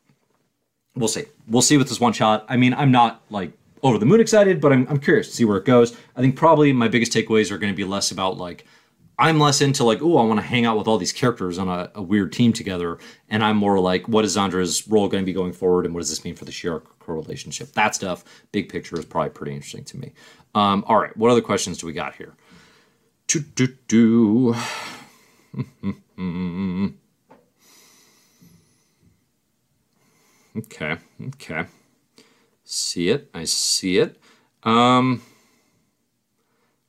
we'll 0.95 1.07
see. 1.07 1.25
We'll 1.47 1.63
see 1.63 1.77
with 1.77 1.89
this 1.89 1.99
one 1.99 2.13
shot. 2.13 2.45
I 2.47 2.55
mean, 2.55 2.73
I'm 2.75 2.91
not 2.91 3.21
like 3.31 3.51
over 3.83 3.97
the 3.97 4.05
moon 4.05 4.19
excited, 4.19 4.61
but 4.61 4.73
I'm, 4.73 4.87
I'm 4.89 4.99
curious 4.99 5.29
to 5.29 5.35
see 5.35 5.45
where 5.45 5.57
it 5.57 5.65
goes. 5.65 5.95
I 6.15 6.21
think 6.21 6.35
probably 6.35 6.73
my 6.73 6.87
biggest 6.87 7.11
takeaways 7.11 7.51
are 7.51 7.57
going 7.57 7.73
to 7.73 7.77
be 7.77 7.83
less 7.83 8.11
about 8.11 8.37
like, 8.37 8.65
I'm 9.19 9.37
less 9.37 9.59
into 9.59 9.83
like, 9.83 10.01
oh, 10.01 10.17
I 10.17 10.23
want 10.23 10.39
to 10.39 10.45
hang 10.45 10.65
out 10.65 10.77
with 10.77 10.87
all 10.87 10.97
these 10.97 11.11
characters 11.11 11.57
on 11.57 11.67
a, 11.67 11.91
a, 11.93 12.01
weird 12.01 12.31
team 12.31 12.53
together. 12.53 12.97
And 13.29 13.43
I'm 13.43 13.57
more 13.57 13.77
like, 13.77 14.07
what 14.07 14.23
is 14.23 14.37
Xandra's 14.37 14.87
role 14.87 15.09
going 15.09 15.23
to 15.23 15.25
be 15.25 15.33
going 15.33 15.51
forward? 15.51 15.85
And 15.85 15.93
what 15.93 15.99
does 15.99 16.09
this 16.09 16.23
mean 16.23 16.35
for 16.35 16.45
the 16.45 16.51
Shi'ar 16.51 16.81
relationship? 17.05 17.73
That 17.73 17.95
stuff, 17.95 18.23
big 18.53 18.69
picture, 18.69 18.97
is 18.97 19.03
probably 19.03 19.31
pretty 19.31 19.53
interesting 19.53 19.83
to 19.85 19.97
me. 19.97 20.13
Um, 20.55 20.85
all 20.87 20.97
right, 20.97 21.15
what 21.17 21.31
other 21.31 21.41
questions 21.41 21.79
do 21.79 21.87
we 21.87 21.91
got 21.91 22.15
here? 22.15 22.33
Do, 23.27 23.41
do, 23.41 23.67
do. 23.87 24.55
okay, 30.57 30.97
okay. 31.27 31.65
See 32.71 33.09
it. 33.09 33.31
I 33.33 33.45
see 33.45 33.97
it. 33.97 34.21
Um, 34.61 35.23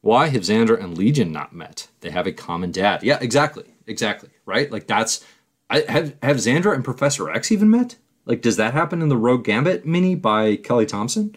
why 0.03 0.29
have 0.29 0.43
Xandra 0.43 0.79
and 0.79 0.99
Legion 0.99 1.33
not 1.33 1.55
met? 1.55 1.89
They 2.01 2.11
have 2.11 2.27
a 2.27 2.33
common 2.33 2.71
dad. 2.71 3.03
Yeah, 3.03 3.19
exactly. 3.19 3.65
Exactly. 3.87 4.29
Right? 4.45 4.71
Like 4.71 4.87
that's 4.87 5.25
I 5.71 5.81
have 5.89 6.15
have 6.23 6.37
Xandra 6.37 6.75
and 6.75 6.85
Professor 6.85 7.31
X 7.31 7.51
even 7.51 7.71
met? 7.71 7.97
Like 8.27 8.43
does 8.43 8.59
that 8.59 8.75
happen 8.75 9.01
in 9.01 9.09
the 9.09 9.17
Rogue 9.17 9.43
Gambit 9.43 9.87
mini 9.87 10.15
by 10.15 10.57
Kelly 10.57 10.85
Thompson? 10.85 11.35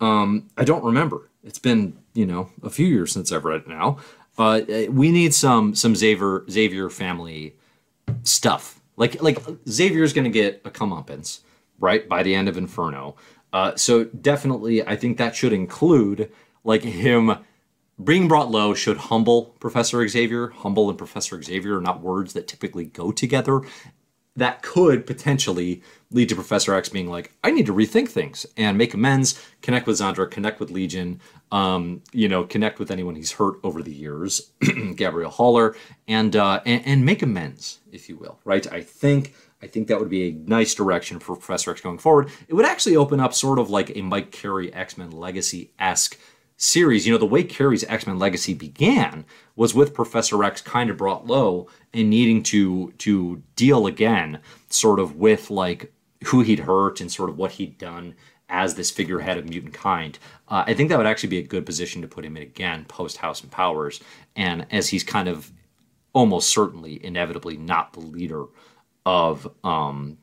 Um, 0.00 0.48
I 0.56 0.62
don't 0.62 0.84
remember. 0.84 1.28
It's 1.42 1.58
been, 1.58 1.98
you 2.14 2.26
know, 2.26 2.50
a 2.62 2.70
few 2.70 2.86
years 2.86 3.10
since 3.10 3.32
I've 3.32 3.44
read 3.44 3.62
it 3.62 3.68
now. 3.68 3.98
Uh, 4.38 4.60
we 4.88 5.10
need 5.10 5.34
some 5.34 5.74
some 5.74 5.96
Xavier 5.96 6.44
Xavier 6.48 6.90
family 6.90 7.56
stuff. 8.22 8.80
Like 8.96 9.20
like 9.20 9.40
Xavier's 9.68 10.12
to 10.12 10.30
get 10.30 10.62
a 10.64 10.70
comeuppance 10.70 11.40
right 11.80 12.08
by 12.08 12.22
the 12.22 12.36
end 12.36 12.48
of 12.48 12.56
Inferno. 12.56 13.16
Uh, 13.52 13.74
so 13.76 14.04
definitely, 14.04 14.86
I 14.86 14.96
think 14.96 15.18
that 15.18 15.34
should 15.34 15.52
include 15.52 16.30
like 16.64 16.82
him 16.82 17.38
being 18.02 18.28
brought 18.28 18.50
low 18.50 18.74
should 18.74 18.96
humble 18.96 19.56
Professor 19.60 20.06
Xavier. 20.06 20.48
Humble 20.48 20.88
and 20.88 20.98
Professor 20.98 21.40
Xavier 21.42 21.78
are 21.78 21.82
not 21.82 22.00
words 22.00 22.32
that 22.32 22.48
typically 22.48 22.86
go 22.86 23.12
together. 23.12 23.62
That 24.36 24.62
could 24.62 25.06
potentially 25.06 25.82
lead 26.10 26.28
to 26.30 26.34
Professor 26.34 26.72
X 26.74 26.88
being 26.88 27.08
like, 27.08 27.32
I 27.44 27.50
need 27.50 27.66
to 27.66 27.74
rethink 27.74 28.08
things 28.08 28.46
and 28.56 28.78
make 28.78 28.94
amends, 28.94 29.40
connect 29.60 29.86
with 29.86 29.98
Xandra, 29.98 30.30
connect 30.30 30.60
with 30.60 30.70
Legion, 30.70 31.20
um, 31.52 32.02
you 32.12 32.28
know, 32.28 32.44
connect 32.44 32.78
with 32.78 32.90
anyone 32.90 33.16
he's 33.16 33.32
hurt 33.32 33.56
over 33.62 33.82
the 33.82 33.92
years, 33.92 34.52
Gabrielle 34.96 35.30
Haller, 35.30 35.76
and, 36.08 36.36
uh, 36.36 36.60
and 36.64 36.86
and 36.86 37.04
make 37.04 37.22
amends, 37.22 37.80
if 37.92 38.08
you 38.08 38.16
will, 38.16 38.38
right? 38.44 38.72
I 38.72 38.82
think 38.82 39.34
I 39.62 39.66
think 39.66 39.88
that 39.88 40.00
would 40.00 40.08
be 40.08 40.28
a 40.28 40.32
nice 40.32 40.74
direction 40.74 41.18
for 41.18 41.36
Professor 41.36 41.70
X 41.70 41.80
going 41.80 41.98
forward. 41.98 42.30
It 42.48 42.54
would 42.54 42.66
actually 42.66 42.96
open 42.96 43.20
up 43.20 43.34
sort 43.34 43.58
of 43.58 43.70
like 43.70 43.94
a 43.94 44.02
Mike 44.02 44.30
Carey 44.30 44.72
X 44.72 44.96
Men 44.96 45.10
Legacy 45.10 45.72
esque 45.78 46.18
series. 46.56 47.06
You 47.06 47.12
know, 47.12 47.18
the 47.18 47.26
way 47.26 47.42
Carey's 47.42 47.84
X 47.84 48.06
Men 48.06 48.18
Legacy 48.18 48.54
began 48.54 49.24
was 49.56 49.74
with 49.74 49.94
Professor 49.94 50.42
X 50.44 50.60
kind 50.60 50.90
of 50.90 50.96
brought 50.96 51.26
low 51.26 51.68
and 51.92 52.08
needing 52.08 52.42
to 52.44 52.92
to 52.98 53.42
deal 53.56 53.86
again, 53.86 54.40
sort 54.68 54.98
of 54.98 55.16
with 55.16 55.50
like 55.50 55.92
who 56.26 56.40
he'd 56.40 56.60
hurt 56.60 57.00
and 57.00 57.10
sort 57.10 57.30
of 57.30 57.38
what 57.38 57.52
he'd 57.52 57.78
done 57.78 58.14
as 58.48 58.74
this 58.74 58.90
figurehead 58.90 59.38
of 59.38 59.48
mutant 59.48 59.72
kind. 59.72 60.18
Uh, 60.48 60.64
I 60.66 60.74
think 60.74 60.88
that 60.88 60.98
would 60.98 61.06
actually 61.06 61.28
be 61.28 61.38
a 61.38 61.42
good 61.42 61.64
position 61.64 62.02
to 62.02 62.08
put 62.08 62.24
him 62.24 62.36
in 62.36 62.42
again 62.42 62.84
post 62.86 63.18
House 63.18 63.42
and 63.42 63.50
Powers, 63.50 64.00
and 64.36 64.66
as 64.70 64.88
he's 64.88 65.04
kind 65.04 65.28
of 65.28 65.52
almost 66.12 66.50
certainly, 66.50 67.04
inevitably, 67.04 67.56
not 67.56 67.92
the 67.92 68.00
leader 68.00 68.46
of 69.06 69.50
um, 69.64 70.18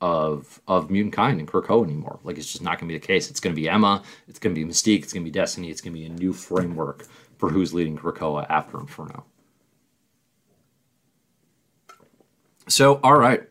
of 0.00 0.60
of 0.68 0.90
mutant 0.90 1.14
kind 1.14 1.40
and 1.40 1.48
Krakoa 1.48 1.84
anymore. 1.84 2.20
Like 2.24 2.36
it's 2.36 2.50
just 2.50 2.62
not 2.62 2.78
going 2.78 2.88
to 2.88 2.94
be 2.94 2.98
the 2.98 3.06
case. 3.06 3.30
It's 3.30 3.40
going 3.40 3.54
to 3.54 3.60
be 3.60 3.68
Emma. 3.68 4.02
It's 4.28 4.38
going 4.38 4.54
to 4.54 4.60
be 4.60 4.70
Mystique. 4.70 5.02
It's 5.02 5.12
going 5.12 5.24
to 5.24 5.30
be 5.30 5.38
Destiny. 5.38 5.70
It's 5.70 5.80
going 5.80 5.94
to 5.94 5.98
be 5.98 6.06
a 6.06 6.10
new 6.10 6.32
framework 6.32 7.06
for 7.38 7.48
who's 7.48 7.72
leading 7.72 7.96
Krakoa 7.96 8.46
after 8.48 8.78
Inferno. 8.78 9.24
So, 12.68 13.00
all 13.02 13.16
right. 13.16 13.42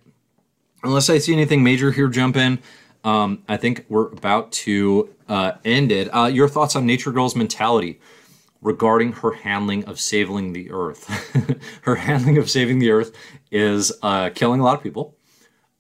Unless 0.84 1.10
I 1.10 1.18
see 1.18 1.34
anything 1.34 1.64
major 1.64 1.92
here, 1.92 2.08
jump 2.08 2.36
in. 2.36 2.60
Um, 3.04 3.44
I 3.48 3.58
think 3.58 3.86
we're 3.90 4.08
about 4.08 4.52
to 4.52 5.14
uh, 5.30 5.54
end 5.64 5.92
it. 5.92 6.14
Uh, 6.14 6.26
your 6.26 6.48
thoughts 6.48 6.76
on 6.76 6.86
Nature 6.86 7.12
Girl's 7.12 7.36
mentality 7.36 8.00
regarding 8.64 9.12
her 9.14 9.32
handling 9.32 9.86
of 9.86 10.00
saving 10.00 10.54
the 10.54 10.72
Earth? 10.72 11.08
her 11.82 11.96
handling 11.96 12.38
of 12.38 12.50
saving 12.50 12.80
the 12.80 12.92
Earth 12.92 13.16
is 13.52 13.92
uh, 14.02 14.30
killing 14.34 14.60
a 14.60 14.64
lot 14.64 14.78
of 14.78 14.84
people, 14.84 15.18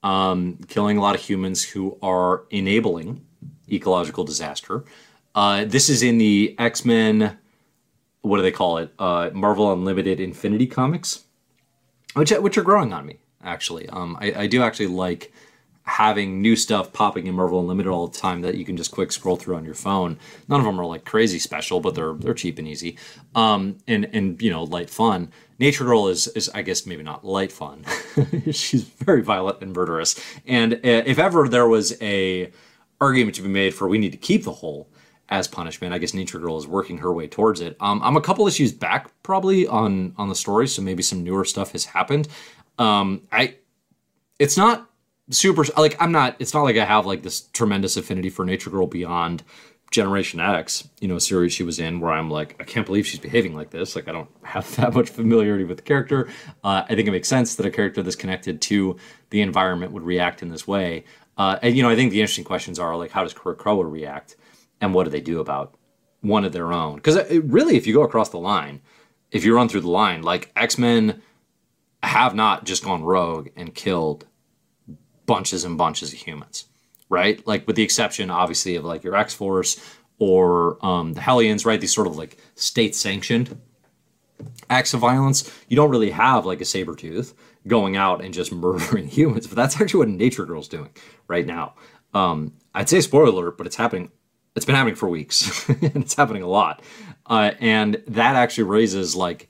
um, 0.04 0.60
killing 0.68 0.98
a 0.98 1.02
lot 1.02 1.16
of 1.16 1.22
humans 1.22 1.64
who 1.64 1.98
are 2.02 2.44
enabling 2.50 3.26
ecological 3.72 4.24
disaster. 4.24 4.84
Uh, 5.36 5.66
this 5.66 5.90
is 5.90 6.04
in 6.04 6.18
the 6.18 6.56
X 6.60 6.86
Men. 6.86 7.38
What 8.22 8.38
do 8.38 8.44
they 8.44 8.52
call 8.52 8.78
it? 8.78 8.94
Uh, 9.00 9.30
Marvel 9.34 9.72
Unlimited 9.74 10.20
Infinity 10.20 10.68
comics, 10.68 11.24
which 12.14 12.32
which 12.32 12.58
are 12.58 12.64
growing 12.64 12.94
on 12.94 13.06
me 13.06 13.18
actually. 13.44 13.90
Um, 13.90 14.18
I, 14.20 14.34
I 14.34 14.48
do 14.48 14.64
actually 14.64 14.88
like 14.88 15.34
having 15.84 16.42
new 16.42 16.56
stuff 16.56 16.94
popping 16.94 17.28
in 17.28 17.36
Marvel 17.36 17.60
Unlimited 17.60 17.92
all 17.92 18.08
the 18.08 18.18
time 18.18 18.42
that 18.42 18.56
you 18.56 18.64
can 18.64 18.78
just 18.78 18.92
quick 18.92 19.12
scroll 19.12 19.36
through 19.36 19.56
on 19.56 19.66
your 19.66 19.74
phone. 19.74 20.18
None 20.48 20.60
of 20.60 20.66
them 20.66 20.80
are 20.80 20.86
like 20.86 21.06
crazy 21.06 21.40
special, 21.40 21.80
but 21.80 21.96
they're 21.96 22.14
they're 22.14 22.34
cheap 22.34 22.58
and 22.58 22.68
easy, 22.68 22.98
um, 23.36 23.78
and 23.88 24.10
and 24.14 24.42
you 24.42 24.50
know 24.50 24.64
light 24.64 24.90
fun. 24.90 25.32
Nature 25.60 25.84
Girl 25.86 26.08
is 26.08 26.28
is 26.30 26.50
I 26.54 26.62
guess 26.62 26.86
maybe 26.86 27.04
not 27.04 27.26
light 27.26 27.52
fun. 27.52 27.86
She's 28.52 28.84
very 28.84 29.22
violent 29.22 29.62
and 29.62 29.76
murderous, 29.76 30.20
and 30.46 30.74
uh, 30.76 30.80
if 30.84 31.20
ever 31.20 31.48
there 31.48 31.68
was 31.68 32.02
a 32.02 32.52
argument 33.02 33.36
to 33.36 33.42
be 33.42 33.50
made 33.50 33.74
for 33.74 33.88
we 33.88 33.98
need 33.98 34.14
to 34.14 34.18
keep 34.18 34.44
the 34.44 34.52
whole 34.52 34.88
as 35.30 35.48
punishment. 35.48 35.94
I 35.94 35.98
guess 35.98 36.14
Nature 36.14 36.40
Girl 36.40 36.58
is 36.58 36.68
working 36.68 37.00
her 37.00 37.12
way 37.12 37.28
towards 37.28 37.60
it. 37.60 37.76
Um, 37.80 38.02
I'm 38.04 38.16
a 38.16 38.22
couple 38.22 38.48
issues 38.48 38.72
back 38.72 39.10
probably 39.24 39.68
on 39.68 40.14
on 40.18 40.30
the 40.30 40.36
story, 40.36 40.68
so 40.68 40.82
maybe 40.82 41.04
some 41.04 41.24
newer 41.24 41.44
stuff 41.44 41.72
has 41.72 41.86
happened. 41.86 42.28
Um, 42.78 43.22
I, 43.32 43.56
it's 44.40 44.58
not 44.58 44.90
super 45.30 45.64
like 45.78 46.02
I'm 46.02 46.12
not. 46.12 46.36
It's 46.40 46.54
not 46.54 46.64
like 46.64 46.78
I 46.78 46.86
have 46.86 47.06
like 47.06 47.24
this 47.24 47.42
tremendous 47.42 47.98
affinity 47.98 48.30
for 48.30 48.46
Nature 48.46 48.70
Girl 48.70 48.88
beyond 48.88 49.44
Generation 49.94 50.40
X, 50.40 50.90
you 51.00 51.08
know, 51.08 51.20
series 51.20 51.54
she 51.54 51.62
was 51.62 51.80
in, 51.80 52.00
where 52.00 52.12
I'm 52.12 52.30
like, 52.30 52.56
I 52.60 52.64
can't 52.64 52.86
believe 52.86 53.06
she's 53.06 53.20
behaving 53.20 53.54
like 53.54 53.70
this. 53.70 53.96
Like, 53.96 54.08
I 54.08 54.12
don't 54.12 54.30
have 54.44 54.76
that 54.78 54.94
much 54.94 55.10
familiarity 55.10 55.64
with 55.64 55.78
the 55.78 55.84
character. 55.84 56.28
Uh, 56.64 56.84
I 56.90 56.96
think 56.96 57.08
it 57.08 57.12
makes 57.12 57.30
sense 57.30 57.56
that 57.56 57.66
a 57.66 57.72
character 57.72 58.02
that's 58.02 58.16
connected 58.16 58.60
to 58.62 58.98
the 59.30 59.42
environment 59.42 59.92
would 59.92 60.04
react 60.04 60.42
in 60.42 60.50
this 60.50 60.68
way. 60.68 61.06
Uh, 61.38 61.60
and 61.62 61.78
you 61.78 61.84
know, 61.84 61.90
I 61.90 61.96
think 61.96 62.12
the 62.12 62.22
interesting 62.22 62.44
questions 62.44 62.80
are 62.80 62.98
like, 62.98 63.12
how 63.12 63.24
does 63.24 63.34
Krakoa 63.34 63.90
react, 63.90 64.36
and 64.82 64.94
what 64.94 65.04
do 65.06 65.12
they 65.12 65.22
do 65.22 65.40
about 65.40 65.76
one 66.22 66.44
of 66.44 66.54
their 66.54 66.74
own? 66.74 66.96
Because 66.96 67.18
really, 67.42 67.78
if 67.78 67.86
you 67.86 67.94
go 67.94 68.04
across 68.04 68.30
the 68.30 68.40
line, 68.40 68.82
if 69.32 69.46
you 69.46 69.56
run 69.56 69.70
through 69.70 69.82
the 69.82 69.90
line, 69.90 70.24
like 70.24 70.52
X 70.56 70.78
Men 70.78 71.22
have 72.02 72.34
not 72.36 72.66
just 72.66 72.84
gone 72.84 73.04
rogue 73.04 73.50
and 73.56 73.76
killed 73.76 74.26
bunches 75.26 75.64
and 75.64 75.78
bunches 75.78 76.14
of 76.14 76.20
humans, 76.20 76.66
right? 77.10 77.46
Like 77.48 77.66
with 77.68 77.76
the 77.76 77.84
exception, 77.84 78.30
obviously, 78.30 78.76
of 78.76 78.86
like 78.86 79.04
your 79.04 79.16
X 79.16 79.34
Force 79.34 79.80
or 80.20 80.84
um, 80.86 81.14
the 81.14 81.22
Hellions, 81.22 81.66
right? 81.66 81.80
These 81.80 81.94
sort 81.94 82.08
of 82.08 82.18
like 82.18 82.38
state 82.56 82.96
sanctioned 82.96 83.60
acts 84.70 84.94
of 84.94 85.00
violence. 85.00 85.52
You 85.68 85.76
don't 85.76 85.90
really 85.90 86.12
have 86.12 86.46
like 86.46 86.62
a 86.62 86.66
saber 86.66 86.96
tooth 86.96 87.34
going 87.68 87.96
out 87.96 88.24
and 88.24 88.34
just 88.34 88.52
murdering 88.54 89.08
humans, 89.08 89.48
but 89.48 89.56
that's 89.56 89.80
actually 89.80 90.00
what 90.00 90.10
Nature 90.10 90.46
Girl's 90.46 90.68
doing 90.68 90.90
right 91.28 91.46
now. 91.46 91.76
Um, 92.14 92.54
I'd 92.76 92.90
say 92.90 93.02
spoiler 93.02 93.30
alert, 93.30 93.58
but 93.58 93.68
it's 93.68 93.76
happening 93.76 94.12
it's 94.56 94.66
been 94.66 94.76
happening 94.76 94.96
for 94.96 95.10
weeks, 95.10 95.68
and 95.70 95.98
it's 95.98 96.16
happening 96.16 96.44
a 96.44 96.48
lot. 96.48 96.82
Uh, 97.26 97.52
and 97.60 98.02
that 98.08 98.36
actually 98.36 98.66
raises 98.66 99.16
like 99.16 99.50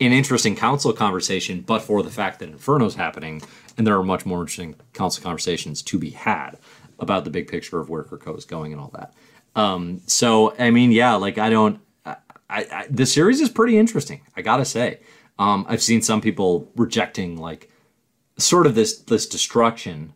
an 0.00 0.12
interesting 0.12 0.56
council 0.56 0.92
conversation, 0.92 1.60
but 1.60 1.80
for 1.80 2.02
the 2.02 2.10
fact 2.10 2.40
that 2.40 2.50
Inferno's 2.50 2.96
happening, 2.96 3.42
and 3.76 3.86
there 3.86 3.96
are 3.96 4.02
much 4.02 4.26
more 4.26 4.40
interesting 4.40 4.74
council 4.92 5.22
conversations 5.22 5.82
to 5.82 5.98
be 5.98 6.10
had 6.10 6.58
about 6.98 7.24
the 7.24 7.30
big 7.30 7.48
picture 7.48 7.80
of 7.80 7.88
where 7.88 8.02
Krakoa 8.02 8.38
is 8.38 8.44
going 8.44 8.72
and 8.72 8.80
all 8.80 8.90
that. 8.94 9.12
Um, 9.56 10.00
so 10.06 10.54
I 10.58 10.70
mean, 10.70 10.90
yeah, 10.92 11.14
like 11.14 11.38
I 11.38 11.50
don't. 11.50 11.80
I, 12.04 12.16
I, 12.50 12.86
the 12.90 13.06
series 13.06 13.40
is 13.40 13.48
pretty 13.48 13.78
interesting. 13.78 14.20
I 14.36 14.42
gotta 14.42 14.64
say, 14.64 15.00
um, 15.38 15.64
I've 15.68 15.82
seen 15.82 16.02
some 16.02 16.20
people 16.20 16.70
rejecting 16.76 17.36
like 17.36 17.70
sort 18.36 18.66
of 18.66 18.74
this 18.74 18.98
this 18.98 19.26
destruction 19.26 20.12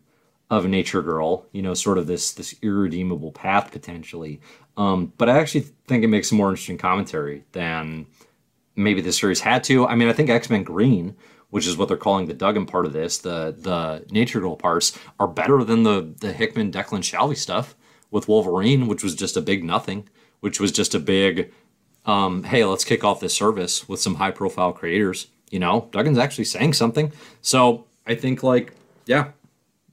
of 0.49 0.65
Nature 0.65 1.01
Girl. 1.01 1.45
You 1.51 1.61
know, 1.61 1.73
sort 1.73 1.97
of 1.97 2.07
this 2.07 2.33
this 2.33 2.53
irredeemable 2.61 3.31
path 3.31 3.71
potentially. 3.71 4.41
Um, 4.77 5.11
but 5.17 5.29
I 5.29 5.37
actually 5.39 5.65
think 5.87 6.03
it 6.03 6.07
makes 6.07 6.31
a 6.31 6.35
more 6.35 6.49
interesting 6.49 6.77
commentary 6.77 7.43
than 7.51 8.07
maybe 8.79 9.01
the 9.01 9.11
series 9.11 9.41
had 9.41 9.63
to. 9.65 9.87
I 9.87 9.95
mean, 9.95 10.07
I 10.07 10.13
think 10.13 10.29
X 10.29 10.49
Men 10.49 10.63
Green, 10.63 11.15
which 11.49 11.67
is 11.67 11.77
what 11.77 11.87
they're 11.87 11.97
calling 11.97 12.27
the 12.27 12.33
Duggan 12.33 12.65
part 12.65 12.85
of 12.85 12.93
this, 12.93 13.17
the 13.17 13.55
the 13.57 14.05
Nature 14.11 14.39
Girl 14.39 14.55
parts, 14.55 14.97
are 15.19 15.27
better 15.27 15.63
than 15.63 15.83
the 15.83 16.13
the 16.19 16.33
Hickman 16.33 16.71
Declan 16.71 17.03
Shalvey 17.03 17.37
stuff 17.37 17.75
with 18.11 18.27
Wolverine, 18.27 18.87
which 18.87 19.03
was 19.03 19.15
just 19.15 19.37
a 19.37 19.41
big 19.41 19.63
nothing, 19.63 20.09
which 20.39 20.59
was 20.59 20.71
just 20.71 20.95
a 20.95 20.99
big, 20.99 21.53
um, 22.05 22.43
hey, 22.43 22.65
let's 22.65 22.83
kick 22.83 23.03
off 23.03 23.19
this 23.19 23.35
service 23.35 23.87
with 23.87 23.99
some 23.99 24.15
high 24.15 24.31
profile 24.31 24.73
creators. 24.73 25.27
You 25.51 25.59
know, 25.59 25.89
Duggan's 25.91 26.17
actually 26.17 26.45
saying 26.45 26.73
something. 26.73 27.11
So 27.41 27.85
I 28.07 28.15
think 28.15 28.43
like, 28.43 28.73
yeah. 29.05 29.31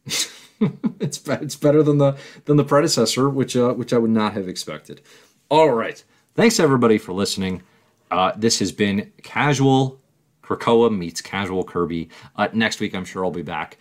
it's 1.01 1.20
it's 1.28 1.57
better 1.57 1.82
than 1.82 1.99
the 1.99 2.16
than 2.47 2.57
the 2.57 2.64
predecessor, 2.64 3.28
which 3.28 3.57
uh, 3.57 3.74
which 3.74 3.93
I 3.93 3.99
would 3.99 4.11
not 4.11 4.32
have 4.34 4.49
expected. 4.49 5.03
All 5.49 5.70
right, 5.70 6.03
thanks 6.34 6.59
everybody 6.59 6.99
for 6.99 7.12
listening. 7.12 7.62
Uh, 8.11 8.33
this 8.37 8.59
has 8.59 8.73
been 8.73 9.13
Casual 9.23 10.01
Krakoa 10.43 10.97
meets 10.97 11.21
Casual 11.21 11.65
Kirby. 11.65 12.09
Uh, 12.37 12.49
next 12.53 12.81
week, 12.81 12.95
I'm 12.95 13.05
sure 13.05 13.25
I'll 13.25 13.31
be 13.31 13.43
back 13.43 13.79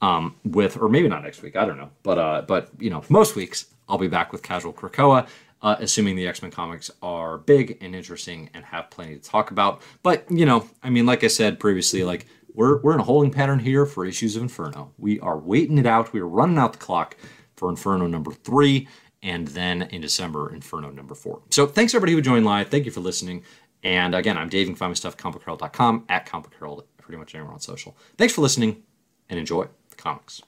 um, 0.00 0.34
with, 0.44 0.76
or 0.80 0.88
maybe 0.88 1.08
not 1.08 1.22
next 1.22 1.42
week, 1.42 1.56
I 1.56 1.64
don't 1.64 1.76
know, 1.76 1.90
but 2.02 2.18
uh, 2.18 2.42
but 2.46 2.70
you 2.78 2.90
know, 2.90 3.04
most 3.08 3.36
weeks 3.36 3.66
I'll 3.88 3.98
be 3.98 4.08
back 4.08 4.32
with 4.32 4.42
Casual 4.42 4.72
Krakoa. 4.72 5.28
Uh, 5.60 5.74
assuming 5.80 6.14
the 6.14 6.28
X 6.28 6.40
Men 6.40 6.52
comics 6.52 6.88
are 7.02 7.38
big 7.38 7.78
and 7.80 7.92
interesting 7.92 8.48
and 8.54 8.64
have 8.64 8.90
plenty 8.90 9.16
to 9.16 9.20
talk 9.20 9.50
about. 9.50 9.82
But 10.04 10.24
you 10.30 10.46
know, 10.46 10.68
I 10.84 10.90
mean, 10.90 11.04
like 11.04 11.24
I 11.24 11.26
said 11.26 11.58
previously, 11.58 12.04
like 12.04 12.26
we're 12.54 12.80
we're 12.80 12.94
in 12.94 13.00
a 13.00 13.04
holding 13.04 13.32
pattern 13.32 13.58
here 13.58 13.84
for 13.84 14.06
issues 14.06 14.36
of 14.36 14.42
Inferno. 14.42 14.92
We 14.98 15.18
are 15.18 15.36
waiting 15.36 15.76
it 15.78 15.86
out. 15.86 16.12
We 16.12 16.20
are 16.20 16.28
running 16.28 16.58
out 16.58 16.74
the 16.74 16.78
clock 16.78 17.16
for 17.56 17.68
Inferno 17.70 18.06
number 18.06 18.30
three, 18.30 18.86
and 19.20 19.48
then 19.48 19.82
in 19.82 20.00
December, 20.00 20.54
Inferno 20.54 20.90
number 20.92 21.16
four. 21.16 21.42
So 21.50 21.66
thanks 21.66 21.92
everybody 21.92 22.12
who 22.12 22.20
joined 22.20 22.44
live. 22.44 22.68
Thank 22.68 22.84
you 22.84 22.92
for 22.92 23.00
listening. 23.00 23.42
And 23.82 24.14
again, 24.14 24.36
I'm 24.36 24.48
Dave. 24.48 24.62
You 24.62 24.66
can 24.66 24.74
find 24.76 24.90
my 24.90 24.94
stuff 24.94 25.14
at 25.14 25.20
comicherald.com, 25.20 26.04
at 26.08 26.26
comicherald, 26.26 26.84
pretty 26.98 27.18
much 27.18 27.34
anywhere 27.34 27.52
on 27.52 27.60
social. 27.60 27.96
Thanks 28.16 28.34
for 28.34 28.40
listening, 28.40 28.82
and 29.28 29.38
enjoy 29.38 29.66
the 29.90 29.96
comics. 29.96 30.42